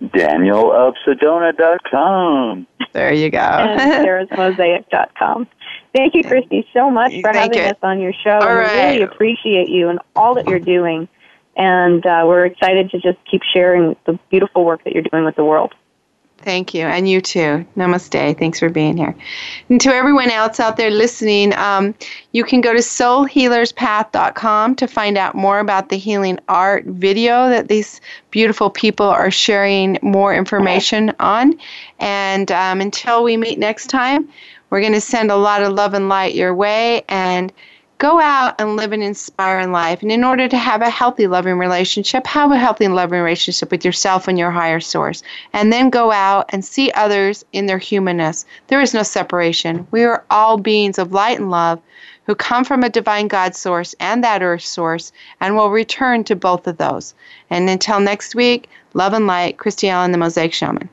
DanielofSedona.com. 0.01 2.67
There 2.91 3.13
you 3.13 3.29
go. 3.29 3.37
and 3.39 4.05
carasmosaic.com. 4.05 5.47
Thank 5.95 6.15
you, 6.15 6.23
Christy, 6.23 6.67
so 6.73 6.91
much 6.91 7.13
for 7.21 7.31
Thank 7.31 7.53
having 7.55 7.59
you. 7.59 7.63
us 7.63 7.77
on 7.81 8.01
your 8.01 8.11
show. 8.11 8.39
All 8.39 8.49
We 8.49 8.55
right. 8.55 8.89
really 8.89 9.03
appreciate 9.03 9.69
you 9.69 9.87
and 9.87 9.99
all 10.15 10.35
that 10.35 10.47
you're 10.47 10.59
doing. 10.59 11.07
And 11.55 12.05
uh, 12.05 12.23
we're 12.25 12.45
excited 12.45 12.91
to 12.91 12.99
just 12.99 13.17
keep 13.29 13.41
sharing 13.53 13.95
the 14.05 14.19
beautiful 14.29 14.65
work 14.65 14.83
that 14.83 14.93
you're 14.93 15.03
doing 15.03 15.25
with 15.25 15.35
the 15.35 15.45
world. 15.45 15.73
Thank 16.45 16.73
you. 16.75 16.85
And 16.85 17.09
you 17.09 17.21
too. 17.21 17.65
Namaste. 17.75 18.37
Thanks 18.37 18.59
for 18.59 18.69
being 18.69 18.97
here. 18.97 19.15
And 19.69 19.81
to 19.81 19.89
everyone 19.89 20.29
else 20.29 20.59
out 20.59 20.77
there 20.77 20.91
listening, 20.91 21.55
um, 21.55 21.95
you 22.33 22.43
can 22.43 22.61
go 22.61 22.71
to 22.71 22.79
soulhealerspath.com 22.79 24.75
to 24.75 24.87
find 24.87 25.17
out 25.17 25.33
more 25.33 25.59
about 25.59 25.89
the 25.89 25.97
healing 25.97 26.37
art 26.47 26.85
video 26.85 27.49
that 27.49 27.67
these 27.67 27.99
beautiful 28.29 28.69
people 28.69 29.07
are 29.07 29.31
sharing 29.31 29.97
more 30.03 30.35
information 30.35 31.13
on. 31.19 31.57
And 31.99 32.51
um, 32.51 32.79
until 32.79 33.23
we 33.23 33.37
meet 33.37 33.57
next 33.57 33.87
time, 33.87 34.29
we're 34.69 34.81
going 34.81 34.93
to 34.93 35.01
send 35.01 35.31
a 35.31 35.37
lot 35.37 35.63
of 35.63 35.73
love 35.73 35.93
and 35.95 36.09
light 36.09 36.35
your 36.35 36.53
way 36.53 37.03
and 37.07 37.51
go 37.97 38.19
out 38.19 38.59
and 38.59 38.75
live 38.75 38.91
an 38.91 39.01
inspiring 39.01 39.71
life. 39.71 40.01
And 40.01 40.11
in 40.11 40.23
order 40.23 40.47
to 40.47 40.57
have 40.57 40.81
a 40.81 40.89
healthy, 40.89 41.27
loving 41.27 41.57
relationship, 41.57 42.27
have 42.27 42.51
a 42.51 42.57
healthy 42.57 42.85
and 42.85 42.95
loving 42.95 43.19
relationship 43.21 43.71
with 43.71 43.85
yourself 43.85 44.27
and 44.27 44.37
your 44.37 44.51
higher 44.51 44.79
source. 44.79 45.23
And 45.53 45.71
then 45.71 45.89
go 45.89 46.11
out 46.11 46.45
and 46.49 46.63
see 46.63 46.91
others 46.91 47.45
in 47.53 47.65
their 47.65 47.77
humanness. 47.77 48.45
There 48.67 48.81
is 48.81 48.93
no 48.93 49.03
separation. 49.03 49.87
We 49.91 50.03
are 50.03 50.23
all 50.29 50.57
beings 50.57 50.99
of 50.99 51.13
light 51.13 51.39
and 51.39 51.49
love 51.49 51.81
who 52.25 52.35
come 52.35 52.63
from 52.65 52.83
a 52.83 52.89
divine 52.89 53.27
God 53.27 53.55
source 53.55 53.95
and 53.99 54.23
that 54.23 54.41
earth 54.41 54.65
source 54.65 55.11
and 55.39 55.55
will 55.55 55.69
return 55.69 56.23
to 56.25 56.35
both 56.35 56.67
of 56.67 56.77
those. 56.77 57.13
And 57.49 57.69
until 57.69 57.99
next 57.99 58.35
week, 58.35 58.67
love 58.93 59.13
and 59.13 59.27
light, 59.27 59.57
Christy 59.57 59.89
Ellen, 59.89 60.11
the 60.11 60.17
Mosaic 60.17 60.53
Shaman. 60.53 60.89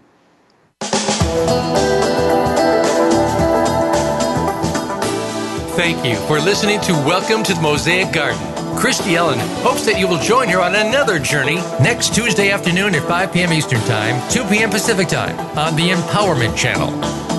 Thank 5.83 6.07
you 6.07 6.15
for 6.29 6.39
listening 6.39 6.81
to 6.83 6.93
Welcome 6.93 7.43
to 7.43 7.55
the 7.55 7.61
Mosaic 7.61 8.13
Garden. 8.13 8.41
Christy 8.77 9.17
Ellen 9.17 9.41
hopes 9.65 9.85
that 9.85 9.99
you 9.99 10.07
will 10.07 10.21
join 10.21 10.49
her 10.51 10.61
on 10.61 10.77
another 10.77 11.19
journey 11.19 11.57
next 11.83 12.15
Tuesday 12.15 12.53
afternoon 12.53 12.95
at 12.95 13.03
5 13.09 13.33
p.m. 13.33 13.53
Eastern 13.53 13.81
Time, 13.81 14.23
2 14.31 14.45
p.m. 14.45 14.71
Pacific 14.71 15.09
Time 15.09 15.37
on 15.59 15.75
the 15.75 15.89
Empowerment 15.89 16.57
Channel. 16.57 17.32